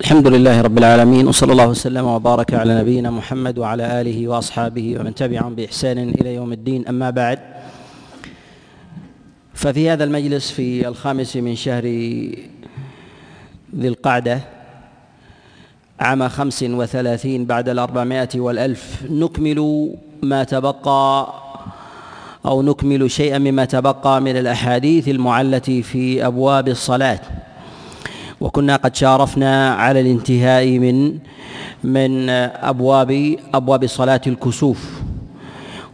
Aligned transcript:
الحمد 0.00 0.26
لله 0.26 0.60
رب 0.60 0.78
العالمين 0.78 1.26
وصلى 1.28 1.52
الله 1.52 1.68
وسلم 1.68 2.04
وبارك 2.04 2.54
على 2.54 2.80
نبينا 2.80 3.10
محمد 3.10 3.58
وعلى 3.58 4.00
آله 4.00 4.28
وأصحابه 4.28 4.96
ومن 5.00 5.14
تبعهم 5.14 5.54
بإحسان 5.54 5.98
إلى 5.98 6.34
يوم 6.34 6.52
الدين. 6.52 6.88
أما 6.88 7.10
بعد 7.10 7.38
ففي 9.54 9.90
هذا 9.90 10.04
المجلس 10.04 10.50
في 10.50 10.88
الخامس 10.88 11.36
من 11.36 11.56
شهر 11.56 11.84
ذي 13.76 13.88
القعدة 13.88 14.40
عام 16.00 16.28
خمس 16.28 16.62
وثلاثين 16.62 17.44
بعد 17.44 17.68
الأربعمائة 17.68 18.28
والألف 18.34 19.02
نكمل 19.10 19.90
ما 20.22 20.44
تبقى 20.44 21.34
أو 22.46 22.62
نكمل 22.62 23.10
شيئا 23.10 23.38
مما 23.38 23.64
تبقى 23.64 24.20
من 24.20 24.36
الأحاديث 24.36 25.08
المعلة 25.08 25.58
في 25.58 26.26
أبواب 26.26 26.68
الصلاة. 26.68 27.20
وكنا 28.44 28.76
قد 28.76 28.94
شارفنا 28.96 29.74
على 29.74 30.00
الانتهاء 30.00 30.78
من 30.78 31.18
من 31.84 32.28
أبواب 32.60 33.36
أبواب 33.54 33.86
صلاة 33.86 34.20
الكسوف. 34.26 35.00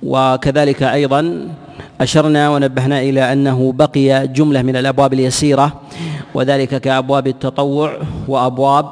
وكذلك 0.03 0.83
أيضا 0.83 1.49
أشرنا 2.01 2.51
ونبهنا 2.51 3.01
إلى 3.01 3.33
أنه 3.33 3.73
بقي 3.73 4.29
جملة 4.29 4.63
من 4.63 4.77
الأبواب 4.77 5.13
اليسيرة 5.13 5.81
وذلك 6.35 6.81
كأبواب 6.81 7.27
التطوع 7.27 7.93
وأبواب 8.29 8.87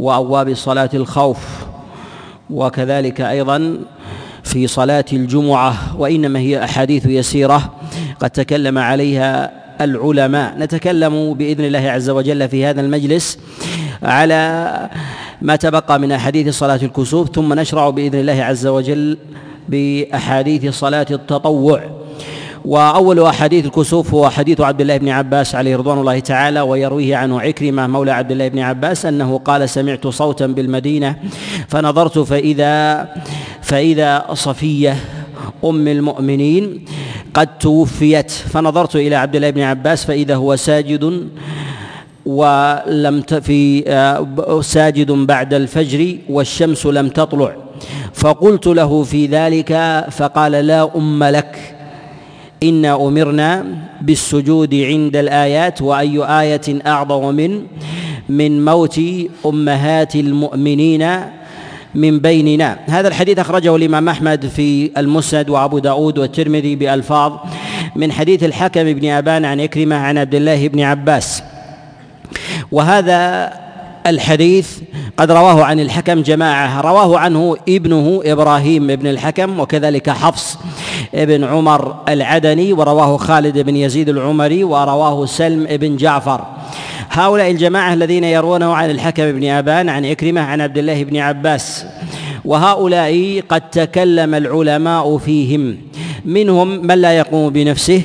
وأبواب 0.00 0.54
صلاة 0.54 0.90
الخوف. 0.94 1.64
وكذلك 2.50 3.20
أيضا 3.20 3.78
في 4.42 4.66
صلاة 4.66 5.04
الجمعة 5.12 5.74
وإنما 5.98 6.38
هي 6.38 6.64
أحاديث 6.64 7.06
يسيرة 7.06 7.74
قد 8.20 8.30
تكلم 8.30 8.78
عليها 8.78 9.63
العلماء. 9.80 10.54
نتكلم 10.58 11.34
بإذن 11.34 11.64
الله 11.64 11.90
عز 11.90 12.10
وجل 12.10 12.48
في 12.48 12.66
هذا 12.66 12.80
المجلس 12.80 13.38
على 14.02 14.90
ما 15.42 15.56
تبقى 15.56 16.00
من 16.00 16.12
أحاديث 16.12 16.58
صلاة 16.58 16.80
الكسوف 16.82 17.34
ثم 17.34 17.52
نشرع 17.52 17.90
بإذن 17.90 18.20
الله 18.20 18.42
عز 18.42 18.66
وجل 18.66 19.18
بأحاديث 19.68 20.74
صلاة 20.74 21.06
التطوع. 21.10 21.80
وأول 22.64 23.22
أحاديث 23.22 23.64
الكسوف 23.64 24.14
هو 24.14 24.30
حديث 24.30 24.60
عبد 24.60 24.80
الله 24.80 24.96
بن 24.96 25.08
عباس 25.08 25.54
عليه 25.54 25.76
رضوان 25.76 25.98
الله 25.98 26.18
تعالى 26.18 26.60
ويرويه 26.60 27.16
عنه 27.16 27.40
عكرمة 27.40 27.86
مولى 27.86 28.10
عبد 28.10 28.30
الله 28.32 28.48
بن 28.48 28.58
عباس 28.58 29.06
أنه 29.06 29.38
قال 29.38 29.68
سمعت 29.68 30.06
صوتا 30.06 30.46
بالمدينة 30.46 31.16
فنظرت 31.68 32.18
فإذا 32.18 33.08
فإذا 33.62 34.24
صفية 34.32 34.96
أم 35.64 35.88
المؤمنين 35.88 36.84
قد 37.34 37.58
توفيت. 37.58 38.30
فنظرت 38.30 38.96
إلى 38.96 39.14
عبد 39.16 39.36
الله 39.36 39.50
بن 39.50 39.60
عباس 39.60 40.04
فإذا 40.04 40.34
هو 40.36 40.56
ساجد 40.56 41.28
ولم 42.26 43.22
في 43.42 43.84
آه، 43.86 44.60
ساجد 44.60 45.10
بعد 45.12 45.54
الفجر 45.54 46.16
والشمس 46.28 46.86
لم 46.86 47.08
تطلع. 47.08 47.54
فقلت 48.14 48.66
له 48.66 49.02
في 49.02 49.26
ذلك 49.26 50.04
فقال 50.10 50.52
لا 50.52 50.96
أم 50.96 51.24
لك. 51.24 51.74
انا 52.62 52.94
أمرنا 52.96 53.64
بالسجود 54.00 54.74
عند 54.74 55.16
الآيات 55.16 55.82
وأي 55.82 56.24
آية 56.40 56.80
أعظم 56.86 57.34
من 57.34 57.62
من 58.28 58.64
موت 58.64 59.00
أمهات 59.46 60.16
المؤمنين 60.16 61.20
من 61.94 62.18
بيننا. 62.18 62.78
هذا 62.86 63.08
الحديث 63.08 63.38
أخرجه 63.38 63.76
الإمام 63.76 64.08
أحمد 64.08 64.46
في 64.46 64.90
المسند 64.96 65.50
وأبو 65.50 65.78
داود 65.78 66.18
والترمذي 66.18 66.76
بألفاظ 66.76 67.32
من 67.96 68.12
حديث 68.12 68.44
الحكم 68.44 68.84
بن 68.84 69.08
أبان 69.10 69.44
عن 69.44 69.60
إكرمة 69.60 69.96
عن 69.96 70.18
عبد 70.18 70.34
الله 70.34 70.68
بن 70.68 70.80
عباس. 70.80 71.42
وهذا 72.72 73.52
الحديث 74.06 74.78
قد 75.16 75.30
رواه 75.30 75.64
عن 75.64 75.80
الحكم 75.80 76.22
جماعة. 76.22 76.80
رواه 76.80 77.18
عنه 77.18 77.56
ابنه 77.68 78.20
إبراهيم 78.24 78.86
بن 78.86 79.06
الحكم 79.06 79.60
وكذلك 79.60 80.10
حفص 80.10 80.58
بن 81.14 81.44
عمر 81.44 81.94
العدني 82.08 82.72
ورواه 82.72 83.16
خالد 83.16 83.58
بن 83.58 83.76
يزيد 83.76 84.08
العمري 84.08 84.64
ورواه 84.64 85.26
سلم 85.26 85.64
بن 85.76 85.96
جعفر. 85.96 86.44
هؤلاء 87.14 87.50
الجماعة 87.50 87.92
الذين 87.92 88.24
يروونه 88.24 88.74
عن 88.74 88.90
الحكم 88.90 89.32
بن 89.32 89.48
أبان 89.48 89.88
عن 89.88 90.06
عكرمة 90.06 90.40
عن 90.40 90.60
عبد 90.60 90.78
الله 90.78 91.04
بن 91.04 91.16
عباس. 91.16 91.86
وهؤلاء 92.44 93.42
قد 93.48 93.70
تكلم 93.70 94.34
العلماء 94.34 95.18
فيهم. 95.18 95.76
منهم 96.24 96.86
من 96.86 96.94
لا 96.94 97.12
يقوم 97.12 97.50
بنفسه 97.52 98.02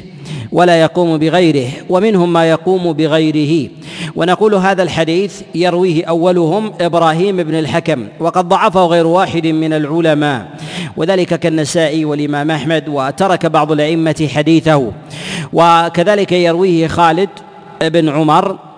ولا 0.52 0.82
يقوم 0.82 1.18
بغيره 1.18 1.68
ومنهم 1.90 2.34
ما 2.34 2.50
يقوم 2.50 2.94
بغيره. 2.94 3.70
ونقول 4.16 4.56
هذا 4.56 4.84
الحديث 4.84 5.42
يرويه 5.56 6.06
أولهم 6.06 6.74
إبراهيم 6.82 7.38
بن 7.38 7.60
الحكم 7.60 8.08
وقد 8.20 8.50
ضعفه 8.50 8.86
غير 8.86 9.08
واحد 9.08 9.48
من 9.48 9.74
العلماء. 9.74 10.48
وذلك 10.98 11.40
كالنسائي 11.40 12.06
والإمام 12.06 12.52
أحمد 12.52 12.84
وترك 12.88 13.46
بعض 13.46 13.72
الأئمة 13.72 14.30
حديثه. 14.36 14.92
وكذلك 15.54 16.32
يرويه 16.32 16.88
خالد 16.88 17.30
بن 17.82 18.10
عمر 18.10 18.69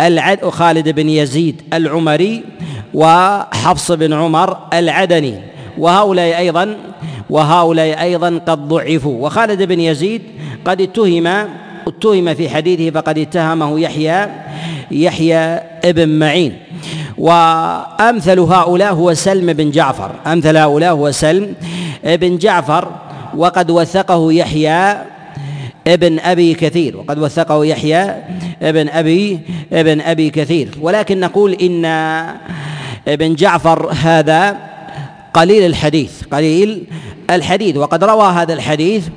العد 0.00 0.44
خالد 0.44 0.88
بن 0.88 1.08
يزيد 1.08 1.62
العمري 1.72 2.44
وحفص 2.94 3.92
بن 3.92 4.12
عمر 4.12 4.58
العدني. 4.72 5.34
وهؤلاء 5.78 6.38
أيضا 6.38 6.76
وهؤلاء 7.30 8.02
أيضا 8.02 8.40
قد 8.46 8.68
ضعفوا. 8.68 9.26
وخالد 9.26 9.62
بن 9.62 9.80
يزيد 9.80 10.22
قد 10.64 10.80
اتهم 10.80 11.26
اتهم 11.88 12.34
في 12.34 12.48
حديثه 12.48 13.00
فقد 13.00 13.18
اتهمه 13.18 13.80
يحيى 13.80 14.26
يحيى 14.90 15.38
ابن 15.84 16.08
معين. 16.08 16.58
وأمثل 17.18 18.40
هؤلاء 18.40 18.92
هو 18.92 19.14
سلم 19.14 19.52
بن 19.52 19.70
جعفر. 19.70 20.10
أمثل 20.26 20.56
هؤلاء 20.56 20.92
هو 20.92 21.10
سلم 21.10 21.54
بن 22.04 22.38
جعفر. 22.38 22.88
وقد 23.36 23.70
وثقه 23.70 24.32
يحيى 24.32 24.96
ابن 25.86 26.18
أبي 26.18 26.54
كثير 26.54 26.96
وقد 26.96 27.18
وثقه 27.18 27.64
يحيى 27.64 28.14
ابن 28.62 28.88
أبي 28.88 29.40
ابن 29.72 30.00
أبي 30.00 30.30
كثير. 30.30 30.68
ولكن 30.80 31.20
نقول 31.20 31.52
إن 31.52 31.84
ابن 33.08 33.34
جعفر 33.34 33.90
هذا 34.02 34.56
قليل 35.34 35.66
الحديث 35.66 36.22
قليل 36.22 36.84
الحديث. 37.30 37.76
وقد 37.76 38.04
روى 38.04 38.32
هذا 38.32 38.52
الحديث 38.52 39.08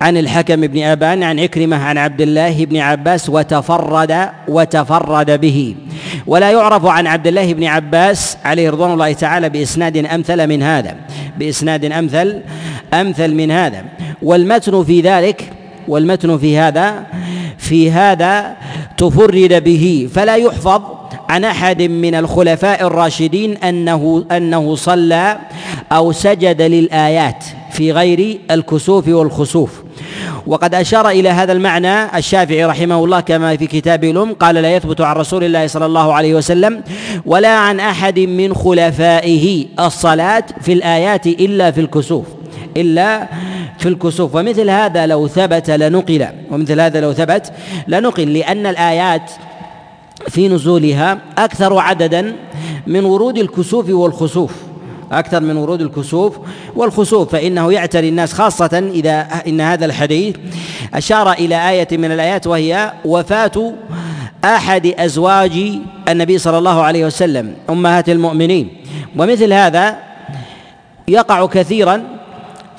عن 0.00 0.16
الحكم 0.16 0.60
بن 0.60 0.82
أبان 0.82 1.22
عن 1.22 1.40
عكرمة 1.40 1.76
عن 1.76 1.98
عبد 1.98 2.20
الله 2.20 2.64
بن 2.64 2.76
عباس 2.76 3.28
وتفرد 3.28 4.28
وتفرد 4.48 5.40
به. 5.40 5.74
ولا 6.26 6.50
يعرف 6.50 6.86
عن 6.86 7.06
عبد 7.06 7.26
الله 7.26 7.54
بن 7.54 7.64
عباس 7.64 8.36
عليه 8.44 8.70
رضوان 8.70 8.92
الله 8.92 9.12
تعالى 9.12 9.48
بإسناد 9.48 9.96
أمثل 9.96 10.46
من 10.46 10.62
هذا 10.62 10.96
بإسناد 11.38 11.84
أمثل 11.84 12.40
أمثل 12.94 13.34
من 13.34 13.50
هذا. 13.50 13.84
والمتن 14.22 14.84
في 14.84 15.00
ذلك 15.00 15.52
والمتن 15.88 16.38
في 16.38 16.58
هذا 16.58 17.06
في 17.58 17.90
هذا 17.90 18.56
تفرد 18.96 19.64
به. 19.64 20.08
فلا 20.14 20.36
يحفظ 20.36 20.82
عن 21.28 21.44
أحد 21.44 21.82
من 21.82 22.14
الخلفاء 22.14 22.86
الراشدين 22.86 23.56
أنه 23.56 24.24
أنه 24.30 24.74
صلى 24.74 25.38
أو 25.92 26.12
سجد 26.12 26.62
للآيات 26.62 27.44
في 27.72 27.92
غير 27.92 28.38
الكسوف 28.50 29.08
والخسوف. 29.08 29.82
وقد 30.46 30.74
أشار 30.74 31.08
إلى 31.08 31.28
هذا 31.28 31.52
المعنى 31.52 32.18
الشافعي 32.18 32.64
رحمه 32.64 33.04
الله 33.04 33.20
كما 33.20 33.56
في 33.56 33.66
كتاب 33.66 34.04
الأم 34.04 34.32
قال 34.32 34.54
لا 34.54 34.76
يثبت 34.76 35.00
عن 35.00 35.16
رسول 35.16 35.44
الله 35.44 35.66
صلى 35.66 35.86
الله 35.86 36.12
عليه 36.12 36.34
وسلم 36.34 36.82
ولا 37.26 37.56
عن 37.56 37.80
أحد 37.80 38.18
من 38.18 38.54
خلفائه 38.54 39.66
الصلاة 39.80 40.44
في 40.60 40.72
الآيات 40.72 41.26
إلا 41.26 41.70
في 41.70 41.80
الكسوف 41.80 42.26
إلا 42.76 43.28
في 43.82 43.88
الكسوف. 43.88 44.34
ومثل 44.34 44.70
هذا 44.70 45.06
لو 45.06 45.28
ثبت 45.28 45.70
لنقل 45.70 46.26
ومثل 46.50 46.80
هذا 46.80 47.00
لو 47.00 47.12
ثبت 47.12 47.52
لنقل 47.88 48.32
لأن 48.32 48.66
الآيات 48.66 49.30
في 50.28 50.48
نزولها 50.48 51.18
أكثر 51.38 51.78
عددا 51.78 52.36
من 52.86 53.04
ورود 53.04 53.38
الكسوف 53.38 53.88
والخسوف. 53.88 54.52
أكثر 55.12 55.40
من 55.40 55.56
ورود 55.56 55.80
الكسوف 55.80 56.38
والخسوف. 56.76 57.32
فإنه 57.32 57.72
يعتري 57.72 58.08
الناس 58.08 58.32
خاصة 58.32 58.90
إذا 58.94 59.26
إن 59.46 59.60
هذا 59.60 59.84
الحديث 59.84 60.36
أشار 60.94 61.32
إلى 61.32 61.70
آية 61.70 61.88
من 61.92 62.12
الآيات 62.12 62.46
وهي 62.46 62.92
وفاة 63.04 63.72
أحد 64.44 64.86
أزواج 64.86 65.52
النبي 66.08 66.38
صلى 66.38 66.58
الله 66.58 66.82
عليه 66.82 67.06
وسلم 67.06 67.54
أمهات 67.70 68.08
المؤمنين. 68.08 68.68
ومثل 69.18 69.52
هذا 69.52 69.96
يقع 71.08 71.46
كثيرا 71.46 72.02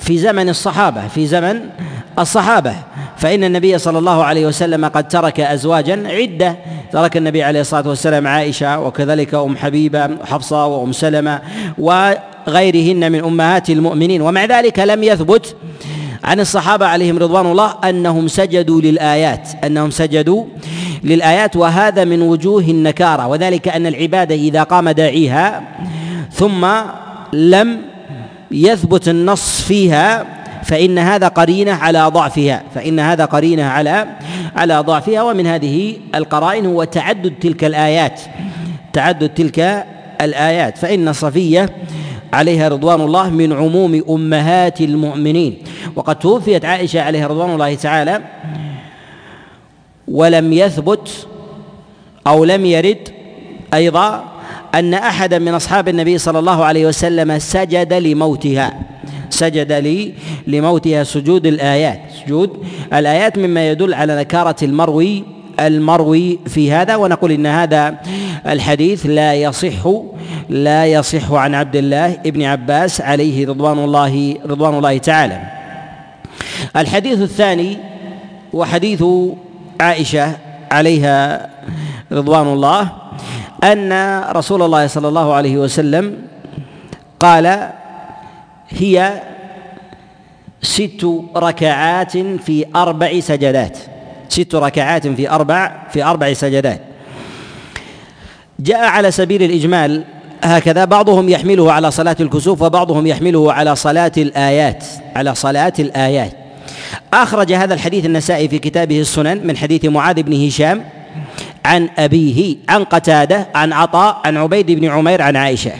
في 0.04 0.18
زمن 0.18 0.48
الصحابة 0.48 1.08
في 1.08 1.26
زمن 1.26 1.60
الصحابة. 2.18 2.74
فإن 3.16 3.44
النبي 3.44 3.78
صلى 3.78 3.98
الله 3.98 4.24
عليه 4.24 4.46
وسلم 4.46 4.84
قد 4.84 5.08
ترك 5.08 5.40
أزواجا 5.40 6.02
عدة. 6.06 6.56
ترك 6.92 7.16
النبي 7.16 7.42
عليه 7.42 7.60
الصلاة 7.60 7.88
والسلام 7.88 8.26
عائشة 8.26 8.80
وكذلك 8.80 9.34
أم 9.34 9.56
حبيبة 9.56 10.10
حفصة 10.24 10.66
وأم 10.66 10.92
سلمة 10.92 11.40
وغيرهن 11.78 13.12
من 13.12 13.24
أمهات 13.24 13.70
المؤمنين. 13.70 14.22
ومع 14.22 14.44
ذلك 14.44 14.78
لم 14.78 15.02
يثبت 15.02 15.56
عن 16.24 16.40
الصحابة 16.40 16.86
عليهم 16.86 17.18
رضوان 17.18 17.46
الله 17.46 17.74
أنهم 17.84 18.28
سجدوا 18.28 18.80
للآيات 18.80 19.48
أنهم 19.64 19.90
سجدوا 19.90 20.44
للآيات 21.04 21.56
وهذا 21.56 22.04
من 22.04 22.22
وجوه 22.22 22.62
النكارة. 22.62 23.26
وذلك 23.26 23.68
أن 23.68 23.86
العبادة 23.86 24.34
إذا 24.34 24.62
قام 24.62 24.88
داعيها 24.88 25.62
ثم 26.32 26.66
لم 27.32 27.93
يثبت 28.54 29.08
النص 29.08 29.62
فيها 29.62 30.26
فإن 30.64 30.98
هذا 30.98 31.28
قرينة 31.28 31.72
على 31.72 32.06
ضعفها 32.06 32.62
فإن 32.74 33.00
هذا 33.00 33.24
قرينة 33.24 33.64
على 33.64 34.06
على 34.56 34.78
ضعفها. 34.78 35.22
ومن 35.22 35.46
هذه 35.46 35.96
القرائن 36.14 36.66
هو 36.66 36.84
تعدد 36.84 37.34
تلك 37.40 37.64
الآيات 37.64 38.20
تعدد 38.92 39.28
تلك 39.28 39.86
الآيات. 40.20 40.78
فإن 40.78 41.12
صفية 41.12 41.70
عليها 42.32 42.68
رضوان 42.68 43.00
الله 43.00 43.30
من 43.30 43.52
عموم 43.52 44.02
أمهات 44.08 44.80
المؤمنين. 44.80 45.58
وقد 45.96 46.18
توفيت 46.18 46.64
عائشة 46.64 47.02
عليها 47.02 47.26
رضوان 47.26 47.50
الله 47.50 47.74
تعالى 47.74 48.20
ولم 50.08 50.52
يثبت 50.52 51.26
أو 52.26 52.44
لم 52.44 52.66
يرد 52.66 53.08
أيضا 53.74 54.33
أن 54.74 54.94
أحدا 54.94 55.38
من 55.38 55.54
أصحاب 55.54 55.88
النبي 55.88 56.18
صلى 56.18 56.38
الله 56.38 56.64
عليه 56.64 56.86
وسلم 56.86 57.38
سجد 57.38 57.92
لموتها. 57.92 58.74
سجد 59.30 59.72
لي 59.72 60.12
لموتها 60.46 61.04
سجود 61.04 61.46
الآيات. 61.46 62.00
سجود 62.24 62.50
الآيات 62.92 63.38
مما 63.38 63.70
يدل 63.70 63.94
على 63.94 64.16
نكارة 64.16 64.56
المروي 64.62 65.24
المروي 65.60 66.38
في 66.46 66.72
هذا 66.72 66.96
ونقول 66.96 67.32
إن 67.32 67.46
هذا 67.46 67.94
الحديث 68.46 69.06
لا 69.06 69.34
يصح 69.34 69.88
لا 70.48 70.86
يصح 70.86 71.32
عن 71.32 71.54
عبد 71.54 71.76
الله 71.76 72.12
ابن 72.26 72.42
عباس 72.42 73.00
عليه 73.00 73.46
رضوان 73.46 73.78
الله 73.78 74.36
رضوان 74.46 74.74
الله 74.74 74.98
تعالى. 74.98 75.40
الحديث 76.76 77.18
الثاني 77.22 77.78
وحديث 78.52 79.04
عائشة 79.80 80.36
عليها 80.70 81.48
رضوان 82.12 82.46
الله. 82.46 83.03
أن 83.64 84.20
رسول 84.32 84.62
الله 84.62 84.86
صلى 84.86 85.08
الله 85.08 85.34
عليه 85.34 85.56
وسلم 85.56 86.16
قال 87.20 87.70
هي 88.68 89.22
ست 90.62 91.22
ركعات 91.36 92.18
في 92.18 92.66
أربع 92.76 93.20
سجدات. 93.20 93.78
ست 94.28 94.54
ركعات 94.54 95.06
في 95.06 95.30
أربع 95.30 95.72
في 95.90 96.04
أربع 96.04 96.32
سجدات. 96.32 96.80
جاء 98.60 98.84
على 98.84 99.10
سبيل 99.10 99.42
الإجمال 99.42 100.04
هكذا 100.42 100.84
بعضهم 100.84 101.28
يحمله 101.28 101.72
على 101.72 101.90
صلاة 101.90 102.16
الكسوف 102.20 102.62
وبعضهم 102.62 103.06
يحمله 103.06 103.52
على 103.52 103.76
صلاة 103.76 104.12
الآيات 104.16 104.84
على 105.16 105.34
صلاة 105.34 105.72
الآيات. 105.78 106.32
أخرج 107.12 107.52
هذا 107.52 107.74
الحديث 107.74 108.04
النسائي 108.04 108.48
في 108.48 108.58
كتابه 108.58 109.00
السنن 109.00 109.46
من 109.46 109.56
حديث 109.56 109.84
معاذ 109.84 110.22
بن 110.22 110.46
هشام 110.46 110.84
عن 111.64 111.88
أبيه 111.98 112.56
عن 112.68 112.84
قتادة 112.84 113.46
عن 113.54 113.72
عطاء 113.72 114.20
عن 114.24 114.36
عبيد 114.36 114.70
بن 114.70 114.90
عمير 114.90 115.22
عن 115.22 115.36
عائشة. 115.36 115.72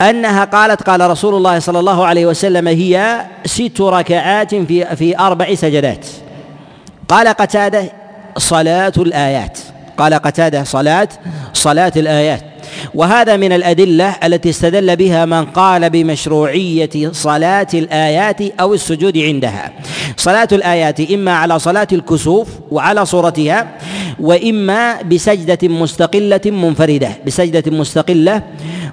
أنها 0.00 0.44
قالت 0.44 0.82
قال 0.82 1.10
رسول 1.10 1.34
الله 1.34 1.58
صلى 1.58 1.78
الله 1.80 2.06
عليه 2.06 2.26
وسلم 2.26 2.68
هي 2.68 3.26
ست 3.44 3.80
ركعات 3.80 4.54
في 4.54 4.96
في 4.96 5.18
أربع 5.18 5.54
سجدات. 5.54 6.06
قال 7.08 7.28
قتادة 7.28 7.92
صلاة 8.38 8.92
الآيات. 8.96 9.58
قال 9.96 10.14
قتادة 10.14 10.64
صلاة 10.64 11.08
صلاة 11.52 11.92
الآيات. 11.96 12.44
وهذا 12.94 13.36
من 13.36 13.52
الأدلة 13.52 14.16
التي 14.24 14.50
استدل 14.50 14.96
بها 14.96 15.24
من 15.24 15.44
قال 15.44 15.90
بمشروعية 15.90 17.12
صلاة 17.12 17.66
الآيات 17.74 18.40
أو 18.60 18.74
السجود 18.74 19.18
عندها. 19.18 19.72
صلاة 20.16 20.48
الآيات 20.52 21.00
إما 21.00 21.32
على 21.32 21.58
صلاة 21.58 21.88
الكسوف 21.92 22.48
وعلى 22.70 23.06
صورتها 23.06 23.78
وإما 24.20 25.02
بسجدة 25.02 25.68
مستقلة 25.68 26.40
منفردة 26.46 27.10
بسجدة 27.26 27.78
مستقلة 27.78 28.42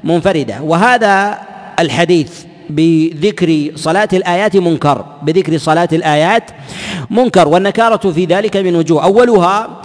منفردة. 0.04 0.62
وهذا 0.62 1.38
الحديث 1.80 2.32
بذكر 2.70 3.72
صلاة 3.76 4.10
الآيات 4.14 4.56
منكر 4.56 5.06
بذكر 5.24 5.58
صلاة 5.58 5.90
الآيات 5.94 6.44
منكر. 7.10 7.48
والنكارة 7.48 8.12
في 8.12 8.26
ذلك 8.26 8.58
من 8.58 8.76
وجوه. 8.76 9.04
أولها 9.04 9.82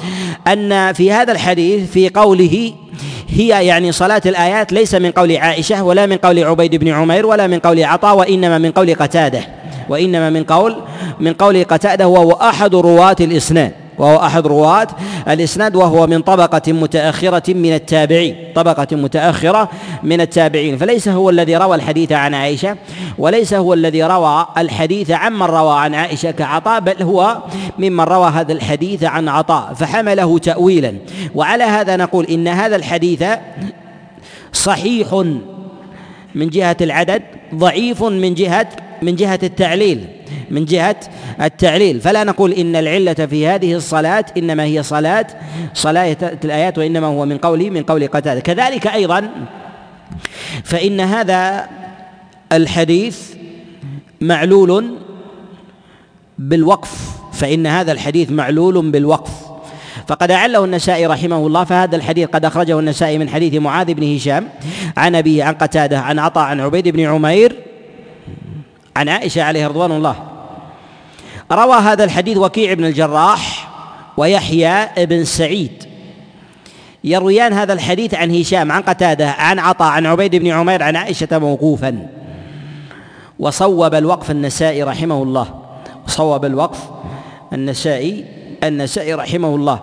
أن 0.47 0.93
في 0.93 1.13
هذا 1.13 1.33
الحديث 1.33 1.91
في 1.91 2.09
قوله 2.09 2.73
هي 3.29 3.67
يعني 3.67 3.93
صلاة 3.93 4.23
الآيات 4.27 4.73
ليس 4.73 4.95
من 4.95 5.11
قول 5.11 5.37
عائشة 5.37 5.85
ولا 5.85 6.07
من 6.07 6.17
قول 6.17 6.45
عبيد 6.45 6.75
بن 6.75 6.89
عمير 6.89 7.27
ولا 7.27 7.47
من 7.47 7.59
قول 7.59 7.85
عطاء 7.85 8.17
وإنما 8.17 8.59
من 8.59 8.71
قول 8.71 8.95
قتادة 8.95 9.41
وإنما 9.89 10.31
من 10.31 10.45
قول 10.45 10.77
من 11.21 11.33
قول 11.33 11.65
قتادة 11.65 12.09
وهو 12.09 12.33
أحد 12.33 12.75
رواة 12.75 13.17
الإسناد. 13.21 13.84
وهو 13.99 14.17
أحد 14.17 14.47
رواة 14.47 14.87
الإسناد 15.29 15.77
وهو 15.77 16.07
من 16.07 16.23
طبقة 16.23 16.73
متأخرة 16.73 17.55
من 17.55 17.75
التابعين 17.75 18.37
طبقة 18.55 18.87
متأخرة 18.97 19.69
من 20.03 20.21
التابعين. 20.21 20.79
فليس 20.79 21.09
هو 21.09 21.31
الذي 21.31 21.57
روى 21.57 21.77
الحديث 21.77 22.13
عن 22.13 22.35
عائشة 22.35 22.77
وليس 23.19 23.55
هو 23.55 23.75
الذي 23.75 24.03
روى 24.03 24.47
الحديث 24.59 25.11
عمن 25.11 25.47
روى 25.47 25.79
عن 25.79 25.95
عائشة 25.95 26.31
كعطاء 26.31 26.81
بل 26.81 27.03
هو 27.03 27.39
ممن 27.79 28.05
روى 28.05 28.31
هذا 28.31 28.53
الحديث 28.53 29.05
عن 29.05 29.29
عطاء. 29.29 29.75
فحمله 29.75 30.39
تأويلا. 30.39 30.95
وعلى 31.35 31.65
هذا 31.65 31.97
نقول 31.97 32.25
إن 32.25 32.49
هذا 32.49 32.77
الحديث 32.77 33.25
صحيح 34.53 35.25
من 36.35 36.49
جهة 36.49 36.77
العدد 36.81 37.23
ضعيف 37.55 38.03
من 38.03 38.35
جهة 38.35 38.67
من 39.05 39.17
جهة 39.17 39.39
التعليل 39.43 40.05
من 40.51 40.65
جهة 40.65 40.97
التعليل. 41.43 42.01
فلا 42.01 42.25
نقول 42.25 42.53
إن 42.53 42.77
العلة 42.77 43.15
في 43.15 43.47
هذه 43.47 43.75
الصلاة 43.75 44.25
إنما 44.37 44.65
هي 44.65 44.83
صلاة 44.83 45.27
صلاة 45.75 46.17
الآيات 46.45 46.79
وإنما 46.79 47.07
هو 47.07 47.25
من 47.25 47.39
قول 47.39 47.71
من 47.71 47.83
قول 47.83 48.07
قتادة. 48.07 48.41
كذلك 48.41 48.87
أيضا 48.87 49.31
فإن 50.65 51.01
هذا 51.01 51.69
الحديث 52.53 53.19
معلول 54.21 54.99
بالوقف 56.39 57.11
فإن 57.33 57.67
هذا 57.67 57.93
الحديث 57.93 58.31
معلول 58.31 58.91
بالوقف. 58.91 59.31
فقد 60.07 60.31
أعله 60.31 60.65
النسائي 60.65 61.07
رحمه 61.07 61.47
الله 61.47 61.65
فهذا 61.65 61.97
الحديث 61.97 62.29
قد 62.29 62.45
أخرجه 62.45 62.79
النسائي 62.79 63.19
من 63.19 63.29
حديث 63.29 63.55
معاذ 63.55 63.95
بن 63.95 64.15
هشام 64.17 64.49
عن 64.97 65.15
أبيه 65.15 65.45
عن 65.45 65.55
قتادة 65.55 65.99
عن 65.99 66.19
عطاء 66.19 66.45
عن 66.45 66.61
عبيد 66.61 66.89
بن 66.89 67.01
عمير 67.01 67.57
عن 68.97 69.09
عائشة 69.09 69.43
عليه 69.43 69.67
رضوان 69.67 69.93
الله. 69.93 70.17
روى 71.53 71.77
هذا 71.77 72.05
الحديث 72.05 72.37
وكيع 72.37 72.75
بن 72.75 72.85
الجراح 72.85 73.69
ويحيى 74.17 75.07
بن 75.07 75.25
سعيد. 75.25 75.85
يرويان 77.05 77.53
هذا 77.53 77.73
الحديث 77.73 78.15
عن 78.15 78.41
هشام 78.41 78.73
عن 78.73 78.83
قتادة 78.83 79.31
عن 79.31 79.59
عطاء 79.59 79.89
عن 79.89 80.07
عبيد 80.07 80.37
بن 80.37 80.47
عمير 80.47 80.83
عن 80.83 80.97
عائشة 80.97 81.39
موقوفا. 81.39 82.09
وصوب 83.39 83.95
الوقف 83.95 84.31
النسائي 84.31 84.83
رحمه 84.83 85.23
الله. 85.23 85.61
صوب 86.07 86.45
الوقف 86.45 86.79
النسائي 87.53 88.25
النسائي 88.63 89.15
رحمه 89.15 89.55
الله. 89.55 89.81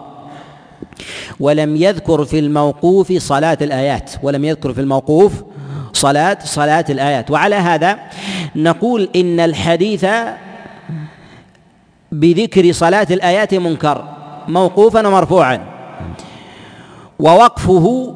ولم 1.39 1.75
يذكر 1.75 2.25
في 2.25 2.39
الموقوف 2.39 3.13
صلاة 3.13 3.58
الآيات. 3.62 4.12
ولم 4.24 4.46
يذكر 4.46 4.74
في 4.74 4.82
الموقوف 4.82 5.34
صلاة 5.93 6.38
صلاة 6.43 6.86
الآيات. 6.89 7.31
وعلى 7.31 7.55
هذا 7.55 8.00
نقول 8.55 9.10
إن 9.15 9.39
الحديث 9.39 10.05
بذكر 12.12 12.71
صلاة 12.71 13.07
الآيات 13.12 13.53
منكر 13.53 14.05
موقوفا 14.48 15.07
ومرفوعا. 15.07 15.60
ووقفه 17.19 18.15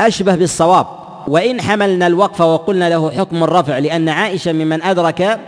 أشبه 0.00 0.34
بالصواب. 0.34 0.97
وإن 1.28 1.60
حملنا 1.60 2.06
الوقف 2.06 2.40
وقلنا 2.40 2.88
له 2.88 3.10
حكم 3.10 3.44
الرفع 3.44 3.78
لأن 3.78 4.08
عائشة 4.08 4.52
ممن 4.52 4.82
أدرك 4.82 5.38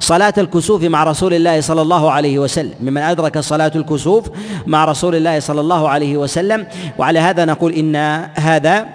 صلاة 0.00 0.34
الكسوف 0.38 0.82
مع 0.84 1.04
رسول 1.04 1.34
الله 1.34 1.60
صلى 1.60 1.82
الله 1.82 2.10
عليه 2.10 2.38
وسلم 2.38 2.74
ممن 2.80 3.02
أدرك 3.02 3.38
صلاة 3.38 3.72
الكسوف 3.76 4.30
مع 4.66 4.84
رسول 4.84 5.14
الله 5.14 5.40
صلى 5.40 5.60
الله 5.60 5.88
عليه 5.88 6.16
وسلم. 6.16 6.66
وعلى 6.98 7.18
هذا 7.18 7.44
نقول 7.44 7.72
إن 7.72 7.96
هذا 8.34 8.86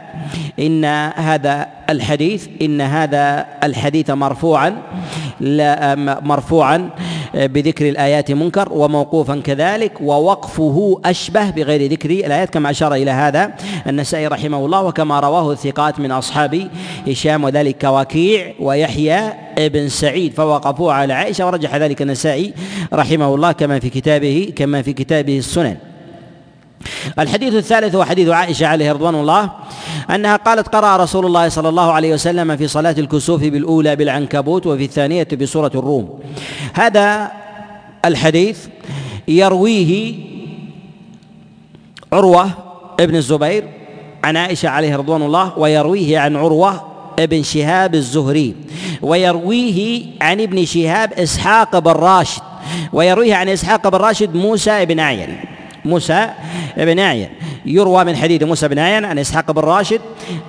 إن 0.59 0.85
هذا 1.15 1.67
الحديث 1.89 2.47
إن 2.61 2.81
هذا 2.81 3.45
الحديث 3.63 4.09
مرفوعا 4.09 4.77
لا 5.39 5.95
مرفوعا. 6.21 6.89
بذكر 7.37 7.89
الآيات 7.89 8.31
منكر 8.31 8.73
وموقوفا 8.73 9.39
كذلك 9.39 10.01
ووقفه 10.01 11.01
أشبه 11.05 11.49
بغير 11.49 11.91
ذكر 11.91 12.09
الآيات 12.09 12.49
كما 12.49 12.69
أشار 12.69 12.93
إلى 12.93 13.11
هذا 13.11 13.53
النسائي 13.87 14.27
رحمه 14.27 14.65
الله 14.65 14.83
وكما 14.83 15.19
رواه 15.19 15.51
الثقات 15.51 15.99
من 15.99 16.11
أصحاب 16.11 16.69
هشام 17.07 17.43
وذلك 17.43 17.83
وكيع 17.83 18.53
ويحيى 18.59 19.33
ابن 19.57 19.89
سعيد 19.89 20.33
فوقفوه 20.33 20.93
على 20.93 21.13
عائشة 21.13 21.45
ورجح 21.45 21.75
ذلك 21.75 22.01
النسائي 22.01 22.53
رحمه 22.93 23.35
الله 23.35 23.51
كما 23.51 23.79
في 23.79 23.89
كتابه 23.89 24.53
كما 24.55 24.81
في 24.81 24.93
كتابه 24.93 25.37
السنن. 25.37 25.86
الحديث 27.19 27.53
الثالث 27.53 27.95
هو 27.95 28.03
حديث 28.03 28.29
عائشة 28.29 28.67
عليه 28.67 28.91
رضوان 28.91 29.15
الله 29.15 29.49
أنها 30.09 30.35
قالت 30.35 30.67
قرأ 30.67 30.97
رسول 30.97 31.25
الله 31.25 31.49
صلى 31.49 31.69
الله 31.69 31.91
عليه 31.91 32.13
وسلم 32.13 32.57
في 32.57 32.67
صلاة 32.67 32.95
الكسوف 32.97 33.41
بالأولى 33.43 33.95
بالعنكبوت 33.95 34.65
وفي 34.67 34.83
الثانية 34.83 35.27
بسورة 35.41 35.71
الروم. 35.75 36.19
هذا 36.73 37.31
الحديث 38.05 38.67
يرويه 39.27 40.15
عروة 42.13 42.49
ابن 42.99 43.15
الزبير 43.15 43.63
عن 44.23 44.37
عائشة 44.37 44.69
عليه 44.69 44.95
رضوان 44.95 45.21
الله 45.21 45.59
ويرويه 45.59 46.19
عن 46.19 46.35
عروة 46.35 46.81
ابن 47.19 47.43
شهاب 47.43 47.95
الزهري 47.95 48.55
ويرويه 49.01 50.05
عن 50.21 50.41
ابن 50.41 50.65
شهاب 50.65 51.13
إسحاق 51.13 51.79
بن 51.79 51.91
راشد 51.91 52.41
ويرويه 52.93 53.35
عن 53.35 53.49
إسحاق 53.49 53.87
بن 53.87 53.97
راشد 53.97 54.35
موسى 54.35 54.85
بن 54.85 54.99
أعين 54.99 55.37
موسى 55.87 56.29
بن 56.77 56.99
أعين 56.99 57.29
يروى 57.65 58.03
من 58.03 58.15
حديث 58.15 58.43
موسى 58.43 58.67
بن 58.67 58.79
أعين 58.79 59.05
عن 59.05 59.19
إسحاق 59.19 59.51
بن 59.51 59.61
راشد 59.61 60.01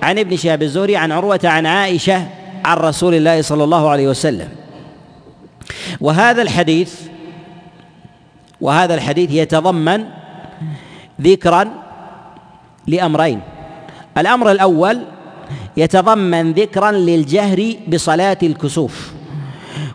عن 0.03 0.19
ابن 0.19 0.37
شهاب 0.37 0.63
الزهري 0.63 0.97
عن 0.97 1.11
عروة 1.11 1.39
عن 1.43 1.65
عائشة 1.65 2.27
عن 2.65 2.77
رسول 2.77 3.13
الله 3.15 3.41
صلى 3.41 3.63
الله 3.63 3.89
عليه 3.89 4.07
وسلم. 4.07 4.49
وهذا 6.01 6.41
الحديث 6.41 6.93
وهذا 8.61 8.95
الحديث 8.95 9.31
يتضمن 9.31 10.05
ذكرا 11.21 11.71
لأمرين. 12.87 13.39
الأمر 14.17 14.51
الأول 14.51 14.99
يتضمن 15.77 16.51
ذكرا 16.51 16.91
للجهر 16.91 17.75
بصلاة 17.87 18.37
الكسوف 18.43 19.11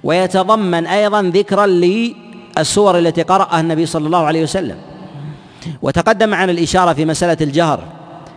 ويتضمن 0.04 0.86
أيضا 0.86 1.22
ذكرا 1.22 1.66
للسور 1.66 2.98
التي 2.98 3.22
قرأها 3.22 3.60
النبي 3.60 3.86
صلى 3.86 4.06
الله 4.06 4.24
عليه 4.26 4.42
وسلم. 4.42 4.76
وتقدم 5.82 6.28
معنا 6.28 6.52
الإشارة 6.52 6.92
في 6.92 7.04
مسألة 7.04 7.36
الجهر 7.40 7.84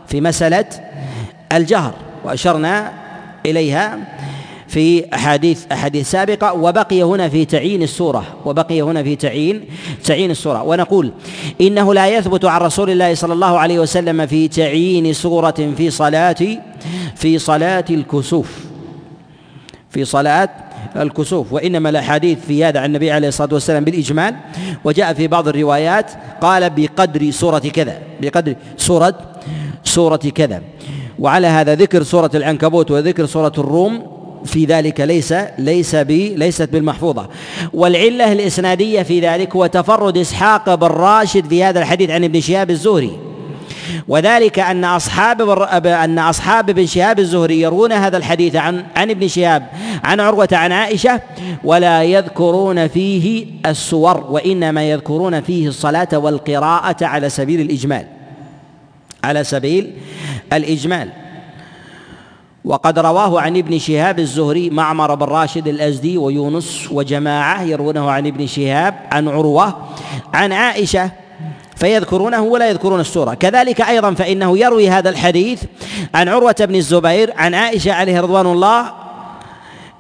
في 0.08 0.22
مسألة 0.22 0.66
الجهر 1.54 1.94
وأشرنا 2.26 2.94
إليها 3.46 3.98
في 4.68 5.16
أحاديث 5.16 5.66
أحاديث 5.72 6.12
سابقة 6.12 6.54
وبقي 6.54 7.04
هنا 7.04 7.30
في 7.30 7.46
تعيين 7.46 7.84
السورة 7.84 8.24
وبقي 8.46 8.82
هنا 8.82 9.04
في 9.04 9.16
تعيين 9.16 9.66
تعيين 10.04 10.32
السورة. 10.32 10.64
ونقول 10.64 11.12
إنه 11.62 11.94
لا 11.94 12.08
يثبت 12.08 12.46
عن 12.46 12.62
رسول 12.62 12.90
الله 12.90 13.16
صلى 13.16 13.34
الله 13.34 13.60
عليه 13.60 13.80
وسلم 13.80 14.26
في 14.26 14.48
تعيين 14.48 15.14
سورة 15.14 15.74
في 15.78 15.90
صلاة 15.90 16.36
في 17.16 17.40
صلاة 17.40 17.86
الكسوف 17.90 18.66
في 19.90 20.06
صلاة 20.06 20.50
الكسوف 21.02 21.54
وإنما 21.54 21.90
الأحاديث 21.90 22.38
في 22.48 22.66
هذا 22.66 22.80
عن 22.80 22.86
النبي 22.86 23.12
عليه 23.12 23.28
الصلاة 23.28 23.54
والسلام 23.54 23.84
بالإجمال. 23.84 24.36
وجاء 24.84 25.14
في 25.14 25.28
بعض 25.28 25.48
الروايات 25.48 26.12
قال 26.42 26.70
بقدر 26.70 27.32
سورة 27.32 27.60
كذا 27.60 27.98
بقدر 28.22 28.56
سورة 28.78 29.14
سورة 29.84 30.18
كذا. 30.36 30.62
وعلى 31.20 31.48
هذا 31.48 31.76
ذكر 31.76 32.04
سورة 32.04 32.32
العنكبوت 32.36 32.92
وذكر 32.92 33.26
سورة 33.26 33.54
الروم 33.58 34.18
في 34.46 34.66
ذلك 34.66 35.02
ليس 35.02 35.34
ليس 35.58 35.96
بي 35.96 36.36
ليست 36.36 36.70
بالمحفوظة. 36.70 37.30
والعلة 37.74 38.32
الإسنادية 38.32 39.04
في 39.04 39.20
ذلك 39.20 39.56
هو 39.56 39.66
تفرد 39.66 40.18
إسحاق 40.18 40.76
بن 40.76 40.88
راشد 40.88 41.48
في 41.48 41.64
هذا 41.64 41.80
الحديث 41.80 42.10
عن 42.10 42.24
ابن 42.24 42.42
شهاب 42.42 42.70
الزهري. 42.70 43.27
وذلك 44.08 44.60
أن 44.60 44.86
أصحاب 44.86 45.42
أن 45.88 46.20
أصحاب 46.20 46.70
ابن 46.70 46.86
شهاب 46.86 47.20
الزهري 47.20 47.62
يروون 47.62 47.92
هذا 47.92 48.18
الحديث 48.18 48.56
عن 48.56 48.84
عن 48.96 49.10
ابن 49.10 49.28
شهاب 49.28 49.68
عن 50.04 50.20
عروة 50.20 50.50
عن 50.52 50.72
عائشة 50.72 51.22
ولا 51.64 52.04
يذكرون 52.04 52.88
فيه 52.88 53.46
السور 53.66 54.26
وإنما 54.30 54.90
يذكرون 54.90 55.42
فيه 55.42 55.68
الصلاة 55.68 56.10
والقراءة 56.14 57.06
على 57.06 57.30
سبيل 57.30 57.62
الإجمال. 57.62 58.08
على 59.24 59.44
سبيل 59.44 59.94
الإجمال. 60.54 61.10
وقد 62.66 63.00
رواه 63.00 63.42
عن 63.42 63.58
ابن 63.58 63.80
شهاب 63.80 64.20
الزهري 64.20 64.70
معمر 64.70 65.16
بن 65.16 65.26
راشد 65.26 65.68
الأزدي 65.68 66.18
ويونس 66.18 66.88
وجماعة 66.92 67.64
يروونه 67.64 68.12
عن 68.12 68.28
ابن 68.28 68.48
شهاب 68.48 68.96
عن 69.12 69.28
عروة 69.28 69.74
عن 70.34 70.54
عائشة 70.54 71.12
فيذكرونه 71.80 72.42
ولا 72.42 72.70
يذكرون 72.70 73.00
السورة. 73.00 73.34
كذلك 73.34 73.82
أيضا 73.82 74.14
فإنه 74.14 74.58
يروي 74.58 74.90
هذا 74.90 75.10
الحديث 75.10 75.64
عن 76.16 76.28
عروة 76.30 76.56
بن 76.60 76.76
الزبير 76.76 77.34
عن 77.38 77.54
عائشة 77.54 77.94
عليه 77.94 78.22
رضوان 78.22 78.46
الله 78.46 78.92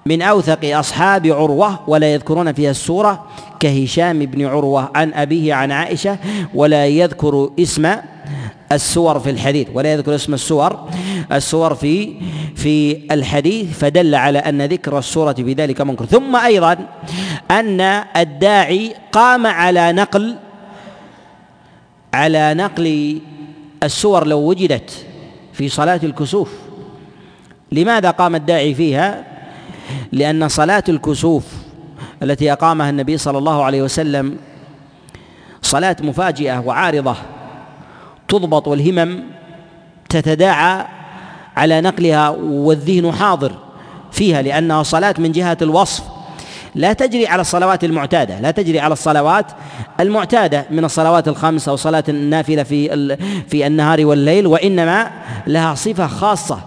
من 0.05 0.21
أوثق 0.21 0.77
أصحاب 0.77 1.27
عروة 1.27 1.79
ولا 1.87 2.13
يذكرون 2.13 2.53
فيها 2.53 2.71
السورة 2.71 3.25
كهشام 3.59 4.19
بن 4.19 4.45
عروة 4.45 4.91
عن 4.95 5.13
أبيه 5.13 5.53
عن 5.53 5.71
عائشة 5.71 6.17
ولا 6.53 6.85
يذكر 6.85 7.49
اسم 7.59 7.95
السور 8.71 9.19
في 9.19 9.29
الحديث 9.29 9.67
ولا 9.73 9.93
يذكر 9.93 10.15
اسم 10.15 10.33
السور 10.33 10.89
السور 11.31 11.75
في 11.75 12.13
في 12.55 13.01
الحديث 13.11 13.79
فدل 13.79 14.15
على 14.15 14.39
أن 14.39 14.61
ذكر 14.61 14.97
السورة 14.97 15.33
في 15.33 15.53
ذلك 15.53 15.81
منكر. 15.81 16.05
ثم 16.05 16.35
أيضا 16.35 16.77
أن 17.51 17.81
الداعي 18.17 18.93
قام 19.11 19.47
على 19.47 19.91
نقل 19.91 20.35
على 22.13 22.53
نقل 22.53 23.19
السور 23.83 24.27
لو 24.27 24.39
وجدت 24.39 25.05
في 25.53 25.69
صلاة 25.69 25.99
الكسوف. 26.03 26.51
لماذا 27.71 28.11
قام 28.11 28.35
الداعي 28.35 28.73
فيها؟ 28.73 29.23
لأن 30.11 30.47
صلاة 30.47 30.83
الكسوف 30.89 31.43
التي 32.23 32.51
أقامها 32.51 32.89
النبي 32.89 33.17
صلى 33.17 33.37
الله 33.37 33.63
عليه 33.63 33.81
وسلم 33.81 34.37
صلاة 35.61 35.95
مفاجئة 36.01 36.59
وعارضة 36.59 37.15
تضبط 38.27 38.67
والهمم 38.67 39.23
تتداعى 40.09 40.85
على 41.57 41.81
نقلها 41.81 42.29
والذهن 42.29 43.11
حاضر 43.11 43.51
فيها 44.11 44.41
لأنها 44.41 44.83
صلاة 44.83 45.15
من 45.17 45.31
جهة 45.31 45.57
الوصف 45.61 46.03
لا 46.77 46.93
تجري 46.93 47.27
على 47.27 47.41
الصلوات 47.41 47.83
المعتادة 47.83 48.39
لا 48.39 48.51
تجري 48.51 48.79
على 48.79 48.93
الصلوات 48.93 49.45
المعتادة 49.99 50.65
من 50.71 50.85
الصلوات 50.85 51.27
الخمس 51.27 51.69
أو 51.69 51.75
صلاة 51.75 52.03
النافلة 52.09 52.63
في 52.63 53.17
في 53.47 53.67
النهار 53.67 54.05
والليل 54.05 54.47
وإنما 54.47 55.11
لها 55.47 55.75
صفة 55.75 56.07
خاصة. 56.07 56.59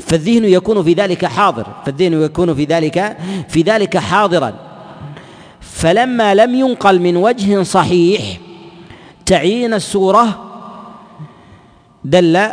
فالذهن 0.00 0.44
يكون 0.44 0.82
في 0.82 0.92
ذلك 0.92 1.26
حاضر 1.26 1.66
فالذهن 1.86 2.22
يكون 2.22 2.54
في 2.54 2.64
ذلك 2.64 3.16
في 3.48 3.62
ذلك 3.62 3.98
حاضرا. 3.98 4.52
فلما 5.60 6.34
لم 6.34 6.54
ينقل 6.54 7.00
من 7.00 7.16
وجه 7.16 7.62
صحيح 7.62 8.22
تعيين 9.26 9.74
السورة 9.74 10.44
دل 12.04 12.50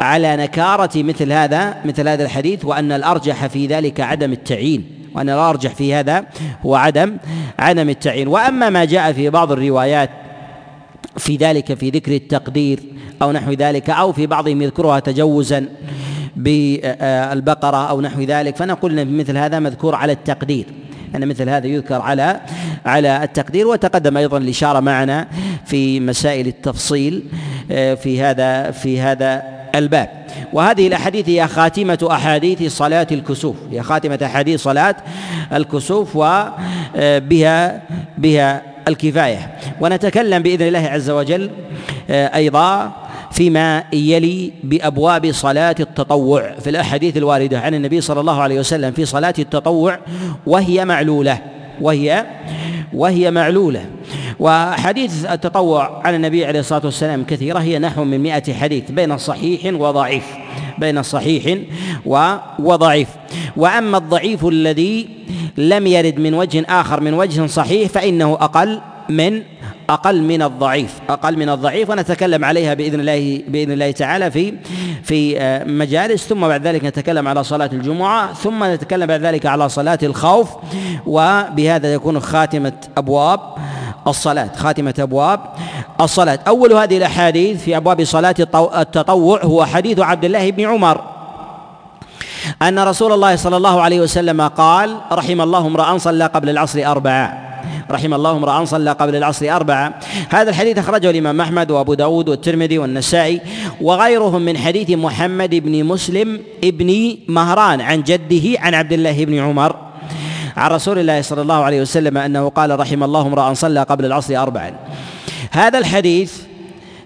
على 0.00 0.36
نكارة 0.36 1.02
مثل 1.02 1.32
هذا 1.32 1.76
مثل 1.84 2.08
هذا 2.08 2.24
الحديث 2.24 2.64
وأن 2.64 2.92
الأرجح 2.92 3.46
في 3.46 3.66
ذلك 3.66 4.00
عدم 4.00 4.32
التعيين 4.32 4.84
وأن 5.14 5.28
الأرجح 5.28 5.74
في 5.74 5.94
هذا 5.94 6.24
هو 6.66 6.74
عدم 6.74 7.16
عدم 7.58 7.88
التعيين. 7.88 8.28
وأما 8.28 8.70
ما 8.70 8.84
جاء 8.84 9.12
في 9.12 9.30
بعض 9.30 9.52
الروايات 9.52 10.10
في 11.16 11.36
ذلك 11.36 11.74
في 11.74 11.90
ذكر 11.90 12.12
التقدير 12.12 12.80
أو 13.22 13.32
نحو 13.32 13.52
ذلك 13.52 13.90
أو 13.90 14.12
في 14.12 14.26
بعضهم 14.26 14.62
يذكرها 14.62 15.00
تجوزا 15.00 15.66
بالبقرة 16.36 17.90
أو 17.90 18.00
نحو 18.00 18.22
ذلك 18.22 18.56
فنقول 18.56 18.98
أن 18.98 19.16
مثل 19.16 19.36
هذا 19.36 19.58
مذكور 19.58 19.94
على 19.94 20.12
التقدير 20.12 20.66
أن 21.16 21.28
مثل 21.28 21.48
هذا 21.48 21.66
يذكر 21.66 22.00
على 22.00 22.40
على 22.86 23.24
التقدير 23.24 23.66
وتقدم 23.66 24.16
أيضا 24.16 24.38
الإشارة 24.38 24.80
معنا 24.80 25.28
في 25.64 26.00
مسائل 26.00 26.46
التفصيل 26.46 27.24
آه، 27.70 27.94
في 27.94 28.22
هذا 28.22 28.70
في 28.70 29.00
هذا 29.00 29.59
الباب. 29.74 30.08
وهذه 30.52 30.86
الأحاديث 30.86 31.28
هي 31.28 31.48
خاتمة 31.48 32.08
أحاديث 32.10 32.76
صلاة 32.76 33.06
الكسوف. 33.12 33.56
هي 33.70 33.82
خاتمة 33.82 34.18
أحاديث 34.24 34.62
صلاة 34.62 34.96
الكسوف 35.52 36.16
وبها 36.16 36.52
آه، 36.96 37.82
بها 38.18 38.62
الكفاية. 38.88 39.50
ونتكلم 39.80 40.42
بإذن 40.42 40.66
الله 40.66 40.88
عز 40.88 41.10
وجل 41.10 41.50
آه، 42.10 42.36
أيضا 42.36 42.92
فيما 43.32 43.84
يلي 43.92 44.52
بأبواب 44.64 45.32
صلاة 45.32 45.76
التطوع. 45.80 46.54
في 46.60 46.70
الأحاديث 46.70 47.16
الواردة 47.16 47.60
عن 47.60 47.74
النبي 47.74 48.00
صلى 48.00 48.20
الله 48.20 48.42
عليه 48.42 48.60
وسلم 48.60 48.92
في 48.92 49.04
صلاة 49.04 49.34
التطوع 49.38 49.98
وهي 50.46 50.84
معلولة. 50.84 51.38
وهي 51.80 52.26
وهي 52.92 53.30
معلولة. 53.30 53.84
وحديث 54.40 55.24
التطوع 55.24 56.02
عن 56.04 56.14
النبي 56.14 56.44
عليه 56.44 56.60
الصلاة 56.60 56.82
والسلام 56.84 57.24
كثيرة 57.24 57.58
هي 57.58 57.78
نحو 57.78 58.04
من 58.04 58.20
مئة 58.20 58.54
حديث 58.54 58.90
بين 58.90 59.18
صحيح 59.18 59.74
وضعيف 59.74 60.24
بين 60.78 61.02
صحيح 61.02 61.58
وضعيف. 62.58 63.08
وأما 63.56 63.98
الضعيف 63.98 64.46
الذي 64.46 65.08
لم 65.56 65.86
يرد 65.86 66.18
من 66.18 66.34
وجه 66.34 66.64
آخر 66.68 67.00
من 67.00 67.14
وجه 67.14 67.46
صحيح 67.46 67.88
فإنه 67.88 68.32
أقل. 68.32 68.80
من 69.10 69.42
أقل 69.90 70.22
من 70.22 70.42
الضعيف 70.42 71.00
أقل 71.08 71.36
من 71.36 71.48
الضعيف 71.48 71.90
ونتكلم 71.90 72.44
عليها 72.44 72.74
بإذن 72.74 73.00
الله 73.00 73.42
بإذن 73.48 73.72
الله 73.72 73.90
تعالى 73.90 74.30
في 74.30 74.54
في 75.02 75.40
آه، 75.40 75.64
مجالس 75.64 76.26
ثم 76.26 76.40
بعد 76.40 76.66
ذلك 76.66 76.84
نتكلم 76.84 77.28
على 77.28 77.44
صلاة 77.44 77.70
الجمعة 77.72 78.32
ثم 78.32 78.64
نتكلم 78.64 79.06
بعد 79.06 79.20
ذلك 79.20 79.46
على 79.46 79.68
صلاة 79.68 79.98
الخوف 80.02 80.48
وبهذا 81.06 81.92
يكون 81.92 82.20
خاتمة 82.20 82.72
أبواب 82.96 83.40
الصلاة 84.06 84.50
خاتمة 84.56 84.94
أبواب 84.98 85.40
الصلاة. 86.00 86.38
أول 86.48 86.72
هذه 86.72 86.96
الأحاديث 86.96 87.62
في 87.64 87.76
أبواب 87.76 88.04
صلاة 88.04 88.34
التطوع 88.54 89.44
هو 89.44 89.64
حديث 89.64 89.98
عبد 89.98 90.24
الله 90.24 90.50
بن 90.50 90.64
عمر. 90.64 91.00
أن 92.62 92.78
رسول 92.78 93.12
الله 93.12 93.36
صلى 93.36 93.56
الله 93.56 93.80
عليه 93.80 94.00
وسلم 94.00 94.42
قال 94.42 94.96
رحم 95.12 95.40
الله 95.40 95.66
امرأ 95.66 95.98
صلى 95.98 96.26
قبل 96.26 96.50
العصر 96.50 96.86
أربعة 96.86 97.49
رحم 97.90 98.14
الله 98.14 98.30
امرأ 98.36 98.64
صلى 98.64 98.92
قبل 98.92 99.16
العصر 99.16 99.56
أربعة. 99.56 99.94
هذا 100.28 100.50
الحديث 100.50 100.78
أخرجه 100.78 101.10
الإمام 101.10 101.40
أحمد 101.40 101.70
وأبو 101.70 101.94
داود 101.94 102.28
والترمذي 102.28 102.78
والنسائي 102.78 103.40
وغيرهم 103.80 104.42
من 104.42 104.58
حديث 104.58 104.90
محمد 104.90 105.54
بن 105.54 105.84
مسلم 105.84 106.40
ابن 106.64 107.16
مهران 107.28 107.80
عن 107.80 108.02
جده 108.02 108.60
عن 108.60 108.74
عبد 108.74 108.92
الله 108.92 109.24
بن 109.24 109.38
عمر 109.38 109.76
عن 110.56 110.70
رسول 110.70 110.98
الله 110.98 111.22
صلى 111.22 111.42
الله 111.42 111.64
عليه 111.64 111.80
وسلم 111.80 112.18
أنه 112.18 112.48
قال 112.48 112.80
رحم 112.80 113.02
الله 113.02 113.22
امرأ 113.26 113.54
صلى 113.54 113.82
قبل 113.82 114.04
العصر 114.04 114.36
أربعا 114.36 114.70
هذا 115.50 115.78
الحديث 115.78 116.32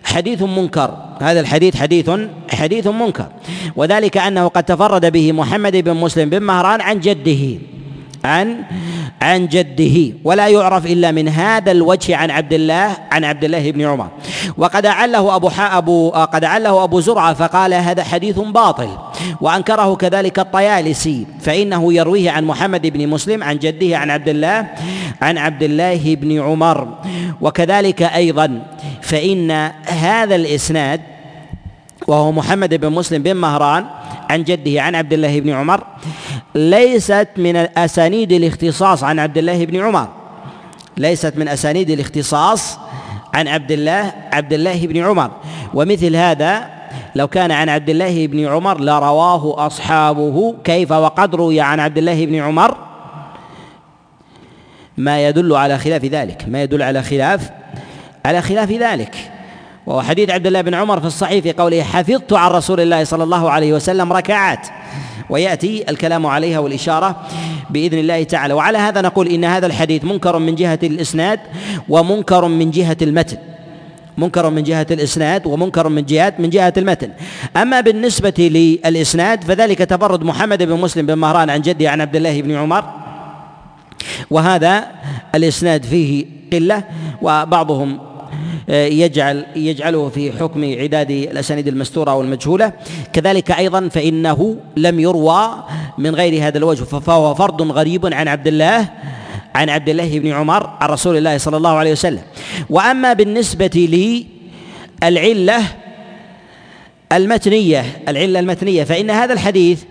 حديث 0.04 0.42
منكر. 0.42 0.90
هذا 1.20 1.40
الحديث 1.40 1.76
حديث 1.76 2.10
حديث 2.50 2.86
منكر. 2.86 3.26
وذلك 3.76 4.16
أنه 4.16 4.48
قد 4.48 4.64
تفرد 4.64 5.12
به 5.12 5.32
محمد 5.32 5.76
بن 5.76 5.92
مسلم 5.96 6.30
بن 6.30 6.42
مهران 6.42 6.80
عن 6.80 7.00
جده 7.00 7.58
عن 8.24 8.64
عن 9.22 9.48
جده 9.48 10.16
ولا 10.24 10.48
يعرف 10.48 10.86
إلا 10.86 11.10
من 11.10 11.28
هذا 11.28 11.72
الوجه 11.72 12.16
عن 12.16 12.30
عبد 12.30 12.52
الله 12.52 12.96
عن 13.12 13.24
عبد 13.24 13.44
الله 13.44 13.70
بن 13.70 13.82
عمر. 13.82 14.08
وقد 14.58 14.86
عله 14.86 15.36
أبو 15.36 15.50
أبو 15.58 16.10
قد 16.10 16.44
عله 16.44 16.84
أبو 16.84 17.00
زرعة 17.00 17.34
فقال 17.34 17.74
هذا 17.74 18.04
حديث 18.04 18.38
باطل 18.38 18.88
وأنكره 19.40 19.94
كذلك 19.94 20.38
الطيالسي 20.38 21.26
فإنه 21.40 21.92
يرويه 21.92 22.30
عن 22.30 22.44
محمد 22.44 22.86
بن 22.86 23.08
مسلم 23.08 23.42
عن 23.42 23.58
جده 23.58 23.98
عن 23.98 24.10
عبد 24.10 24.28
الله 24.28 24.66
عن 25.22 25.38
عبد 25.38 25.62
الله 25.62 26.14
بن 26.14 26.40
عمر. 26.40 26.88
وكذلك 27.40 28.02
أيضا 28.02 28.62
فإن 29.02 29.50
هذا 29.86 30.34
الإسناد 30.34 31.00
وهو 32.06 32.32
محمد 32.32 32.74
بن 32.74 32.92
مسلم 32.92 33.22
بن 33.22 33.36
مهران 33.36 33.84
عن 34.30 34.44
جده 34.44 34.82
عن 34.82 34.94
عبد 34.94 35.12
الله 35.12 35.40
بن 35.40 35.50
عمر 35.50 35.84
ليست 36.54 37.28
من 37.36 37.56
اسانيد 37.56 38.32
الاختصاص 38.32 39.04
عن 39.04 39.18
عبد 39.18 39.38
الله 39.38 39.64
بن 39.64 39.80
عمر. 39.80 40.08
ليست 40.96 41.32
من 41.36 41.48
أسانيد 41.48 41.90
الاختصاص 41.90 42.78
عن 43.34 43.48
عبد 43.48 43.72
الله 43.72 44.12
عبد 44.32 44.52
الله 44.52 44.86
بن 44.86 45.04
عمر. 45.04 45.30
ومثل 45.74 46.16
هذا 46.16 46.70
لو 47.14 47.28
كان 47.28 47.50
عن 47.50 47.68
عبد 47.68 47.90
الله 47.90 48.26
بن 48.26 48.46
عمر 48.46 48.80
لرواه 48.80 49.66
أصحابه. 49.66 50.54
كيف 50.64 50.92
وقد 50.92 51.34
روي 51.34 51.60
عن 51.60 51.80
عبد 51.80 51.98
الله 51.98 52.26
بن 52.26 52.34
عمر؟ 52.34 52.76
ما 54.96 55.28
يدل 55.28 55.56
على 55.56 55.78
خلاف 55.78 56.04
ذلك 56.04 56.44
ما 56.48 56.62
يدل 56.62 56.82
على 56.82 57.02
خلاف 57.02 57.50
على 58.24 58.42
خلاف 58.42 58.70
ذلك. 58.70 59.30
وهو 59.86 60.02
حديث 60.02 60.30
عبد 60.30 60.46
الله 60.46 60.60
بن 60.60 60.74
عمر 60.74 61.00
في 61.00 61.06
الصحيح 61.06 61.42
في 61.42 61.52
قوله 61.52 61.82
حفظت 61.82 62.32
عن 62.32 62.50
رسول 62.50 62.80
الله 62.80 63.04
صلى 63.04 63.24
الله 63.24 63.50
عليه 63.50 63.72
وسلم 63.72 64.12
ركعات. 64.12 64.66
ويأتي 65.30 65.84
الكلام 65.88 66.26
عليها 66.26 66.58
والإشارة 66.58 67.16
بإذن 67.70 67.98
الله 67.98 68.22
تعالى. 68.22 68.54
وعلى 68.54 68.78
هذا 68.78 69.00
نقول 69.00 69.28
إن 69.28 69.44
هذا 69.44 69.66
الحديث 69.66 70.04
منكر 70.04 70.38
من 70.38 70.54
جهة 70.54 70.78
الإسناد 70.82 71.40
ومنكر 71.88 72.48
من 72.48 72.70
جهة 72.70 72.96
المتن. 73.02 73.36
منكر 74.18 74.50
من 74.50 74.62
جهة 74.62 74.86
الإسناد 74.90 75.46
ومنكر 75.46 75.88
من 75.88 76.04
جهة 76.04 76.34
من 76.38 76.50
جهة 76.50 76.72
المتن. 76.76 77.10
أما 77.56 77.80
بالنسبة 77.80 78.34
للإسناد 78.38 79.44
فذلك 79.44 79.78
تفرد 79.78 80.22
محمد 80.22 80.62
بن 80.62 80.80
مسلم 80.80 81.06
بن 81.06 81.14
مهران 81.14 81.50
عن 81.50 81.60
جده 81.60 81.90
عن 81.90 82.00
عبد 82.00 82.16
الله 82.16 82.42
بن 82.42 82.54
عمر. 82.56 82.84
وهذا 84.30 84.86
الإسناد 85.34 85.84
فيه 85.84 86.26
قلة 86.52 86.84
وبعضهم 87.22 88.13
يجعل 88.68 89.46
يجعله 89.56 90.08
في 90.08 90.32
حكم 90.32 90.64
عداد 90.80 91.10
الأسانيد 91.10 91.68
المستورة 91.68 92.14
والمجهولة. 92.14 92.72
كذلك 93.12 93.50
أيضا 93.50 93.88
فإنه 93.88 94.56
لم 94.76 95.00
يروى 95.00 95.64
من 95.98 96.14
غير 96.14 96.46
هذا 96.46 96.58
الوجه 96.58 96.84
فهو 96.84 97.34
فرد 97.34 97.62
غريب 97.62 98.14
عن 98.14 98.28
عبد 98.28 98.46
الله 98.46 98.88
عن 99.54 99.70
عبد 99.70 99.88
الله 99.88 100.18
بن 100.18 100.32
عمر 100.32 100.70
عن 100.80 100.88
رسول 100.88 101.16
الله 101.16 101.38
صلى 101.38 101.56
الله 101.56 101.70
عليه 101.70 101.92
وسلم. 101.92 102.22
وأما 102.70 103.12
بالنسبة 103.12 104.24
للعله 105.02 105.62
المتنية 107.12 107.84
العلة 108.08 108.40
المتنية 108.40 108.84
فإن 108.84 109.10
هذا 109.10 109.32
الحديث 109.32 109.82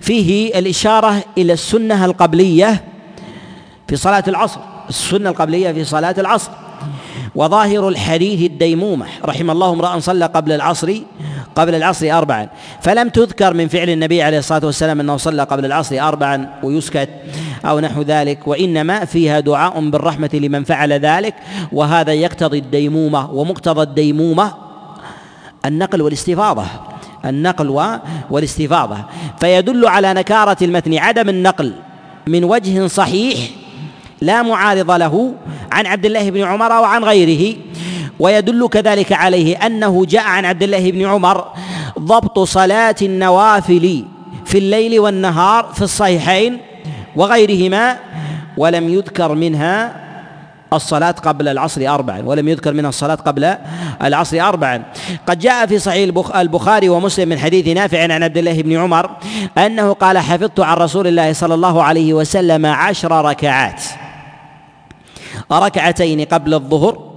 فيه 0.00 0.58
الإشارة 0.58 1.24
إلى 1.38 1.52
السنة 1.52 2.04
القبلية 2.04 2.84
في 3.88 3.96
صلاة 3.96 4.24
العصر 4.28 4.60
السنة 4.88 5.30
القبلية 5.30 5.72
في 5.72 5.84
صلاة 5.84 6.14
العصر. 6.18 6.50
وظاهر 7.34 7.88
الحديث 7.88 8.50
الديمومة. 8.50 9.06
رحم 9.24 9.50
الله 9.50 9.72
امرأ 9.72 9.98
صلى 9.98 10.26
قبل 10.26 10.52
العصر 10.52 10.94
قبل 11.54 11.74
العصر 11.74 12.18
أربعا. 12.18 12.48
فلم 12.82 13.08
تذكر 13.08 13.54
من 13.54 13.68
فعل 13.68 13.90
النبي 13.90 14.22
عليه 14.22 14.38
الصلاة 14.38 14.66
والسلام 14.66 15.00
أنه 15.00 15.16
صلى 15.16 15.42
قبل 15.42 15.64
العصر 15.64 16.00
أربعا 16.00 16.48
ويسكت 16.62 17.08
أو 17.64 17.80
نحو 17.80 18.02
ذلك. 18.02 18.48
وإنما 18.48 19.04
فيها 19.04 19.40
دعاء 19.40 19.90
بالرحمة 19.90 20.30
لمن 20.32 20.64
فعل 20.64 20.92
ذلك. 20.92 21.34
وهذا 21.72 22.12
يقتضي 22.12 22.58
الديمومة 22.58 23.30
ومقتضى 23.30 23.82
الديمومة 23.82 24.54
النقل 25.64 26.02
والاستفاضة. 26.02 26.64
النقل 27.24 27.98
والاستفاضة. 28.30 28.96
فيدل 29.40 29.86
على 29.86 30.14
نكارة 30.14 30.56
المتن 30.62 30.98
عدم 30.98 31.28
النقل 31.28 31.72
من 32.26 32.44
وجه 32.44 32.86
صحيح 32.86 33.38
لا 34.20 34.42
معارض 34.42 34.90
له 34.90 35.34
عن 35.72 35.86
عبد 35.86 36.06
الله 36.06 36.30
بن 36.30 36.42
عمر 36.42 36.72
وعن 36.72 37.04
غيره. 37.04 37.56
ويدل 38.20 38.68
كذلك 38.68 39.12
عليه 39.12 39.56
أنه 39.66 40.04
جاء 40.06 40.24
عن 40.24 40.44
عبد 40.44 40.62
الله 40.62 40.90
بن 40.90 41.06
عمر 41.06 41.44
ضبط 41.98 42.38
صلاة 42.38 42.96
النوافل 43.02 44.04
في 44.44 44.58
الليل 44.58 45.00
والنهار 45.00 45.64
في 45.74 45.82
الصحيحين 45.82 46.58
وغيرهما 47.16 47.96
ولم 48.56 48.88
يذكر 48.88 49.34
منها 49.34 49.96
الصلاة 50.72 51.10
قبل 51.10 51.48
العصر 51.48 51.94
أربعا 51.94 52.22
ولم 52.24 52.48
يذكر 52.48 52.72
منها 52.72 52.88
الصلاة 52.88 53.14
قبل 53.14 53.54
العصر 54.02 54.40
أربعا. 54.40 54.82
قد 55.26 55.38
جاء 55.38 55.66
في 55.66 55.78
صحيح 55.78 56.10
البخاري 56.36 56.88
ومسلم 56.88 57.28
من 57.28 57.38
حديث 57.38 57.68
نافع 57.68 58.02
عن 58.02 58.22
عبد 58.22 58.38
الله 58.38 58.62
بن 58.62 58.76
عمر 58.76 59.10
أنه 59.58 59.92
قال 59.92 60.18
حفظت 60.18 60.60
عن 60.60 60.76
رسول 60.76 61.06
الله 61.06 61.32
صلى 61.32 61.54
الله 61.54 61.82
عليه 61.82 62.14
وسلم 62.14 62.66
عشر 62.66 63.24
ركعات. 63.24 63.82
ركعتين 65.52 66.24
قبل 66.24 66.54
الظهر 66.54 67.08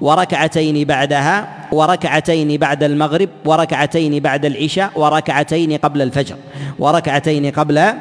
وركعتين 0.00 0.84
بعدها 0.84 1.48
وركعتين 1.72 2.56
بعد 2.56 2.82
المغرب 2.82 3.28
وركعتين 3.44 4.20
بعد 4.20 4.44
العشاء 4.44 4.90
وركعتين 4.96 5.76
قبل 5.76 6.02
الفجر 6.02 6.36
وركعتين 6.78 7.50
قبل 7.50 7.92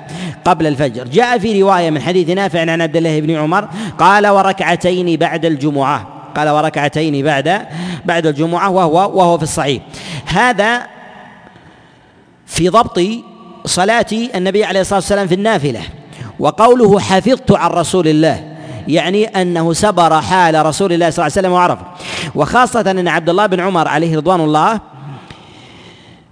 قبل 0.46 0.68
الفجر. 0.68 1.08
جاء 1.08 1.38
في 1.38 1.62
رواية 1.62 1.90
من 1.90 2.02
حديث 2.02 2.30
نافع 2.30 2.62
عن 2.62 2.82
عبد 2.82 2.98
الله 2.98 3.20
بن 3.22 3.36
عمر 3.36 3.70
قال 4.00 4.28
وركعتين 4.28 5.18
بعد 5.18 5.46
الجمعة 5.46 6.08
قال 6.36 6.50
وركعتين 6.50 7.26
بعد 7.26 7.62
بعد 8.06 8.28
الجمعة 8.28 8.70
وهو 8.70 9.18
وهو 9.20 9.38
في 9.38 9.44
الصحيح. 9.44 9.84
هذا 10.26 10.82
في 12.46 12.70
ضبط 12.70 13.02
صلاة 13.66 14.06
النبي 14.36 14.64
عليه 14.64 14.82
الصلاة 14.82 15.00
والسلام 15.00 15.28
في 15.28 15.36
النافلة 15.36 15.82
وقوله 16.40 17.00
حفظت 17.00 17.52
عن 17.52 17.70
رسول 17.70 18.08
الله 18.08 18.59
يعني 18.90 19.26
أنه 19.26 19.74
سبر 19.74 20.22
حال 20.22 20.66
رسول 20.66 20.94
الله 20.94 21.10
صلى 21.10 21.26
الله 21.26 21.38
عليه 21.38 21.48
وسلم 21.48 21.52
وعرفه. 21.52 21.86
وخاصة 22.36 22.92
أن 22.92 23.08
عبد 23.08 23.30
الله 23.30 23.46
بن 23.46 23.60
عمر 23.60 23.88
عليه 23.88 24.18
رضوان 24.18 24.42
الله 24.42 24.80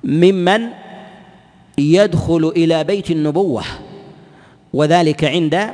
ممن 0.04 0.62
يدخل 1.78 2.54
إلى 2.56 2.84
بيت 2.84 3.12
النبوة 3.12 3.64
وذلك 4.74 5.24
عند 5.24 5.70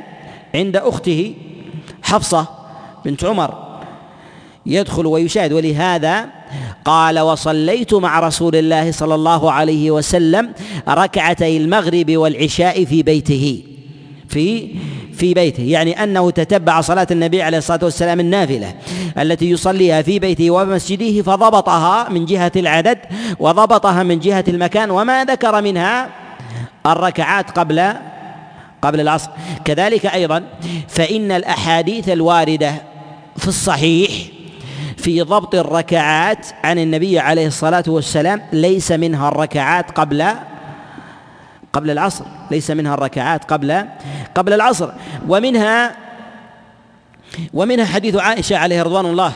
عند 0.54 0.76
أخته 0.76 1.34
حفصة 2.02 2.46
بنت 3.04 3.24
عمر. 3.24 3.78
يدخل 4.66 5.06
ويشاهد 5.06 5.52
ولهذا 5.52 6.26
قال 6.84 7.20
وصليت 7.20 7.94
مع 7.94 8.20
رسول 8.20 8.56
الله 8.56 8.92
صلى 8.92 9.14
الله 9.14 9.52
عليه 9.52 9.90
وسلم 9.90 10.52
ركعتي 10.88 11.56
المغرب 11.56 12.16
والعشاء 12.16 12.84
في 12.84 13.02
بيته. 13.02 13.73
في 14.28 14.74
في 15.12 15.34
بيته. 15.34 15.62
يعني 15.62 16.02
أنه 16.04 16.30
تتبع 16.30 16.80
صلاة 16.80 17.06
النبي 17.10 17.42
عليه 17.42 17.58
الصلاة 17.58 17.80
والسلام 17.82 18.20
النافلة 18.20 18.74
التي 19.18 19.50
يصليها 19.50 20.02
في 20.02 20.18
بيته 20.18 20.50
ومسجده 20.50 21.22
فضبطها 21.22 22.08
من 22.08 22.24
جهة 22.24 22.52
العدد 22.56 22.98
وضبطها 23.38 24.02
من 24.02 24.18
جهة 24.18 24.44
المكان 24.48 24.90
وما 24.90 25.24
ذكر 25.24 25.62
منها 25.62 26.08
الركعات 26.86 27.50
قبل 27.58 27.92
قبل 28.82 29.00
العصر. 29.00 29.30
كذلك 29.64 30.06
أيضا 30.06 30.44
فإن 30.88 31.32
الأحاديث 31.32 32.08
الواردة 32.08 32.74
في 33.36 33.48
الصحيح 33.48 34.10
في 34.96 35.22
ضبط 35.22 35.54
الركعات 35.54 36.46
عن 36.64 36.78
النبي 36.78 37.18
عليه 37.18 37.46
الصلاة 37.46 37.84
والسلام 37.86 38.42
ليس 38.52 38.92
منها 38.92 39.28
الركعات 39.28 39.90
قبل 39.90 40.24
قبل 41.74 41.90
العصر 41.90 42.24
ليس 42.50 42.70
منها 42.70 42.94
الركعات 42.94 43.44
قبل 43.44 43.84
قبل 44.34 44.52
العصر. 44.52 44.88
ومنها 45.28 45.96
ومنها 47.54 47.84
حديث 47.84 48.16
عائشة 48.16 48.56
عليه 48.56 48.82
رضوان 48.82 49.06
الله 49.06 49.32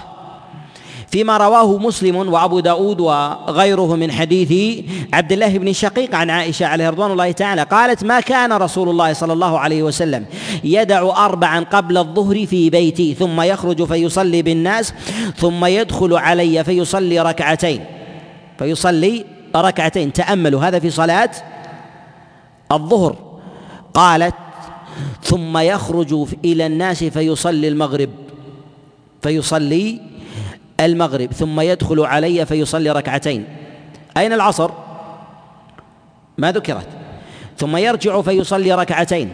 فيما 1.09 1.37
رواه 1.37 1.79
مسلم 1.79 2.17
وأبو 2.17 2.61
داود 2.61 3.01
وغيره 3.01 3.97
من 3.97 4.13
حديث 4.13 4.85
عبد 5.13 5.33
الله 5.33 5.59
بن 5.59 5.73
شقيق 5.73 6.15
عن 6.15 6.31
عائشة 6.31 6.67
عليه 6.67 6.91
رضوان 6.91 7.11
الله 7.11 7.33
تعالى. 7.33 7.63
قالت 7.63 8.05
ما 8.05 8.21
كان 8.21 8.53
رسول 8.53 8.89
الله 8.89 9.13
صلى 9.13 9.33
الله 9.33 9.59
عليه 9.59 9.83
وسلم 9.83 10.25
يدع 10.65 11.25
اربعا 11.25 11.61
قبل 11.61 11.99
الظهر 11.99 12.47
في 12.47 12.71
بيتي 12.71 13.15
ثم 13.15 13.41
يخرج 13.41 13.85
فيصلي 13.85 14.43
بالناس 14.43 14.95
ثم 15.37 15.65
يدخل 15.65 16.17
علي 16.17 16.65
فيصلي 16.65 17.21
ركعتين. 17.21 17.85
فيصلي 18.59 19.25
ركعتين. 19.57 20.13
تأملوا 20.13 20.65
هذا 20.65 20.79
في 20.79 20.91
صلاة 20.91 21.31
الظهر. 22.73 23.17
قالت 23.95 24.35
ثم 25.23 25.59
يخرج 25.59 26.27
إلى 26.45 26.67
الناس 26.67 27.05
فيصلي 27.05 27.69
المغرب. 27.69 28.11
فيصلي 29.23 30.01
المغرب. 30.81 31.33
ثم 31.33 31.61
يدخل 31.61 32.01
علي 32.01 32.47
فيصلي 32.47 32.91
ركعتين. 32.91 33.45
أين 34.17 34.33
العصر؟ 34.33 34.71
ما 36.39 36.53
ذكرت. 36.53 36.87
ثم 37.59 37.77
يرجع 37.77 38.23
فيصلي 38.23 38.75
ركعتين. 38.75 39.33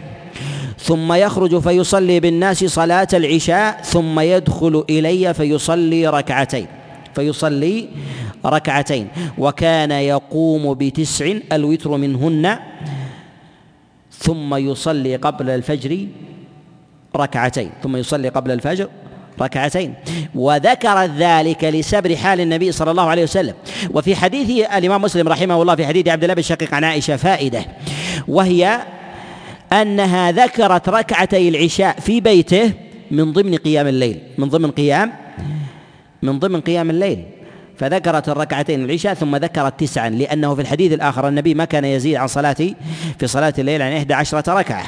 ثم 0.79 1.13
يخرج 1.13 1.59
فيصلي 1.59 2.19
بالناس 2.19 2.65
صلاة 2.65 3.07
العشاء. 3.13 3.81
ثم 3.81 4.19
يدخل 4.19 4.85
إلي 4.89 5.33
فيصلي 5.33 6.07
ركعتين. 6.07 6.67
فيصلي 7.15 7.89
ركعتين. 8.45 9.07
وكان 9.37 9.91
يقوم 9.91 10.73
بتسع. 10.73 11.33
الوتر 11.51 11.97
منهن. 11.97 12.57
ثم 14.17 14.55
يصلي 14.55 15.15
قبل 15.15 15.49
الفجر 15.49 16.07
ركعتين 17.15 17.69
ثم 17.83 17.95
يصلي 17.95 18.29
قبل 18.29 18.51
الفجر 18.51 18.87
ركعتين. 19.41 19.93
وذكر 20.35 21.05
ذلك 21.05 21.63
لسبر 21.63 22.15
حال 22.15 22.41
النبي 22.41 22.71
صلى 22.71 22.91
الله 22.91 23.03
عليه 23.03 23.23
وسلم. 23.23 23.53
وفي 23.91 24.15
حديث 24.15 24.67
الإمام 24.71 25.01
مسلم 25.01 25.27
رحمه 25.27 25.61
الله 25.61 25.75
في 25.75 25.85
حديث 25.85 26.07
عبد 26.07 26.23
الله 26.23 26.33
بن 26.33 26.67
عن 26.71 26.83
عائشة 26.83 27.15
فائدة 27.15 27.65
وهي 28.27 28.79
أنها 29.73 30.31
ذكرت 30.31 30.89
ركعتي 30.89 31.49
العشاء 31.49 31.99
في 31.99 32.21
بيته 32.21 32.71
من 33.11 33.33
ضمن 33.33 33.55
قيام 33.55 33.87
الليل 33.87 34.19
من 34.37 34.49
ضمن 34.49 34.71
قيام 34.71 35.13
من 36.23 36.39
ضمن 36.39 36.61
قيام 36.61 36.89
الليل. 36.89 37.25
فذكرت 37.77 38.29
الركعتين 38.29 38.85
العشاء 38.85 39.13
ثم 39.13 39.35
ذكرت 39.35 39.79
تسعا 39.79 40.09
لأنه 40.09 40.55
في 40.55 40.61
الحديث 40.61 40.93
الآخر 40.93 41.27
النبي 41.27 41.53
ما 41.53 41.65
كان 41.65 41.85
يزيد 41.85 42.15
عن 42.15 42.27
صلاة 42.27 42.55
في 43.19 43.27
صلاة 43.27 43.53
الليل 43.59 43.81
عن 43.81 43.91
إحدى 43.91 44.13
عشرة 44.13 44.53
ركعة. 44.53 44.83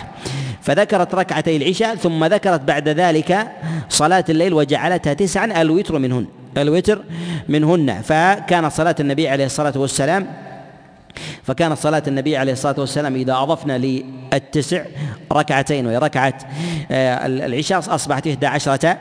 فذكرت 0.61 1.15
ركعتي 1.15 1.57
العشاء 1.57 1.95
ثم 1.95 2.25
ذكرت 2.25 2.61
بعد 2.61 2.89
ذلك 2.89 3.47
صلاة 3.89 4.25
الليل 4.29 4.53
وجعلتها 4.53 5.13
تسعا 5.13 5.61
الوتر 5.61 5.99
منهن 5.99 6.25
الوتر 6.57 7.01
منهن. 7.49 8.01
فكانت 8.01 8.71
صلاة 8.71 8.95
النبي 8.99 9.29
عليه 9.29 9.45
الصلاة 9.45 9.73
والسلام 9.75 10.46
فكانت 11.47 11.77
صلاة 11.77 12.03
النبي 12.07 12.37
عليه 12.37 12.51
الصلاة 12.51 12.75
والسلام 12.77 13.15
إذا 13.15 13.33
أضفنا 13.33 13.77
للتسع 13.77 14.85
ركعتين 15.33 15.87
وهي 15.87 15.97
ركعة 15.97 16.33
آه، 16.91 17.25
العشاء 17.25 17.79
أصبحت 17.79 18.27
إحدى 18.27 18.45
عشرة 18.45 18.97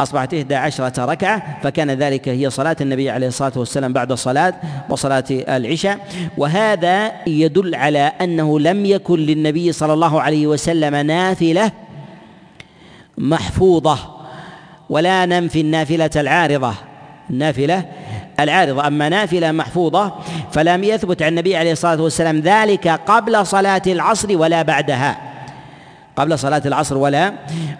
أصبحت 0.00 0.34
إحدى 0.34 0.54
عشرة 0.54 1.04
ركعة 1.04 1.60
فكان 1.62 1.90
ذلك 1.90 2.28
هي 2.28 2.50
صلاة 2.50 2.76
النبي 2.80 3.10
عليه 3.10 3.26
الصلاة 3.26 3.52
والسلام 3.56 3.92
بعد 3.92 4.12
الصلاة 4.12 4.54
وصلاة 4.88 5.24
العشاء. 5.30 5.98
وهذا 6.38 7.12
يدل 7.26 7.74
على 7.74 8.12
أنه 8.20 8.60
لم 8.60 8.86
يكن 8.86 9.18
للنبي 9.18 9.72
صلى 9.72 9.92
الله 9.92 10.22
عليه 10.22 10.46
وسلم 10.46 10.94
نافلة 10.94 11.72
محفوظة 13.18 13.98
ولا 14.90 15.26
ننفي 15.26 15.60
النافلة 15.60 16.10
العارضة. 16.16 16.74
النافلة 17.30 17.84
العارضة. 18.40 18.86
أما 18.86 19.08
نافلة 19.08 19.52
محفوظة 19.52 20.12
فلم 20.52 20.84
يثبت 20.84 21.22
عن 21.22 21.28
النبي 21.28 21.56
عليه 21.56 21.72
الصلاة 21.72 22.02
والسلام 22.02 22.40
ذلك 22.40 22.88
قبل 22.88 23.46
صلاة 23.46 23.82
العصر 23.86 24.38
ولا 24.38 24.62
بعدها. 24.62 25.18
قبل 26.16 26.38
صلاة 26.38 26.62
العصر 26.66 26.98
ولا 26.98 27.32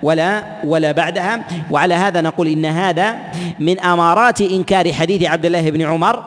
ولا 0.03 0.45
ولا 0.65 0.93
بعدها. 0.93 1.45
وعلى 1.71 1.95
هذا 1.95 2.21
نقول 2.21 2.49
إن 2.49 2.67
هذا 2.67 3.17
من 3.59 3.81
أمارات 3.81 4.41
إنكار 4.41 4.93
حديث 4.93 5.23
عبد 5.23 5.47
الله 5.47 5.71
بن 5.71 5.83
عمر 5.83 6.25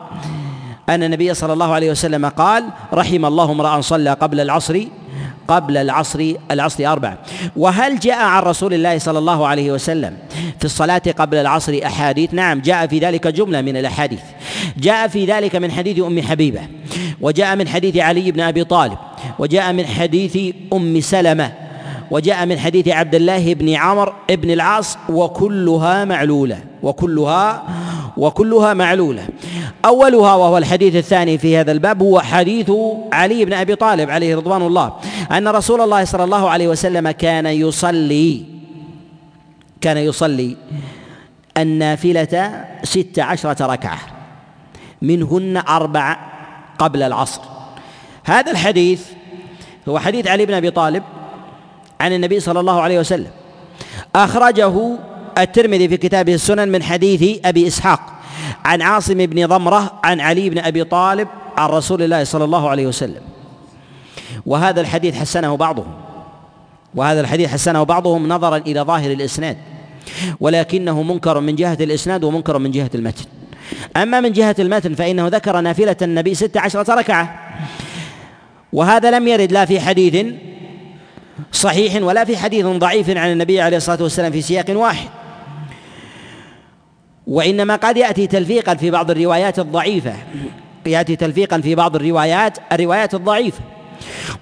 أن 0.88 1.02
النبي 1.02 1.34
صلى 1.34 1.52
الله 1.52 1.74
عليه 1.74 1.90
وسلم 1.90 2.26
قال 2.26 2.64
رحم 2.94 3.24
الله 3.24 3.52
امرأ 3.52 3.80
صلى 3.80 4.12
قبل 4.12 4.40
العصر 4.40 4.84
قبل 5.48 5.76
العصر 5.76 6.32
العصر 6.50 6.86
أربع 6.86 7.14
وهل 7.56 7.98
جاء 7.98 8.18
عن 8.18 8.42
رسول 8.42 8.74
الله 8.74 8.98
صلى 8.98 9.18
الله 9.18 9.46
عليه 9.46 9.72
وسلم 9.72 10.16
في 10.58 10.64
الصلاة 10.64 11.02
قبل 11.18 11.36
العصر 11.36 11.80
أحاديث؟ 11.84 12.34
نعم 12.34 12.60
جاء 12.60 12.86
في 12.86 12.98
ذلك 12.98 13.26
جملة 13.26 13.60
من 13.60 13.76
الأحاديث. 13.76 14.20
جاء 14.76 15.08
في 15.08 15.24
ذلك 15.24 15.56
من 15.56 15.72
حديث 15.72 15.98
أم 15.98 16.22
حبيبة 16.22 16.60
وجاء 17.20 17.56
من 17.56 17.68
حديث 17.68 17.96
علي 17.96 18.32
بن 18.32 18.40
أبي 18.40 18.64
طالب 18.64 18.98
وجاء 19.38 19.72
من 19.72 19.86
حديث 19.86 20.54
أم 20.72 21.00
سلمة. 21.00 21.67
وجاء 22.10 22.46
من 22.46 22.58
حديث 22.58 22.88
عبد 22.88 23.14
الله 23.14 23.54
بن 23.54 23.74
عمر 23.74 24.14
بن 24.30 24.50
العاص 24.50 24.98
وكلها 25.08 26.04
معلولة 26.04 26.60
وكلها 26.82 27.62
وكلها 28.16 28.74
معلولة. 28.74 29.28
أولها 29.84 30.34
وهو 30.34 30.58
الحديث 30.58 30.96
الثاني 30.96 31.38
في 31.38 31.56
هذا 31.56 31.72
الباب 31.72 32.02
هو 32.02 32.20
حديث 32.20 32.70
علي 33.12 33.44
بن 33.44 33.52
أبي 33.52 33.74
طالب 33.74 34.10
عليه 34.10 34.36
رضوان 34.36 34.62
الله 34.62 34.92
أن 35.32 35.48
رسول 35.48 35.80
الله 35.80 36.04
صلى 36.04 36.24
الله 36.24 36.50
عليه 36.50 36.68
وسلم 36.68 37.10
كان 37.10 37.46
يصلي 37.46 38.44
كان 39.80 39.96
يصلي 39.96 40.56
النافلة 41.56 42.64
ست 42.82 43.18
عشرة 43.18 43.66
ركعة 43.66 43.98
منهن 45.02 45.56
أربع 45.56 46.16
قبل 46.78 47.02
العصر. 47.02 47.40
هذا 48.24 48.50
الحديث 48.50 49.06
هو 49.88 49.98
حديث 49.98 50.26
علي 50.26 50.46
بن 50.46 50.54
أبي 50.54 50.70
طالب 50.70 51.02
عن 52.00 52.12
النبي 52.12 52.40
صلى 52.40 52.60
الله 52.60 52.80
عليه 52.80 52.98
وسلم. 52.98 53.30
أخرجه 54.16 54.98
الترمذي 55.38 55.88
في 55.88 55.96
كتابه 55.96 56.34
السنن 56.34 56.68
من 56.68 56.82
حديث 56.82 57.38
أبي 57.44 57.66
إسحاق 57.66 58.00
عن 58.64 58.82
عاصم 58.82 59.26
بن 59.26 59.46
ضمرة 59.46 60.00
عن 60.04 60.20
علي 60.20 60.50
بن 60.50 60.58
أبي 60.58 60.84
طالب 60.84 61.28
عن 61.56 61.68
رسول 61.68 62.02
الله 62.02 62.24
صلى 62.24 62.44
الله 62.44 62.68
عليه 62.70 62.86
وسلم. 62.86 63.22
وهذا 64.46 64.80
الحديث 64.80 65.14
حسنه 65.14 65.56
بعضهم. 65.56 65.94
وهذا 66.94 67.20
الحديث 67.20 67.48
حسنه 67.48 67.82
بعضهم 67.82 68.28
نظرا 68.28 68.56
إلى 68.56 68.80
ظاهر 68.80 69.10
الإسناد. 69.10 69.56
ولكنه 70.40 71.02
منكر 71.02 71.40
من 71.40 71.56
جهة 71.56 71.78
الإسناد 71.80 72.24
ومنكر 72.24 72.58
من 72.58 72.70
جهة 72.70 72.90
المتن. 72.94 73.24
أما 73.96 74.20
من 74.20 74.32
جهة 74.32 74.56
المتن 74.58 74.94
فإنه 74.94 75.28
ذكر 75.28 75.60
نافلة 75.60 75.96
النبي 76.02 76.34
ست 76.34 76.56
عشرة 76.56 76.94
ركعة. 76.94 77.54
وهذا 78.72 79.10
لم 79.10 79.28
يرد 79.28 79.52
لا 79.52 79.64
في 79.64 79.80
حديث 79.80 80.26
صحيح 81.52 82.02
ولا 82.02 82.24
في 82.24 82.36
حديث 82.36 82.66
ضعيف 82.66 83.10
عن 83.10 83.32
النبي 83.32 83.60
عليه 83.60 83.76
الصلاة 83.76 84.02
والسلام 84.02 84.32
في 84.32 84.42
سياق 84.42 84.66
واحد. 84.68 85.08
وإنما 87.26 87.76
قد 87.76 87.96
يأتي 87.96 88.26
تلفيقا 88.26 88.74
في 88.74 88.90
بعض 88.90 89.10
الروايات 89.10 89.58
الضعيفة. 89.58 90.14
يأتي 90.86 91.16
تلفيقا 91.16 91.60
في 91.60 91.74
بعض 91.74 91.96
الروايات 91.96 92.58
الروايات 92.72 93.14
الضعيفة. 93.14 93.60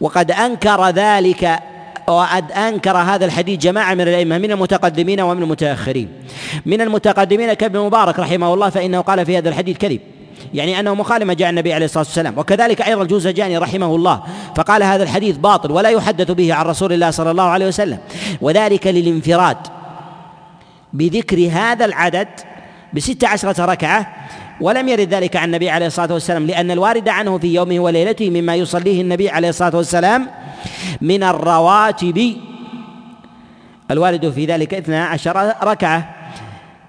وقد 0.01 0.31
أنكر 0.31 0.89
ذلك 0.89 1.59
وقد 2.07 2.53
أنكر 2.53 2.97
هذا 2.97 3.25
الحديث 3.25 3.61
جماعة 3.61 3.95
من 3.95 4.01
الأئمة 4.01 4.39
من 4.39 4.53
المتقدمين 4.53 5.21
ومن 5.21 5.43
المتأخرين. 5.43 6.09
من 6.67 6.81
المتقدمين 6.81 7.53
كابن 7.53 7.81
مبارك 7.81 8.19
رحمه 8.19 8.55
الله 8.55 8.71
فإنه 8.71 9.01
قال 9.01 9.27
في 9.27 9.39
هذا 9.39 9.49
الحديث 9.49 9.77
كذب. 9.77 10.01
يعني 10.55 10.81
أنه 10.81 10.95
مخالف 10.95 11.25
ما 11.25 11.35
جاء 11.35 11.51
النبي 11.51 11.73
عليه 11.73 11.85
الصلاة 11.85 12.05
والسلام. 12.05 12.39
وكذلك 12.39 12.83
أيضا 12.83 13.03
الجوزجاني 13.03 13.59
رحمه 13.59 13.95
الله 13.95 14.23
فقال 14.57 14.83
هذا 14.83 15.03
الحديث 15.03 15.37
باطل 15.37 15.73
ولا 15.73 15.89
يحدث 15.89 16.31
به 16.31 16.55
عن 16.55 16.67
رسول 16.67 16.93
الله 16.93 17.11
صلى 17.11 17.31
الله 17.31 17.45
عليه 17.45 17.67
وسلم. 17.67 17.99
وذلك 18.41 18.87
للانفراد 18.87 19.57
بذكر 20.93 21.49
هذا 21.53 21.85
العدد 21.85 22.29
بست 22.93 23.25
عشرة 23.25 23.65
ركعة 23.65 24.15
ولم 24.61 24.89
يرد 24.89 25.15
ذلك 25.15 25.37
عن 25.37 25.45
النبي 25.45 25.71
عليه 25.71 25.87
الصلاة 25.87 26.13
والسلام 26.13 26.47
لأن 26.47 26.71
الوارد 26.71 27.09
عنه 27.09 27.39
في 27.39 27.55
يومه 27.55 27.81
وليلته 27.81 28.31
مما 28.31 28.55
يصليه 28.55 29.03
النبي 29.03 29.31
عليه 29.31 29.49
الصلاة 29.49 29.77
والسلام 29.77 30.29
من 31.01 31.23
الرواتب. 31.23 32.37
الوارد 33.91 34.31
في 34.31 34.47
ذلك 34.47 34.75
اثنا 34.75 35.05
عشر 35.05 35.53
ركعة. 35.63 36.15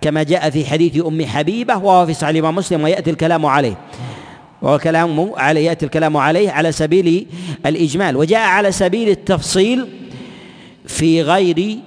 كما 0.02 0.24
جاء 0.24 0.50
في 0.50 0.66
حديث 0.66 1.06
أم 1.06 1.26
حبيبة 1.26 1.78
وهو 1.78 2.06
في 2.06 2.14
صحيح 2.14 2.30
الإمام 2.30 2.56
مسلم 2.56 2.84
ويأتي 2.84 3.10
الكلام 3.10 3.46
عليه. 3.46 3.78
وكلام 4.62 5.32
عليه 5.38 5.68
يأتي 5.68 5.86
الكلام 5.86 6.18
عليه 6.18 6.52
على 6.52 6.72
سبيل 6.72 7.28
الإجمال. 7.66 8.18
وجاء 8.18 8.48
على 8.48 8.72
سبيل 8.72 9.10
التفصيل 9.10 9.88
في 10.86 11.22
غير 11.22 11.78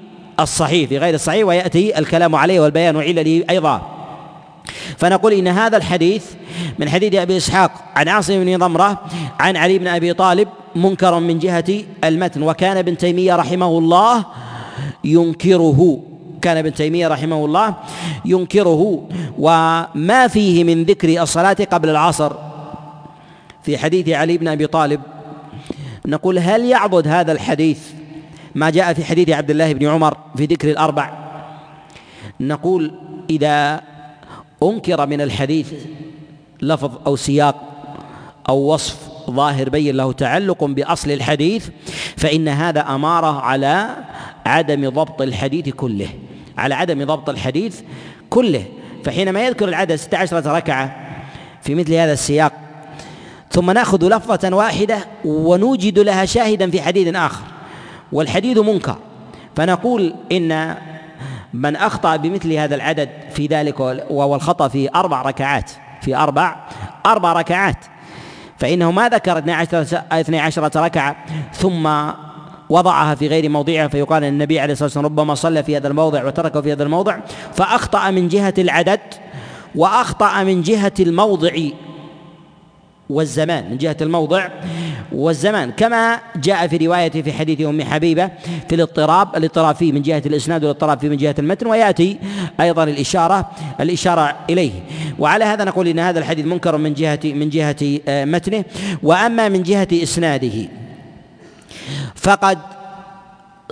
الصحيح 0.40 0.88
في 0.88 0.98
غير 0.98 1.14
الصحيح 1.14 1.46
ويأتي 1.46 1.98
الكلام 1.98 2.34
عليه 2.34 2.60
والبيان 2.60 2.96
علله 2.96 3.44
أيضا. 3.50 3.96
فنقول 4.96 5.32
إن 5.32 5.48
هذا 5.48 5.76
الحديث 5.76 6.24
من 6.78 6.88
حديث 6.88 7.14
أبي 7.14 7.36
إسحاق 7.36 7.72
عن 7.96 8.08
عاصم 8.08 8.44
بن 8.44 8.58
ضمرة 8.58 9.00
عن 9.40 9.56
علي 9.56 9.78
بن 9.78 9.86
أبي 9.86 10.12
طالب 10.12 10.48
منكر 10.76 11.20
من 11.20 11.38
جهة 11.38 11.84
المتن. 12.04 12.42
وكان 12.42 12.76
ابن 12.76 12.96
تيمية 12.96 13.36
رحمه 13.36 13.78
الله 13.78 14.24
ينكره. 15.04 16.09
كان 16.40 16.56
ابن 16.56 16.74
تيمية 16.74 17.08
رحمه 17.08 17.44
الله 17.44 17.74
ينكره 18.24 19.08
وما 19.38 20.28
فيه 20.28 20.64
من 20.64 20.84
ذكر 20.84 21.22
الصلاة 21.22 21.56
قبل 21.70 21.88
العصر. 21.88 22.32
في 23.62 23.78
حديث 23.78 24.08
علي 24.08 24.38
بن 24.38 24.48
أبي 24.48 24.66
طالب 24.66 25.00
نقول 26.06 26.38
هل 26.38 26.64
يعضد 26.64 27.08
هذا 27.08 27.32
الحديث 27.32 27.78
ما 28.54 28.70
جاء 28.70 28.92
في 28.92 29.04
حديث 29.04 29.28
عبد 29.28 29.50
الله 29.50 29.72
بن 29.72 29.86
عمر 29.86 30.16
في 30.36 30.44
ذكر 30.44 30.70
الأربع؟ 30.70 31.10
نقول 32.40 32.94
إذا 33.30 33.80
أنكر 34.62 35.06
من 35.06 35.20
الحديث 35.20 35.72
لفظ 36.62 36.90
أو 37.06 37.16
سياق 37.16 37.56
أو 38.48 38.74
وصف 38.74 38.96
ظاهر 39.30 39.68
بين 39.68 39.96
له 39.96 40.12
تعلق 40.12 40.64
بأصل 40.64 41.10
الحديث 41.10 41.68
فإن 42.16 42.48
هذا 42.48 42.80
أمارة 42.80 43.40
على 43.40 43.96
عدم 44.46 44.88
ضبط 44.88 45.22
الحديث 45.22 45.68
كله. 45.68 46.08
على 46.60 46.74
عدم 46.74 47.04
ضبط 47.04 47.28
الحديث 47.28 47.80
كله. 48.30 48.64
فحينما 49.04 49.46
يذكر 49.46 49.68
العدد 49.68 49.94
16 49.94 50.54
ركعة 50.56 50.96
في 51.62 51.74
مثل 51.74 51.94
هذا 51.94 52.12
السياق 52.12 52.52
ثم 53.50 53.70
نأخذ 53.70 54.08
لفظة 54.08 54.56
واحدة 54.56 54.98
ونوجد 55.24 55.98
لها 55.98 56.24
شاهدا 56.24 56.70
في 56.70 56.82
حديث 56.82 57.14
آخر 57.14 57.44
والحديث 58.12 58.58
منكر. 58.58 58.96
فنقول 59.56 60.14
إن 60.32 60.76
من 61.54 61.76
أخطأ 61.76 62.16
بمثل 62.16 62.52
هذا 62.52 62.74
العدد 62.74 63.08
في 63.34 63.46
ذلك 63.46 63.80
وهو 63.80 64.34
الخطأ 64.34 64.68
في 64.68 64.88
أربع 64.94 65.22
ركعات 65.22 65.70
في 66.00 66.16
أربع 66.16 66.56
أربع 67.06 67.32
ركعات. 67.32 67.76
فإنه 68.58 68.90
ما 68.90 69.08
ذكر 69.08 69.38
12 69.38 70.36
عشرة 70.38 70.84
ركعة 70.84 71.16
ثم 71.52 71.88
وضعها 72.70 73.14
في 73.14 73.28
غير 73.28 73.48
موضعها 73.48 73.88
فيقال 73.88 74.24
إن 74.24 74.32
النبي 74.32 74.60
عليه 74.60 74.72
الصلاة 74.72 74.86
والسلام 74.86 75.06
ربما 75.06 75.34
صلى 75.34 75.62
في 75.62 75.76
هذا 75.76 75.88
الموضع 75.88 76.24
وتركه 76.24 76.60
في 76.60 76.72
هذا 76.72 76.82
الموضع 76.82 77.18
فأخطأ 77.54 78.10
من 78.10 78.28
جهة 78.28 78.54
العدد 78.58 79.00
وأخطأ 79.74 80.42
من 80.42 80.62
جهة 80.62 80.92
الموضع 81.00 81.52
والزمان 83.10 83.70
من 83.70 83.78
جهة 83.78 83.96
الموضع 84.00 84.48
والزمان. 85.12 85.70
كما 85.70 86.20
جاء 86.36 86.66
في 86.66 86.76
رواية 86.76 87.10
في 87.10 87.32
حديث 87.32 87.60
أم 87.60 87.82
حبيبة 87.82 88.30
في 88.68 88.74
الاضطراب 88.74 89.36
الاضطراب 89.36 89.74
فيه 89.74 89.92
من 89.92 90.02
جهة 90.02 90.22
الإسناد 90.26 90.64
والاضطراب 90.64 90.98
فيه 90.98 91.08
من 91.08 91.16
جهة 91.16 91.34
المتن 91.38 91.66
ويأتي 91.66 92.18
أيضا 92.60 92.84
الإشارة 92.84 93.50
الإشارة 93.80 94.36
إليه. 94.50 94.72
وعلى 95.18 95.44
هذا 95.44 95.64
نقول 95.64 95.88
إن 95.88 95.98
هذا 95.98 96.18
الحديث 96.18 96.46
منكر 96.46 96.76
من 96.76 96.94
جهة 96.94 97.20
من 97.24 97.48
جهة 97.50 98.00
آه، 98.08 98.24
متنه 98.24 98.64
وأما 99.02 99.48
من 99.48 99.62
جهة 99.62 99.88
إسناده. 99.92 100.68
فقد 102.14 102.58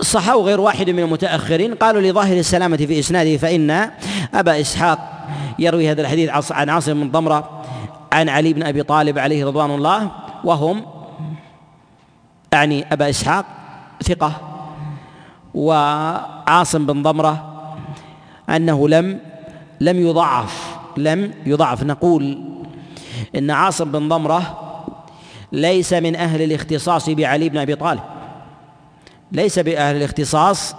صحوا 0.01 0.43
غير 0.43 0.59
واحد 0.59 0.89
من 0.89 0.99
المتأخرين 0.99 1.75
قالوا 1.75 2.01
لظاهر 2.01 2.37
السلامة 2.37 2.77
في 2.77 2.99
إسناده 2.99 3.37
فإن 3.37 3.91
أبا 4.33 4.61
إسحاق 4.61 5.27
يروي 5.59 5.91
هذا 5.91 6.01
الحديث 6.01 6.51
عن 6.51 6.69
عاصم 6.69 6.93
بن 6.93 7.11
ضمرة 7.11 7.61
عن 8.11 8.29
علي 8.29 8.53
بن 8.53 8.63
أبي 8.63 8.83
طالب 8.83 9.19
عليه 9.19 9.45
رضوان 9.45 9.71
الله 9.71 10.11
وهم 10.43 10.85
اعني 12.53 12.93
أبا 12.93 13.09
إسحاق 13.09 13.45
ثقة 14.03 14.31
وعاصم 15.53 16.85
بن 16.85 17.03
ضمرة 17.03 17.45
أنه 18.49 18.89
لم 18.89 19.19
لم 19.81 20.07
يضعف 20.07 20.77
لم 20.97 21.33
يضعف. 21.45 21.83
نقول 21.83 22.43
إن 23.35 23.51
عاصم 23.51 23.91
بن 23.91 24.09
ضمرة 24.09 24.68
ليس 25.51 25.93
من 25.93 26.15
أهل 26.15 26.41
الاختصاص 26.41 27.09
بعلي 27.09 27.49
بن 27.49 27.57
أبي 27.57 27.75
طالب. 27.75 28.01
ليس 29.31 29.59
بأهل 29.59 29.95
الاختصاص 29.95 30.75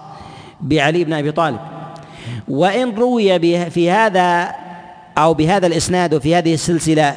بعلي 0.61 1.05
بن 1.05 1.13
أبي 1.13 1.33
طالب. 1.33 1.61
وإن 2.49 2.95
روي 2.95 3.41
في 3.71 3.91
هذا 3.91 4.55
أو 5.19 5.35
بهذا 5.35 5.67
الإسناد 5.67 6.15
وفي 6.15 6.35
هذه 6.35 6.55
السلسلة 6.55 7.17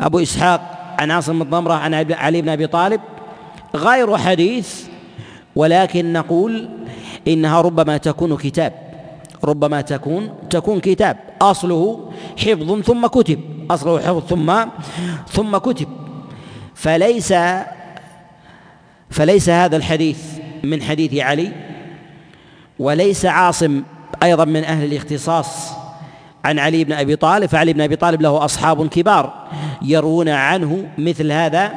أبو 0.00 0.18
إسحاق 0.18 0.94
عن 0.98 1.10
عاصم 1.10 1.44
بن 1.44 1.50
ضمرة 1.50 1.74
عن 1.74 1.94
علي 2.12 2.42
بن 2.42 2.48
أبي 2.48 2.66
طالب 2.66 3.00
غير 3.74 4.16
حديث 4.16 4.82
ولكن 5.56 6.12
نقول 6.12 6.68
إنها 7.28 7.60
ربما 7.60 7.96
تكون 7.96 8.36
كتاب. 8.36 8.72
ربما 9.44 9.80
تكون 9.80 10.34
تكون 10.50 10.80
كتاب. 10.80 11.16
أصله 11.42 12.10
حفظ 12.38 12.80
ثم 12.80 13.06
كتب. 13.06 13.40
أصله 13.70 13.98
حفظ 13.98 14.26
ثم 14.26 14.64
ثم 15.28 15.56
كتب. 15.56 15.88
فليس 16.74 17.34
فليس 19.10 19.48
هذا 19.48 19.76
الحديث 19.76 20.18
من 20.64 20.82
حديث 20.82 21.14
علي 21.14 21.52
وليس 22.78 23.26
عاصم 23.26 23.82
أيضا 24.22 24.44
من 24.44 24.64
أهل 24.64 24.84
الاختصاص 24.84 25.72
عن 26.44 26.58
علي 26.58 26.84
بن 26.84 26.92
أبي 26.92 27.16
طالب 27.16 27.46
فعلي 27.46 27.72
بن 27.72 27.80
أبي 27.80 27.96
طالب 27.96 28.22
له 28.22 28.44
أصحاب 28.44 28.88
كبار 28.88 29.48
يروون 29.82 30.28
عنه 30.28 30.88
مثل 30.98 31.32
هذا 31.32 31.72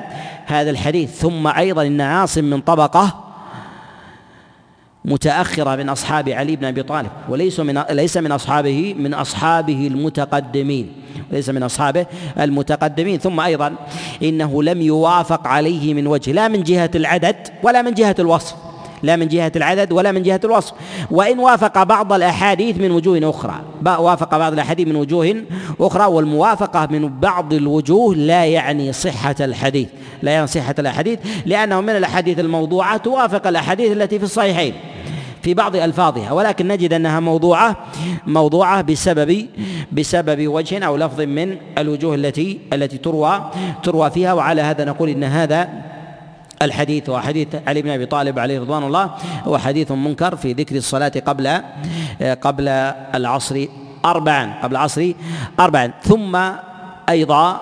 هذا 0.46 0.70
الحديث. 0.70 1.20
ثم 1.20 1.48
أيضا 1.48 1.88
إن 1.88 2.02
عاصم 2.02 2.44
من 2.44 2.62
طبقة 2.62 3.27
متأخرة 5.06 5.76
من 5.76 5.90
أصحاب 5.90 6.30
علي 6.30 6.56
بن 6.56 6.66
أبي 6.66 6.84
طالب 6.84 7.10
وليس 7.30 7.60
من 7.60 7.84
ليس 7.90 8.18
من 8.18 8.32
أصحابه 8.32 8.96
من 8.98 9.14
أصحابه 9.14 9.88
المتقدمين 9.88 10.92
ليس 11.32 11.50
من 11.50 11.64
أصحابه 11.64 12.06
المتقدمين. 12.40 13.20
ثم 13.20 13.40
أيضا 13.40 13.76
إنه 14.24 14.64
لم 14.64 14.82
يوافق 14.82 15.48
عليه 15.48 15.94
من 15.94 16.08
وجه 16.08 16.32
لا 16.32 16.48
من 16.48 16.64
جهة 16.64 16.92
العدد 16.96 17.36
ولا 17.64 17.82
من 17.82 17.94
جهة 17.94 18.16
الوصف. 18.20 18.67
لا 19.04 19.16
من 19.16 19.28
جهة 19.28 19.52
العدد 19.56 19.92
ولا 19.92 20.12
من 20.12 20.24
جهة 20.24 20.40
الوصف. 20.44 20.74
وإن 21.12 21.40
وافق 21.40 21.84
بعض 21.84 22.14
الأحاديث 22.14 22.78
من 22.78 22.92
وجوه 22.92 23.30
أخرى. 23.30 23.56
وافق 23.86 24.38
بعض 24.38 24.54
الأحاديث 24.54 24.88
من 24.88 24.96
وجوه 24.96 25.44
أخرى 25.80 26.06
والموافقة 26.06 26.88
من 26.92 27.20
بعض 27.20 27.54
الوجوه 27.54 28.16
لا 28.16 28.46
يعني 28.46 28.94
صحة 28.94 29.36
الحديث. 29.40 29.88
لا 30.22 30.32
يعني 30.32 30.48
صحة 30.48 30.76
الأحاديث 30.80 31.20
لأنه 31.46 31.82
من 31.82 31.90
الأحاديث 31.90 32.40
الموضوعة 32.40 32.98
توافق 32.98 33.48
الأحاديث 33.48 33.92
التي 33.92 34.20
في 34.20 34.26
الصحيحين 34.26 34.74
في 35.42 35.54
بعض 35.54 35.76
ألفاظها. 35.76 36.32
ولكن 36.32 36.68
نجد 36.68 36.94
أنها 36.94 37.20
موضوعة 37.20 37.78
موضوعة 38.28 38.82
بسبب 38.82 39.48
بسبب 39.92 40.48
وجه 40.48 40.86
أو 40.86 40.98
لفظ 40.98 41.22
من 41.22 41.58
الوجوه 41.78 42.16
التي 42.16 42.60
التي 42.74 42.98
تروى 42.98 43.52
تروى 43.84 44.10
فيها. 44.10 44.34
وعلى 44.34 44.62
هذا 44.62 44.86
نقول 44.86 45.10
إن 45.10 45.24
هذا 45.24 45.70
الحديث 46.62 47.10
وحديث 47.10 47.48
علي 47.68 47.82
بن 47.82 47.90
أبي 47.90 48.06
طالب 48.06 48.40
عليه 48.40 48.60
رضوان 48.60 48.84
الله 48.84 49.12
هو 49.44 49.58
حديث 49.58 49.92
منكر 49.92 50.36
في 50.36 50.54
ذكر 50.54 50.76
الصلاة 50.76 51.12
قبل 51.26 51.62
قبل 52.42 52.68
العصر 53.16 53.66
أربعا 54.06 54.54
قبل 54.64 54.76
العصر 54.76 55.12
أربعا. 55.60 55.92
ثم 56.04 56.38
أيضا 57.10 57.62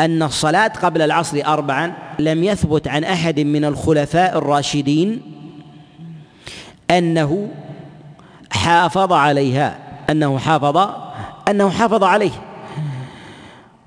أن 0.00 0.22
الصلاة 0.22 0.72
قبل 0.82 1.02
العصر 1.02 1.42
أربعا 1.46 1.92
لم 2.18 2.44
يثبت 2.44 2.88
عن 2.88 3.04
أحد 3.04 3.40
من 3.40 3.64
الخلفاء 3.64 4.38
الراشدين 4.38 5.22
أنه 6.90 7.48
حافظ 8.52 9.12
عليها 9.12 9.78
أنه 10.10 10.38
حافظ 10.38 10.88
أنه 11.48 11.70
حافظ 11.70 12.04
عليه. 12.04 12.30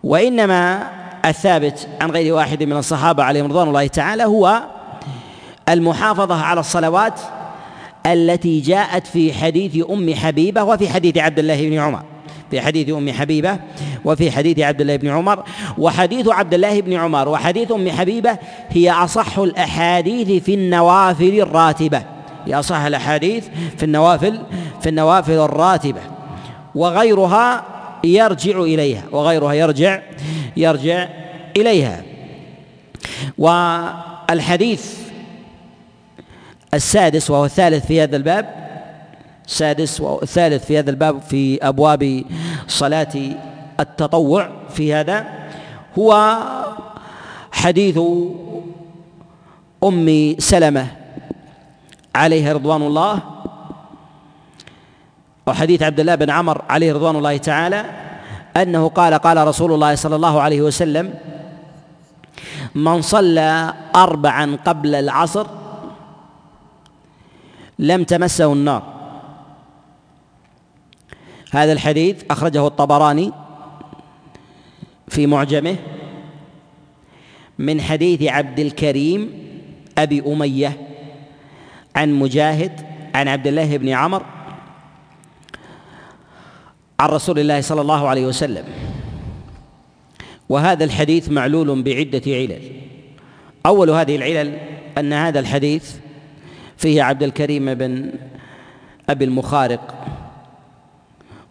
وإنما 0.04 0.88
الثابت 1.30 1.88
عن 2.02 2.12
غير 2.12 2.34
واحد 2.34 2.64
من 2.64 2.78
الصحابة 2.78 3.24
عليهم 3.24 3.46
رضوان 3.46 3.68
الله 3.68 3.88
تعالى 3.88 4.26
هو 4.26 4.64
المحافظة 5.70 6.42
على 6.42 6.60
الصلوات 6.60 7.20
التي 8.06 8.60
جاءت 8.60 9.08
في 9.08 9.34
حديث 9.34 9.86
أم 9.90 10.16
حبيبة 10.16 10.64
وفي 10.64 10.90
حديث 10.90 11.18
عبد 11.18 11.40
الله 11.40 11.70
بن 11.70 11.80
عمر. 11.80 12.04
في 12.52 12.62
حديث 12.62 12.90
أم 12.90 13.12
حبيبة 13.12 13.58
وفي 14.06 14.32
حديث 14.32 14.60
عبد 14.60 14.82
الله 14.82 14.96
بن 14.96 15.10
عمر 15.10 15.44
وحديث 15.78 16.28
عبد 16.28 16.54
الله 16.54 16.82
بن 16.82 16.94
عمر 16.94 17.30
وحديث 17.30 17.72
أم 17.72 17.90
حبيبة 17.90 18.38
هي 18.70 18.92
أصح 18.92 19.40
الأحاديث 19.40 20.44
في 20.44 20.54
النوافل 20.54 21.42
الراتبة. 21.42 22.04
هي 22.46 22.60
أصح 22.60 22.78
الأحاديث 22.80 23.48
في 23.78 23.84
النوافل 23.84 24.40
في 24.82 24.90
النوافل 24.90 25.40
الراتبة. 25.40 26.02
وغيرها 26.76 27.77
يرجع 28.04 28.60
إليها 28.60 29.04
وغيرها 29.12 29.54
يرجع 29.54 30.02
يرجع 30.58 31.08
إليها. 31.58 32.04
والحديث 33.38 34.98
السادس 36.74 37.30
وهو 37.32 37.46
الثالث 37.46 37.86
في 37.86 38.02
هذا 38.04 38.16
الباب 38.18 38.68
السادس 39.48 40.02
والثالث 40.02 40.66
في 40.66 40.80
هذا 40.80 40.90
الباب 40.90 41.22
في 41.22 41.68
أبواب 41.68 42.24
صلاة 42.68 43.14
التطوع 43.80 44.50
في 44.70 44.94
هذا 44.94 45.26
هو 46.00 46.38
حديث 47.52 48.00
أم 49.84 50.36
سلمة 50.40 50.88
عليها 52.16 52.54
رضوان 52.54 52.82
الله 52.82 53.22
وحديث 55.48 55.84
عبد 55.84 56.00
الله 56.00 56.16
بن 56.16 56.30
عمر 56.30 56.62
عليه 56.70 56.94
رضوان 56.94 57.16
الله 57.16 57.38
تعالى 57.38 57.86
أنه 58.58 58.90
قال 58.90 59.14
قال 59.14 59.48
رسول 59.48 59.74
الله 59.74 59.96
صلى 59.96 60.16
الله 60.16 60.42
عليه 60.42 60.62
وسلم 60.62 61.14
من 62.76 63.02
صلى 63.02 63.74
اربعا 63.96 64.58
قبل 64.66 64.96
العصر 64.96 65.48
لم 67.80 68.04
تمسه 68.04 68.54
النار. 68.54 68.84
هذا 71.52 71.74
الحديث 71.74 72.24
أخرجه 72.32 72.68
الطبراني 72.68 73.32
في 75.08 75.28
معجمه 75.28 75.76
من 77.60 77.82
حديث 77.82 78.24
عبد 78.24 78.60
الكريم 78.60 79.48
أبي 79.98 80.24
أمية 80.28 80.88
عن 81.96 82.14
مجاهد 82.14 82.72
عن 83.16 83.28
عبد 83.28 83.48
الله 83.48 83.78
بن 83.78 83.90
عمر 83.90 84.37
عن 87.00 87.10
رسول 87.10 87.40
الله 87.40 87.62
صلى 87.62 87.82
الله 87.82 88.08
عليه 88.08 88.26
وسلم. 88.26 88.64
وهذا 90.50 90.84
الحديث 90.84 91.30
معلول 91.30 91.84
بعدة 91.84 92.22
علل. 92.28 92.62
أول 93.66 93.90
هذه 93.90 94.16
العلل 94.16 94.58
أن 94.98 95.14
هذا 95.14 95.40
الحديث 95.40 95.96
فيه 96.78 97.04
عبد 97.04 97.24
الكريم 97.24 97.74
بن 97.74 98.12
أبي 99.10 99.26
المخارق 99.26 100.06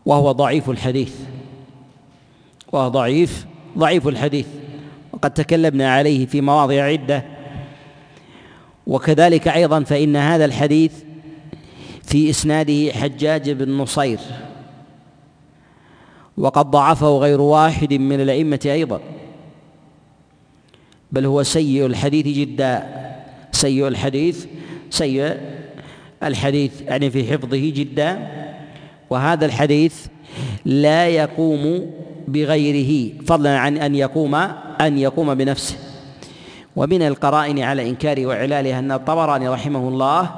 وهو 0.06 0.32
ضعيف 0.32 0.70
الحديث. 0.70 1.14
وهو 2.72 2.88
ضعيف 2.88 3.46
ضعيف 3.78 4.08
الحديث. 4.08 4.46
وقد 5.12 5.30
تكلمنا 5.30 5.92
عليه 5.92 6.26
في 6.26 6.40
مواضع 6.40 6.82
عدة. 6.82 7.24
وكذلك 8.86 9.48
أيضا 9.48 9.84
فإن 9.84 10.16
هذا 10.16 10.44
الحديث 10.44 10.92
في 12.02 12.30
إسناده 12.30 12.92
حجاج 12.92 13.50
بن 13.50 13.76
نصير. 13.78 14.18
وقد 16.38 16.70
ضعفه 16.70 17.18
غير 17.18 17.40
واحد 17.40 17.94
من 17.94 18.20
الأئمة 18.20 18.60
أيضا. 18.64 19.00
بل 21.12 21.26
هو 21.26 21.42
سيء 21.42 21.86
الحديث 21.86 22.26
جدا. 22.26 22.82
سيء 23.52 23.88
الحديث 23.88 24.46
سيء 24.90 25.36
الحديث 26.22 26.82
يعني 26.82 27.10
في 27.10 27.32
حفظه 27.32 27.72
جدا. 27.74 28.28
وهذا 29.10 29.46
الحديث 29.46 30.06
لا 30.64 31.08
يقوم 31.08 31.90
بغيره 32.28 33.12
فضلا 33.26 33.58
عن 33.58 33.78
أن 33.78 33.94
يقوم 33.94 34.34
أن 34.80 34.98
يقوم 34.98 35.34
بنفسه. 35.34 35.76
ومن 36.76 37.02
القرائن 37.02 37.58
على 37.58 37.90
إنكاره 37.90 38.26
واعلاله 38.26 38.78
أن 38.78 38.92
الطبراني 38.92 39.48
رحمه 39.48 39.88
الله 39.88 40.30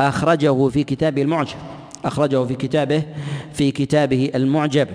أخرجه 0.00 0.68
في 0.68 0.84
كتابه 0.84 1.22
المعجم. 1.22 1.71
أخرجه 2.04 2.44
في 2.44 2.54
كتابه 2.54 3.02
في 3.52 3.70
كتابه 3.70 4.30
المعجم 4.34 4.86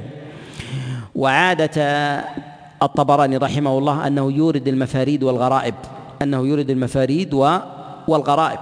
وعادة 1.16 1.82
الطبراني 2.84 3.38
رحمه 3.38 3.78
الله 3.78 4.08
أنه 4.08 4.32
يورد 4.32 4.68
المفاريد 4.68 5.24
والغرائب 5.24 5.76
أنه 6.22 6.48
يورد 6.48 6.70
المفاريد 6.70 7.34
والغرائب. 8.08 8.60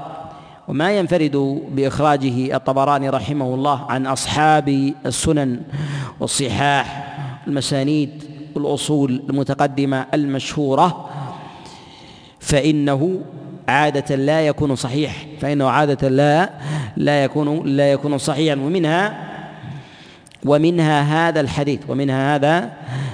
وما 0.68 0.92
ينفرد 0.92 1.62
بإخراجه 1.72 2.56
الطبراني 2.56 3.10
رحمه 3.10 3.54
الله 3.54 3.86
عن 3.90 4.08
أصحاب 4.08 4.94
السنن 5.06 5.62
والصحاح 6.20 7.16
المسانيد 7.48 8.24
والأصول 8.56 9.24
المتقدمة 9.30 10.06
المشهورة 10.14 11.10
فإنه 12.40 13.22
عادة 13.68 14.16
لا 14.16 14.42
يكون 14.42 14.76
صحيح 14.76 15.26
فإنه 15.42 15.70
عادة 15.70 16.10
لا 16.10 16.50
لا 16.98 17.24
يكون 17.24 17.68
لا 17.68 17.92
يكون 17.92 18.18
صحيحا. 18.18 18.56
ومنها 18.56 19.02
ومنها 20.46 21.02
هذا 21.02 21.42
الحديث 21.42 21.80
ومنها 21.90 22.36
هذا 22.36 22.72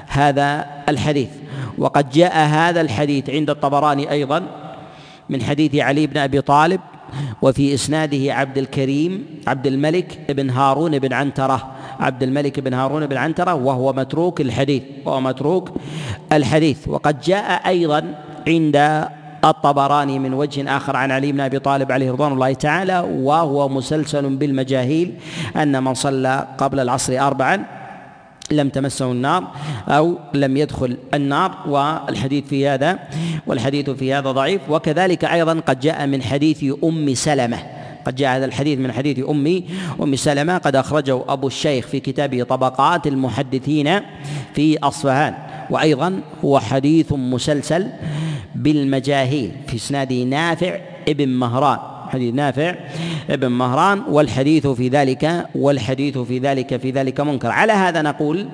هذا 0.08 0.65
الحديث. 0.89 1.30
وقد 1.78 2.10
جاء 2.10 2.36
هذا 2.38 2.82
الحديث 2.82 3.30
عند 3.30 3.50
الطبراني 3.50 4.12
أيضا 4.12 4.44
من 5.30 5.44
حديث 5.44 5.76
علي 5.76 6.08
بن 6.08 6.17
أبي 6.17 6.41
طالب 6.41 6.82
وفي 7.41 7.74
إسناده 7.74 8.34
عبد 8.34 8.58
الكريم 8.58 9.26
عبد 9.48 9.67
الملك 9.67 10.20
بن 10.30 10.50
هارون 10.50 11.00
بن 11.00 11.13
عنترة. 11.13 11.72
عبد 12.00 12.24
الملك 12.24 12.60
بن 12.60 12.74
هارون 12.74 13.08
بن 13.08 13.17
عنترة 13.17 13.54
وهو 13.54 13.94
متروك 13.94 14.41
الحديث 14.41 14.84
وهو 15.06 15.22
متروك 15.22 15.72
الحديث. 16.32 16.88
وقد 16.88 17.22
جاء 17.22 17.67
أيضا 17.67 18.15
عند 18.48 19.08
الطبراني 19.45 20.19
من 20.19 20.34
وجه 20.34 20.77
آخر 20.77 20.95
عن 20.95 21.12
علي 21.12 21.32
بن 21.32 21.39
أبي 21.39 21.60
طالب 21.60 21.91
عليه 21.91 22.12
رضوان 22.12 22.32
الله 22.32 22.54
تعالى 22.54 22.99
وهو 23.13 23.69
مسلسل 23.69 24.36
بالمجاهيل 24.36 25.13
أن 25.56 25.84
من 25.84 25.93
صلى 25.93 26.47
قبل 26.58 26.80
العصر 26.80 27.19
أربعا 27.19 27.65
لم 28.51 28.69
تمسه 28.69 29.12
النار 29.12 29.47
أو 29.88 30.17
لم 30.34 30.58
يدخل 30.58 30.97
النار 31.13 31.58
والحديث 31.67 32.47
في 32.47 32.67
هذا 32.67 32.99
والحديث 33.47 33.89
في 33.89 34.13
هذا 34.13 34.32
ضعيف. 34.32 34.62
وكذلك 34.69 35.25
أيضا 35.25 35.60
قد 35.60 35.80
جاء 35.80 36.08
من 36.08 36.23
حديث 36.23 36.65
أم 36.84 37.13
سلمة 37.13 37.58
قد 38.06 38.15
جاء 38.15 38.38
هذا 38.38 38.45
الحديث 38.45 38.80
من 38.80 38.91
حديث 38.91 39.30
أم 39.30 39.63
أم 40.01 40.15
سلمة 40.15 40.58
قد 40.58 40.75
أخرجه 40.75 41.21
أبو 41.30 41.47
الشيخ 41.47 41.88
في 41.88 41.99
كتابه 41.99 42.43
طبقات 42.43 43.08
المحدثين 43.08 43.99
في 44.54 44.80
أصفهان. 44.80 45.34
وأيضا 45.72 46.22
هو 46.46 46.60
حديث 46.60 47.14
مسلسل 47.14 47.88
بالمجاهيل 48.56 49.52
في 49.68 49.76
اسناده 49.76 50.24
نافع 50.24 50.80
ابن 51.08 51.30
مهران. 51.30 51.80
حديث 52.10 52.36
نافع 52.36 52.76
ابن 53.30 53.48
مهران 53.48 54.02
والحديث 54.10 54.68
في 54.68 54.88
ذلك 54.88 55.46
والحديث 55.56 56.18
في 56.18 56.40
ذلك 56.40 56.78
في 56.78 56.92
ذلك 56.92 57.22
منكر. 57.22 57.52
على 57.52 57.74
هذا 57.74 58.02
نقول 58.02 58.50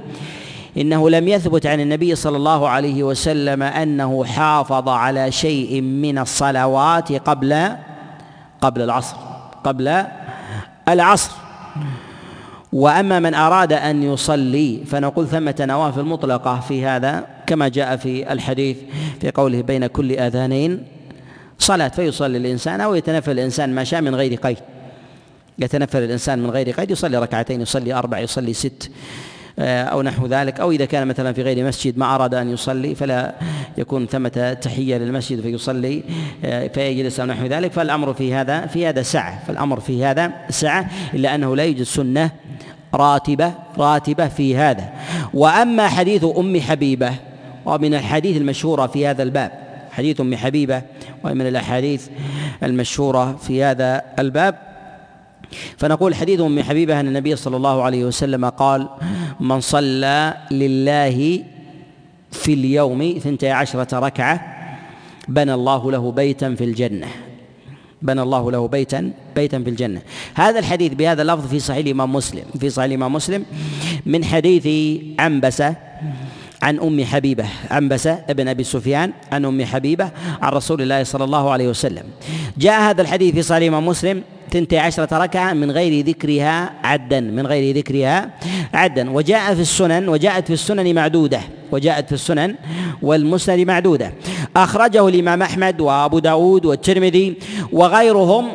إنه 0.77 1.09
لم 1.09 1.27
يثبت 1.27 1.65
عن 1.65 1.79
النبي 1.79 2.15
صلى 2.15 2.37
الله 2.37 2.69
عليه 2.69 3.03
وسلم 3.03 3.63
أنه 3.63 4.25
حافظ 4.25 4.89
على 4.89 5.31
شيء 5.31 5.81
من 5.81 6.17
الصلوات 6.17 7.11
قبل 7.13 7.69
قبل 8.61 8.81
العصر 8.81 9.17
قبل 9.63 10.03
العصر. 10.89 11.31
وأما 12.73 13.19
من 13.19 13.33
أراد 13.33 13.73
أن 13.73 14.03
يصلي 14.03 14.79
فنقول 14.85 15.27
ثمة 15.27 15.55
نوافل 15.59 16.03
مطلقه 16.03 16.59
في 16.59 16.85
هذا 16.85 17.25
كما 17.47 17.67
جاء 17.67 17.95
في 17.95 18.31
الحديث 18.33 18.77
في 19.21 19.31
قوله 19.31 19.61
بين 19.61 19.87
كل 19.87 20.11
آذانين 20.11 20.83
صلاة 21.59 21.87
فيصلي 21.87 22.37
الإنسان 22.37 22.81
أو 22.81 22.95
يتنفل 22.95 23.31
الإنسان 23.31 23.75
ما 23.75 23.83
شاء 23.83 24.01
من 24.01 24.15
غير 24.15 24.35
قيد. 24.35 24.57
يتنفل 25.59 26.03
الإنسان 26.03 26.39
من 26.39 26.49
غير 26.49 26.71
قيد 26.71 26.91
يصلي 26.91 27.17
ركعتين 27.17 27.61
يصلي 27.61 27.93
أربع 27.93 28.19
يصلي 28.19 28.53
ست. 28.53 28.91
أو 29.59 30.01
نحو 30.01 30.25
ذلك 30.25 30.59
أو 30.59 30.71
إذا 30.71 30.85
كان 30.85 31.07
مثلا 31.07 31.33
في 31.33 31.41
غير 31.41 31.67
مسجد 31.67 31.97
ما 31.97 32.15
أراد 32.15 32.33
أن 32.33 32.49
يصلي 32.49 32.95
فلا 32.95 33.35
يكون 33.77 34.07
ثمة 34.07 34.57
تحية 34.61 34.97
للمسجد 34.97 35.41
فيصلي 35.41 36.03
آه، 36.45 36.67
فيجلس 36.67 37.19
أو 37.19 37.25
نحو 37.25 37.45
ذلك. 37.45 37.71
فالأمر 37.71 38.13
في 38.13 38.33
هذا 38.33 38.65
في 38.65 38.87
هذا 38.87 39.01
سعة 39.01 39.43
فالأمر 39.47 39.79
في 39.79 40.05
هذا 40.05 40.31
سعة 40.49 40.89
إلا 41.13 41.35
أنه 41.35 41.55
لا 41.55 41.63
يوجد 41.63 41.83
سنة 41.83 42.31
راتبة 42.93 43.53
راتبة 43.77 44.27
في 44.27 44.57
هذا. 44.57 44.89
وأما 45.33 45.87
حديث 45.87 46.25
أم 46.37 46.61
حبيبة 46.61 47.13
ومن 47.65 47.93
الحديث 47.93 48.37
المشهورة 48.37 48.87
في 48.87 49.07
هذا 49.07 49.23
الباب 49.23 49.51
حديث 49.91 50.21
أم 50.21 50.35
حبيبة 50.35 50.81
ومن 51.23 51.47
الأحاديث 51.47 52.07
المشهورة 52.63 53.35
في 53.47 53.63
هذا 53.63 54.01
الباب 54.19 54.66
فنقول 55.77 56.15
حديث 56.15 56.41
أم 56.41 56.63
حبيبة 56.63 56.99
أن 56.99 57.07
النبي 57.07 57.35
صلى 57.35 57.57
الله 57.57 57.83
عليه 57.83 58.05
وسلم 58.05 58.45
قال 58.45 58.89
من 59.39 59.61
صلى 59.61 60.33
لله 60.51 61.43
في 62.31 62.53
اليوم 62.53 63.01
اثنتي 63.01 63.49
عشرة 63.49 63.99
ركعة 63.99 64.57
بنى 65.27 65.53
الله 65.53 65.91
له 65.91 66.11
بيتا 66.11 66.55
في 66.55 66.63
الجنة. 66.63 67.07
بنى 68.01 68.21
الله 68.21 68.51
له 68.51 68.67
بيتا 68.67 69.11
بيتا 69.35 69.59
في 69.59 69.69
الجنة. 69.69 70.01
هذا 70.35 70.59
الحديث 70.59 70.93
بهذا 70.93 71.21
اللفظ 71.21 71.47
في 71.47 71.59
صحيح 71.59 71.85
الإمام 71.85 72.13
مسلم 72.13 72.43
في 72.59 72.69
صحيح 72.69 72.85
الإمام 72.85 73.13
مسلم 73.13 73.45
من 74.05 74.25
حديث 74.25 74.67
عنبسة 75.19 75.75
عن 76.61 76.79
أم 76.79 77.03
حبيبة 77.05 77.45
عنبسه 77.71 78.19
ابن 78.29 78.47
أبي 78.47 78.63
سفيان 78.63 79.11
عن 79.31 79.45
أم 79.45 79.65
حبيبة 79.65 80.11
عن 80.41 80.51
رسول 80.51 80.81
الله 80.81 81.03
صلى 81.03 81.23
الله 81.23 81.49
عليه 81.51 81.67
وسلم. 81.67 82.03
جاء 82.57 82.81
هذا 82.81 83.01
الحديث 83.01 83.35
في 83.35 83.41
صحيح 83.41 83.73
مسلم 83.73 84.23
ثنتي 84.51 84.77
عشرة 84.79 85.17
ركعة 85.17 85.53
من 85.53 85.71
غير 85.71 86.05
ذكرها 86.05 86.73
عدا 86.83 87.19
من 87.19 87.47
غير 87.47 87.75
ذكرها 87.75 88.29
عدا. 88.73 89.11
وجاء 89.11 89.55
في 89.55 89.61
السنن 89.61 90.09
وجاءت 90.09 90.47
في 90.47 90.53
السنن 90.53 90.95
معدودة 90.95 91.39
وجاءت 91.71 92.07
في 92.07 92.13
السنن 92.13 92.55
والمسند 93.01 93.59
معدودة. 93.59 94.13
أخرجه 94.55 95.07
الإمام 95.07 95.41
أحمد 95.41 95.81
وأبو 95.81 96.19
داود 96.19 96.65
والترمذي 96.65 97.35
وغيرهم 97.71 98.47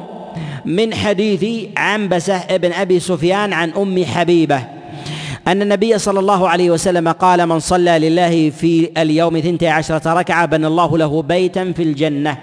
من 0.64 0.94
حديث 0.94 1.68
عنبسة 1.76 2.36
ابن 2.36 2.72
أبي 2.72 3.00
سفيان 3.00 3.52
عن 3.52 3.70
أم 3.70 4.04
حبيبة. 4.04 4.81
أن 5.48 5.62
النبي 5.62 5.98
صلى 5.98 6.20
الله 6.20 6.48
عليه 6.48 6.70
وسلم 6.70 7.08
قال 7.08 7.46
من 7.46 7.58
صلى 7.60 7.98
لله 7.98 8.50
في 8.50 8.90
اليوم 8.96 9.40
ثنتي 9.40 9.68
عشرة 9.68 10.14
ركعة 10.14 10.46
بنى 10.46 10.66
الله 10.66 10.98
له 10.98 11.22
بيتا 11.22 11.72
في 11.72 11.82
الجنة. 11.82 12.38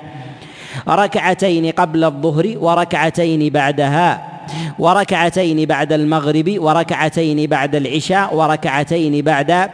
ركعتين 0.88 1.72
قبل 1.72 2.04
الظهر 2.04 2.54
وركعتين 2.58 3.50
بعدها 3.50 4.30
وركعتين 4.80 5.66
بعد 5.66 5.94
المغرب 5.94 6.56
وركعتين 6.58 7.48
بعد 7.48 7.76
العشاء 7.76 8.36
وركعتين 8.36 9.22
بعد 9.22 9.70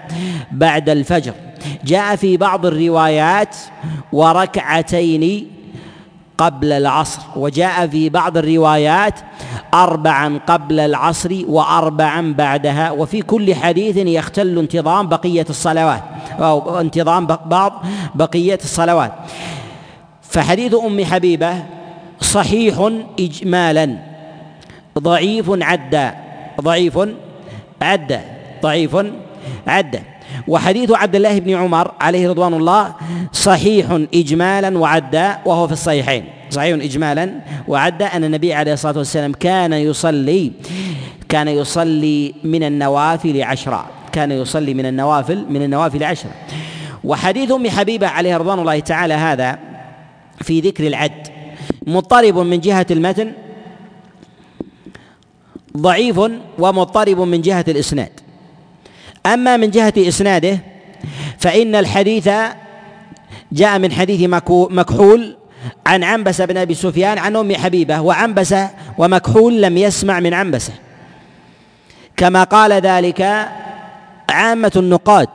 بعد 0.52 0.90
الفجر. 0.90 1.34
جاء 1.86 2.16
في 2.16 2.38
بعض 2.38 2.66
الروايات 2.66 3.56
وركعتين 4.14 5.48
قبل 6.38 6.72
العصر. 6.72 7.22
وجاء 7.36 7.88
في 7.88 8.10
بعض 8.10 8.38
الروايات 8.38 9.20
أربعا 9.74 10.40
قبل 10.48 10.80
العصر 10.80 11.42
وأربعا 11.48 12.34
بعدها. 12.38 12.92
وفي 12.92 13.22
كل 13.22 13.56
حديث 13.56 13.98
يختل 13.98 14.60
انتظام 14.60 15.08
بقية 15.08 15.46
الصلوات. 15.50 16.04
أو 16.40 16.80
انتظام 16.80 17.26
بعض 17.26 17.84
بقية 18.16 18.60
الصلوات. 18.64 19.14
فحديث 20.22 20.74
أم 20.74 21.06
حبيبة 21.06 21.64
صحيح 22.22 22.90
إجمالا. 23.20 23.98
ضعيف 25.00 25.46
عدا. 25.50 26.16
ضعيف 26.62 27.00
عدا. 27.82 28.22
ضعيف 28.64 28.98
عدا. 29.68 30.04
وحديث 30.48 30.92
عبد 30.92 31.16
الله 31.16 31.40
بن 31.40 31.56
عمر 31.56 31.92
عليه 32.02 32.30
رضوان 32.30 32.54
الله 32.54 32.96
صحيح 33.34 34.00
إجمالا 34.14 34.78
وعدا 34.78 35.38
وهو 35.46 35.68
في 35.68 35.74
الصحيحين. 35.74 36.26
صحيح 36.50 36.84
إجمالا 36.84 37.34
وعدا 37.68 38.06
أن 38.06 38.24
النبي 38.24 38.54
عليه 38.54 38.74
الصلاة 38.74 38.98
والسلام 38.98 39.34
كان 39.34 39.74
يصلي 39.74 40.52
كان 41.30 41.48
يصلي 41.48 42.34
من 42.44 42.64
النوافل 42.64 43.44
عشرا 43.44 43.86
كان 44.12 44.32
يصلي 44.32 44.74
من 44.74 44.86
النوافل 44.86 45.46
من 45.50 45.62
النوافل 45.64 46.04
عشرا 46.04 46.32
وحديث 47.04 47.52
أم 47.52 47.70
حبيبة 47.70 48.08
عليه 48.08 48.38
رضوان 48.38 48.60
الله 48.60 48.80
تعالى 48.80 49.14
هذا 49.14 49.60
في 50.42 50.60
ذكر 50.60 50.88
العد. 50.88 51.28
مضطرب 51.88 52.38
من 52.38 52.60
جهة 52.60 52.86
المتن 52.92 53.32
ضعيف 55.78 56.20
ومضطرب 56.60 57.20
من 57.20 57.42
جهة 57.42 57.66
الإسناد. 57.68 58.25
أما 59.26 59.58
من 59.58 59.70
جهة 59.70 59.94
إسناده 59.98 60.60
فإن 61.38 61.76
الحديث 61.76 62.30
جاء 63.52 63.80
من 63.80 63.92
حديث 63.92 64.30
مكحول 64.50 65.38
عن 65.86 66.04
عنبسه 66.04 66.46
بن 66.46 66.58
أبي 66.58 66.74
سفيان 66.74 67.18
عن 67.18 67.36
أم 67.36 67.56
حبيبة 67.56 68.02
وعنبسه 68.02 68.70
ومكحول 68.98 69.62
لم 69.62 69.78
يسمع 69.78 70.20
من 70.20 70.34
عنبسة. 70.34 70.74
كما 72.18 72.44
قال 72.44 72.74
ذلك 72.74 73.48
عامة 74.30 74.72
النقاد 74.76 75.28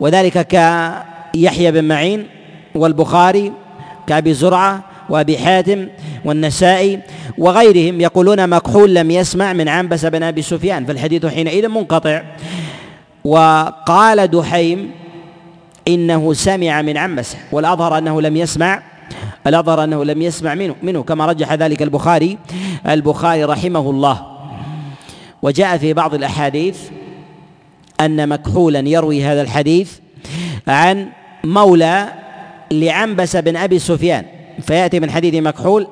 وذلك 0.00 0.46
كيحيى 0.46 1.72
بن 1.72 1.84
معين 1.84 2.26
والبخاري 2.74 3.52
كأبي 4.06 4.34
زرعة 4.34 4.84
وأبي 5.08 5.38
حاتم 5.38 5.88
والنسائي 6.24 7.00
وغيرهم 7.38 8.00
يقولون 8.00 8.48
مكحول 8.48 8.94
لم 8.94 9.10
يسمع 9.10 9.52
من 9.52 9.68
عنبسه 9.68 10.08
بن 10.08 10.22
أبي 10.22 10.42
سفيان 10.42 10.86
فالحديث 10.86 11.26
حينئذ 11.26 11.68
منقطع. 11.68 12.22
وقال 13.28 14.30
دحيم 14.30 14.90
إنه 15.88 16.32
سمع 16.32 16.82
من 16.82 16.96
عنبسه 16.96 17.38
والأظهر 17.52 17.98
أنه 17.98 18.20
لم 18.20 18.36
يسمع 18.36 18.82
الأظهر 19.46 19.84
أنه 19.84 20.04
لم 20.04 20.22
يسمع 20.22 20.54
منه 20.54 20.74
منه 20.82 21.02
كما 21.02 21.26
رجح 21.26 21.52
ذلك 21.52 21.82
البخاري 21.82 22.38
البخاري 22.88 23.44
رحمه 23.44 23.90
الله. 23.90 24.26
وجاء 25.42 25.76
في 25.76 25.92
بعض 25.92 26.14
الأحاديث 26.14 26.78
أن 28.00 28.28
مكحولا 28.28 28.88
يروي 28.88 29.24
هذا 29.24 29.42
الحديث 29.42 29.92
عن 30.68 31.08
مولى 31.44 32.08
لعنبس 32.72 33.36
بن 33.36 33.56
أبي 33.56 33.78
سفيان. 33.78 34.24
فيأتي 34.62 35.00
من 35.00 35.10
حديث 35.10 35.34
مكحول 35.34 35.86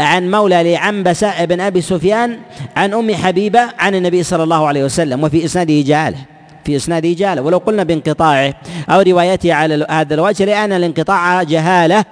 عن 0.00 0.30
مولى 0.30 0.72
لعنبس 0.72 1.24
بن 1.24 1.60
أبي 1.60 1.80
سفيان 1.80 2.38
عن 2.76 2.94
أم 2.94 3.14
حبيبة 3.14 3.60
عن 3.78 3.94
النبي 3.94 4.22
صلى 4.22 4.42
الله 4.42 4.66
عليه 4.66 4.84
وسلم 4.84 5.24
وفي 5.24 5.44
إسناده 5.44 5.80
جهالة 5.80 6.35
في 6.66 6.76
إسناده 6.76 7.12
جهالة 7.12 7.42
ولو 7.42 7.58
قلنا 7.58 7.82
بانقطاعه 7.82 8.54
أو 8.90 9.00
روايته 9.00 9.54
على 9.54 9.86
هذا 9.90 10.14
الوجه 10.14 10.44
لأن 10.44 10.72
الانقطاع 10.72 11.42
جهالة. 11.42 12.04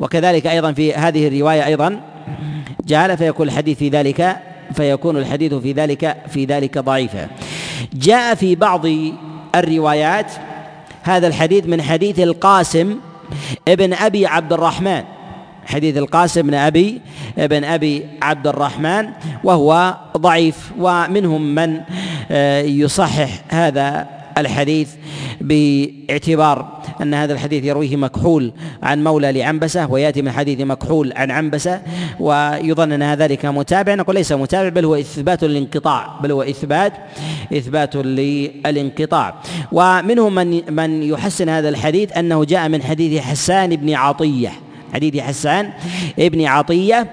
وكذلك 0.00 0.46
أيضا 0.46 0.72
في 0.72 0.94
هذه 0.94 1.28
الرواية 1.28 1.66
أيضا 1.66 2.00
جهالة 2.86 3.14
فيكون 3.14 3.48
الحديث 3.48 3.78
في 3.78 3.88
ذلك 3.88 4.36
فيكون 4.74 5.16
الحديث 5.16 5.54
في 5.54 5.72
ذلك 5.72 6.16
في 6.28 6.44
ذلك 6.44 6.78
ضعيفا. 6.78 7.28
جاء 7.94 8.34
في 8.34 8.54
بعض 8.54 8.86
الروايات 9.54 10.32
هذا 11.02 11.26
الحديث 11.26 11.66
من 11.66 11.82
حديث 11.82 12.20
القاسم 12.20 12.96
ابن 13.68 13.92
أبي 13.92 14.26
عبد 14.26 14.52
الرحمن. 14.52 15.02
حديث 15.66 15.96
القاسم 15.96 16.42
بن 16.42 16.54
أبي 16.54 17.00
ابن 17.38 17.64
أبي 17.64 18.06
عبد 18.22 18.46
الرحمن 18.46 19.08
وهو 19.44 19.96
ضعيف 20.16 20.72
ومنهم 20.78 21.54
من 21.54 21.80
آه، 22.30 22.60
يصحح 22.62 23.44
هذا 23.48 24.16
الحديث 24.38 24.90
باعتبار 25.40 26.82
أن 27.02 27.14
هذا 27.14 27.32
الحديث 27.32 27.64
يرويه 27.64 27.96
مكحول 27.96 28.52
عن 28.82 29.04
مولى 29.04 29.32
لعنبسة 29.32 29.90
ويأتي 29.90 30.22
من 30.22 30.32
حديث 30.32 30.60
مكحول 30.60 31.12
عن 31.16 31.30
عنبسة 31.30 31.80
ويظن 32.20 32.92
أن 32.92 33.14
ذلك 33.14 33.46
متابع 33.46 33.94
نقول 33.94 34.16
ليس 34.16 34.32
متابع 34.32 34.68
بل 34.68 34.84
هو 34.84 34.94
إثبات 34.94 35.44
للانقطاع 35.44 36.20
بل 36.22 36.32
هو 36.32 36.42
إثبات 36.42 36.92
إثبات 37.52 37.96
للانقطاع. 37.96 39.34
ومنهم 39.72 40.34
من 40.34 40.74
من 40.74 41.02
يحسن 41.02 41.48
هذا 41.48 41.68
الحديث 41.68 42.16
أنه 42.16 42.44
جاء 42.44 42.68
من 42.68 42.82
حديث 42.82 43.22
حسان 43.22 43.76
بن 43.76 43.94
عطية. 43.94 44.52
حديث 44.94 45.16
حسان 45.16 45.72
بن 46.18 46.44
عطية 46.44 47.06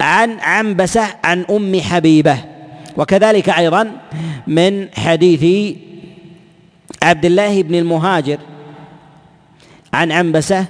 عن 0.00 0.40
عنبسة 0.40 1.04
عن 1.24 1.44
أم 1.50 1.80
حبيبة 1.80 2.38
وكذلك 2.96 3.48
أيضا 3.48 3.92
من 4.46 4.88
حديث 4.94 5.76
عبد 7.02 7.24
الله 7.24 7.62
بن 7.62 7.74
المهاجر 7.74 8.38
عن 9.94 10.12
عنبسة 10.12 10.66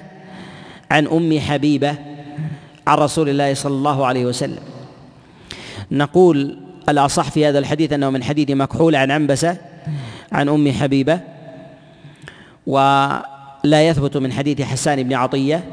عن 0.91 1.07
أم 1.07 1.39
حبيبة 1.39 1.95
عن 2.87 2.97
رسول 2.97 3.29
الله 3.29 3.53
صلى 3.53 3.73
الله 3.73 4.05
عليه 4.05 4.25
وسلم. 4.25 4.63
نقول 5.91 6.57
الأصح 6.89 7.31
في 7.31 7.45
هذا 7.45 7.59
الحديث 7.59 7.93
أنه 7.93 8.09
من 8.09 8.23
حديث 8.23 8.51
مكحول 8.51 8.95
عن 8.95 9.11
عنبسة 9.11 9.57
عن 10.31 10.49
أم 10.49 10.71
حبيبة 10.71 11.19
ولا 12.67 13.87
يثبت 13.87 14.17
من 14.17 14.33
حديث 14.33 14.61
حسان 14.61 15.03
بن 15.03 15.13
عطية 15.13 15.63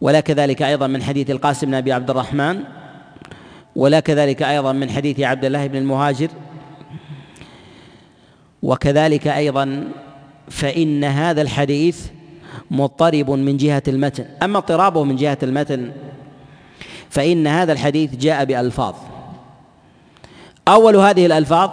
ولا 0.00 0.20
كذلك 0.20 0.62
أيضا 0.62 0.86
من 0.86 1.02
حديث 1.02 1.30
القاسم 1.30 1.66
بن 1.66 1.74
أبي 1.74 1.92
عبد 1.92 2.10
الرحمن 2.10 2.64
ولا 3.76 4.00
كذلك 4.00 4.42
أيضا 4.42 4.72
من 4.72 4.90
حديث 4.90 5.20
عبد 5.20 5.44
الله 5.44 5.66
بن 5.66 5.76
المهاجر 5.76 6.28
وكذلك 8.62 9.28
أيضا 9.28 9.88
فإن 10.50 11.04
هذا 11.04 11.42
الحديث 11.42 12.06
مضطرب 12.70 13.30
من 13.30 13.56
جهة 13.56 13.82
المتن. 13.88 14.24
أما 14.42 14.58
اضطرابه 14.58 15.04
من 15.04 15.16
جهة 15.16 15.38
المتن 15.42 15.92
فإن 17.10 17.46
هذا 17.46 17.72
الحديث 17.72 18.14
جاء 18.14 18.44
بألفاظ. 18.44 18.94
أول 20.68 20.96
هذه 20.96 21.26
الألفاظ 21.26 21.70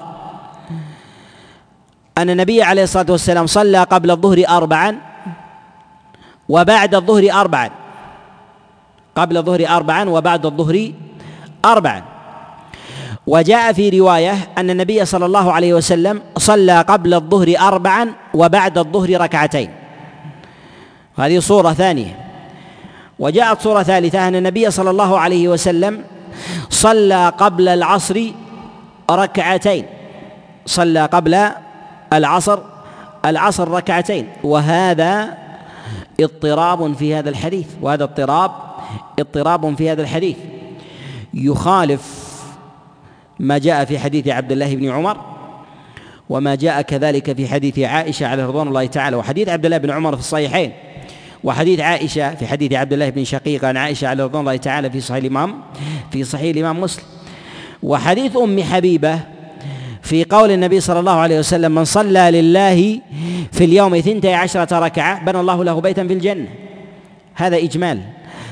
أن 2.18 2.30
النبي 2.30 2.64
عليه 2.64 2.84
الصلاة 2.84 3.12
والسلام 3.12 3.48
صلى 3.48 3.84
قبل 3.84 4.12
الظهر 4.12 4.44
اربعا 4.50 4.98
وبعد 6.50 6.96
الظهر 6.96 7.32
اربعا. 7.32 7.87
قبل 9.18 9.38
الظهر 9.38 9.68
اربعا 9.68 10.10
وبعد 10.10 10.46
الظهر 10.46 10.92
اربعا. 11.66 12.04
وجاء 13.28 13.74
في 13.74 14.00
رواية 14.00 14.38
أن 14.58 14.70
النبي 14.70 15.06
صلى 15.06 15.26
الله 15.26 15.54
عليه 15.54 15.74
وسلم 15.74 16.22
صلى 16.38 16.82
قبل 16.82 17.14
الظهر 17.14 17.56
اربعا 17.60 18.14
وبعد 18.34 18.78
الظهر 18.78 19.22
ركعتين. 19.22 19.70
هذه 21.18 21.40
صورة 21.40 21.74
ثانية. 21.74 22.14
وجاءت 23.20 23.62
صورة 23.62 23.84
ثالثة 23.84 24.28
أن 24.28 24.36
النبي 24.36 24.72
صلى 24.72 24.90
الله 24.90 25.20
عليه 25.20 25.48
وسلم 25.48 26.04
صلى 26.70 27.34
قبل 27.38 27.68
العصر 27.68 28.32
ركعتين. 29.12 29.86
صلى 30.66 31.06
قبل 31.06 31.50
العصر 32.14 32.60
العصر 33.26 33.68
ركعتين. 33.68 34.28
وهذا 34.44 35.38
اضطراب 36.20 36.94
في 36.94 37.16
هذا 37.16 37.30
الحديث 37.30 37.68
وهذا 37.82 38.04
اضطراب 38.04 38.52
اضطراب 39.20 39.76
في 39.76 39.92
هذا 39.92 40.02
الحديث. 40.02 40.38
يخالف 41.34 42.28
ما 43.40 43.58
جاء 43.58 43.86
في 43.86 44.00
حديث 44.00 44.28
عبد 44.28 44.52
الله 44.52 44.76
بن 44.76 44.90
عمر 44.90 45.18
وما 46.30 46.56
جاء 46.56 46.82
كذلك 46.82 47.36
في 47.36 47.48
حديث 47.48 47.80
عائشة 47.80 48.28
عليه 48.28 48.46
رضوان 48.46 48.68
الله 48.68 48.86
تعالى 48.86 49.16
وحديث 49.16 49.50
عبد 49.50 49.66
الله 49.66 49.78
بن 49.78 49.92
عمر 49.92 50.16
في 50.16 50.20
الصحيحين 50.20 50.72
وحديث 51.44 51.80
عائشة 51.80 52.36
في 52.36 52.48
حديث 52.48 52.74
عبد 52.74 52.94
الله 52.94 53.10
بن 53.10 53.24
شقيق 53.24 53.66
عن 53.66 53.78
عائشة 53.78 54.08
عليه 54.08 54.24
رضوان 54.24 54.42
الله 54.42 54.56
تعالى 54.56 54.90
في 54.90 55.02
صحيح 55.02 55.24
الإمام 55.24 55.62
في 56.12 56.24
صحيح 56.24 56.56
الإمام 56.56 56.82
مسلم. 56.82 57.04
وحديث 57.84 58.38
أم 58.38 58.64
حبيبة 58.64 59.20
في 60.02 60.24
قول 60.24 60.52
النبي 60.52 60.80
صلى 60.80 61.00
الله 61.00 61.16
عليه 61.16 61.40
وسلم 61.40 61.76
من 61.76 61.86
صلى 61.86 62.32
لله 62.32 63.00
في 63.52 63.64
اليوم 63.64 64.00
ثنتي 64.00 64.34
عشرة 64.34 64.80
ركعة 64.80 65.26
بنى 65.26 65.40
الله 65.40 65.64
له 65.64 65.82
بيتا 65.82 66.08
في 66.08 66.14
الجنة. 66.14 66.48
هذا 67.36 67.58
إجمال. 67.58 68.02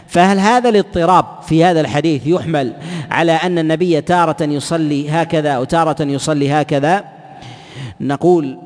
فهل 0.07 0.39
هذا 0.39 0.69
الاضطراب 0.69 1.25
في 1.47 1.63
هذا 1.63 1.81
الحديث 1.81 2.27
يحمل 2.27 2.73
على 3.11 3.31
أن 3.31 3.59
النبي 3.59 4.01
تارة 4.01 4.43
يصلي 4.43 5.09
هكذا 5.09 5.57
وتارة 5.57 6.03
يصلي 6.03 6.51
هكذا؟ 6.51 7.03
نقول 8.01 8.57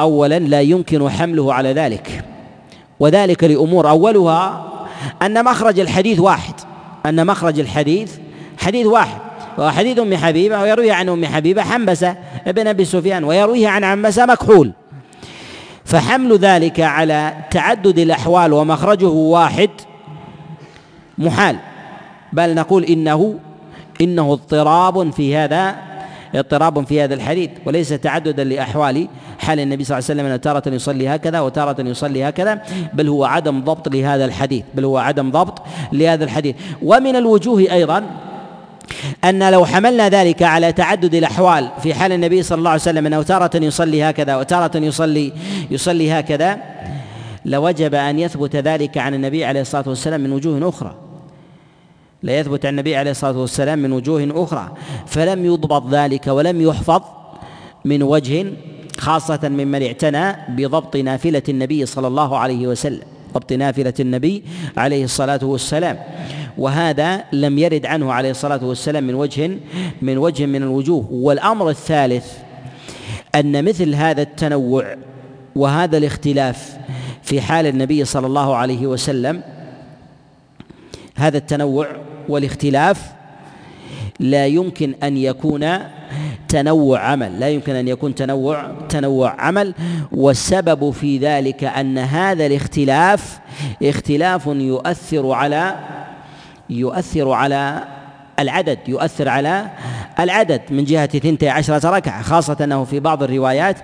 اولا 0.00 0.38
لا 0.38 0.60
يمكن 0.60 1.10
حمله 1.10 1.54
على 1.54 1.72
ذلك 1.72 2.24
وذلك 3.00 3.44
لأمور 3.44 3.90
أولها 3.90 4.72
أن 5.22 5.44
مخرج 5.44 5.80
الحديث 5.80 6.20
واحد 6.20 6.54
أن 7.06 7.26
مخرج 7.26 7.60
الحديث 7.60 8.12
حديث 8.58 8.86
واحد 8.86 9.18
وهو 9.58 9.70
حديث 9.70 9.98
أم 9.98 10.16
حبيبة 10.16 10.62
ويرويه 10.62 10.92
عن 10.92 11.08
أم 11.08 11.24
حبيبة 11.24 11.62
حنبسة 11.62 12.16
ابن 12.46 12.66
أبي 12.66 12.84
سفيان 12.84 13.24
ويرويه 13.24 13.68
عن 13.68 13.84
عمسة 13.84 14.26
مكحول. 14.26 14.72
فحمل 15.84 16.38
ذلك 16.38 16.80
على 16.80 17.34
تعدد 17.50 17.98
الأحوال 17.98 18.52
ومخرجه 18.52 19.08
واحد 19.08 19.70
محال. 21.18 21.56
بل 22.32 22.54
نقول 22.54 22.84
انه 22.84 23.34
إنه 24.00 24.32
اضطراب 24.32 25.10
في 25.12 25.36
هذا 25.36 25.74
اضطراب 26.34 26.86
في 26.86 27.04
هذا 27.04 27.14
الحديث. 27.14 27.50
وليس 27.66 27.88
تعددا 27.88 28.44
لأحوال 28.44 29.08
حال 29.38 29.60
النبي 29.60 29.84
صلى 29.84 29.98
الله 29.98 30.10
عليه 30.10 30.20
وسلم 30.20 30.26
انه 30.26 30.36
تارة 30.36 30.74
يصلي 30.74 31.08
هكذا 31.08 31.40
وتارة 31.40 31.82
يصلي 31.82 32.28
هكذا 32.28 32.62
بل 32.92 33.08
هو 33.08 33.24
عدم 33.24 33.60
ضبط 33.60 33.88
لهذا 33.88 34.24
الحديث. 34.24 34.64
بل 34.74 34.84
هو 34.84 34.98
عدم 34.98 35.30
ضبط 35.30 35.62
لهذا 35.92 36.24
الحديث. 36.24 36.56
ومن 36.82 37.16
الوجوه 37.16 37.60
أيضا 37.60 38.04
أن 39.24 39.50
لو 39.50 39.64
حملنا 39.64 40.08
ذلك 40.08 40.42
على 40.42 40.72
تعدد 40.72 41.14
الأحوال 41.14 41.68
في 41.82 41.94
حال 41.94 42.12
النبي 42.12 42.42
صلى 42.42 42.58
الله 42.58 42.70
عليه 42.70 42.80
وسلم 42.80 43.06
أنه 43.06 43.22
تارة 43.22 43.50
يصلي 43.56 44.02
هكذا 44.02 44.36
وتارة 44.36 44.76
يصلي 44.76 45.32
يصلي 45.70 46.12
هكذا 46.12 46.58
لوجب 47.44 47.94
أن 47.94 48.18
يثبت 48.18 48.56
ذلك 48.56 48.98
عن 48.98 49.14
النبي 49.14 49.44
عليه 49.44 49.60
الصلاة 49.60 49.84
والسلام 49.86 50.20
من 50.20 50.32
وجوه 50.32 50.68
أخرى. 50.68 51.05
لا 52.22 52.38
يثبت 52.38 52.66
عن 52.66 52.72
النبي 52.72 52.96
عليه 52.96 53.10
الصلاة 53.10 53.38
والسلام 53.38 53.78
من 53.78 53.92
وجوه 53.92 54.28
أخرى 54.34 54.72
فلم 55.06 55.44
يضبط 55.44 55.94
ذلك 55.94 56.26
ولم 56.26 56.60
يحفظ 56.60 57.02
من 57.84 58.02
وجه 58.02 58.46
خاصة 58.98 59.48
ممن 59.48 59.82
اعتنى 59.82 60.36
بضبط 60.48 60.96
نافلة 60.96 61.42
النبي 61.48 61.86
صلى 61.86 62.06
الله 62.06 62.38
عليه 62.38 62.66
وسلم 62.66 63.02
ضبط 63.34 63.52
نافلة 63.52 63.94
النبي 64.00 64.42
عليه 64.76 65.04
الصلاة 65.04 65.40
والسلام. 65.42 65.98
وهذا 66.58 67.24
لم 67.32 67.58
يرد 67.58 67.86
عنه 67.86 68.12
عليه 68.12 68.30
الصلاة 68.30 68.64
والسلام 68.64 69.04
من 69.04 69.14
وجه 69.14 69.50
من 70.02 70.18
وجه 70.18 70.46
من 70.46 70.62
الوجوه. 70.62 71.08
والأمر 71.10 71.70
الثالث 71.70 72.32
أن 73.34 73.64
مثل 73.64 73.94
هذا 73.94 74.22
التنوع 74.22 74.96
وهذا 75.56 75.98
الاختلاف 75.98 76.76
في 77.22 77.40
حال 77.40 77.66
النبي 77.66 78.04
صلى 78.04 78.26
الله 78.26 78.56
عليه 78.56 78.86
وسلم 78.86 79.42
هذا 81.14 81.38
التنوع 81.38 81.88
والاختلاف 82.28 83.02
لا 84.20 84.46
يمكن 84.46 84.94
أن 85.02 85.16
يكون 85.16 85.78
تنوع 86.48 87.00
عمل 87.00 87.40
لا 87.40 87.48
يمكن 87.48 87.74
أن 87.74 87.88
يكون 87.88 88.14
تنوع 88.14 88.70
تنوع 88.88 89.40
عمل 89.40 89.74
والسبب 90.12 90.90
في 90.90 91.18
ذلك 91.18 91.64
أن 91.64 91.98
هذا 91.98 92.46
الاختلاف 92.46 93.38
اختلاف 93.82 94.46
يؤثر 94.46 95.30
على 95.32 95.76
يؤثر 96.70 97.30
على 97.30 97.84
العدد 98.38 98.78
يؤثر 98.88 99.28
على 99.28 99.66
العدد. 100.20 100.60
من 100.70 100.84
جهة 100.84 101.06
ثنتي 101.06 101.48
عشرة 101.48 101.90
ركعة 101.90 102.22
خاصة 102.22 102.56
أنه 102.64 102.84
في 102.84 103.00
بعض 103.00 103.22
الروايات 103.22 103.76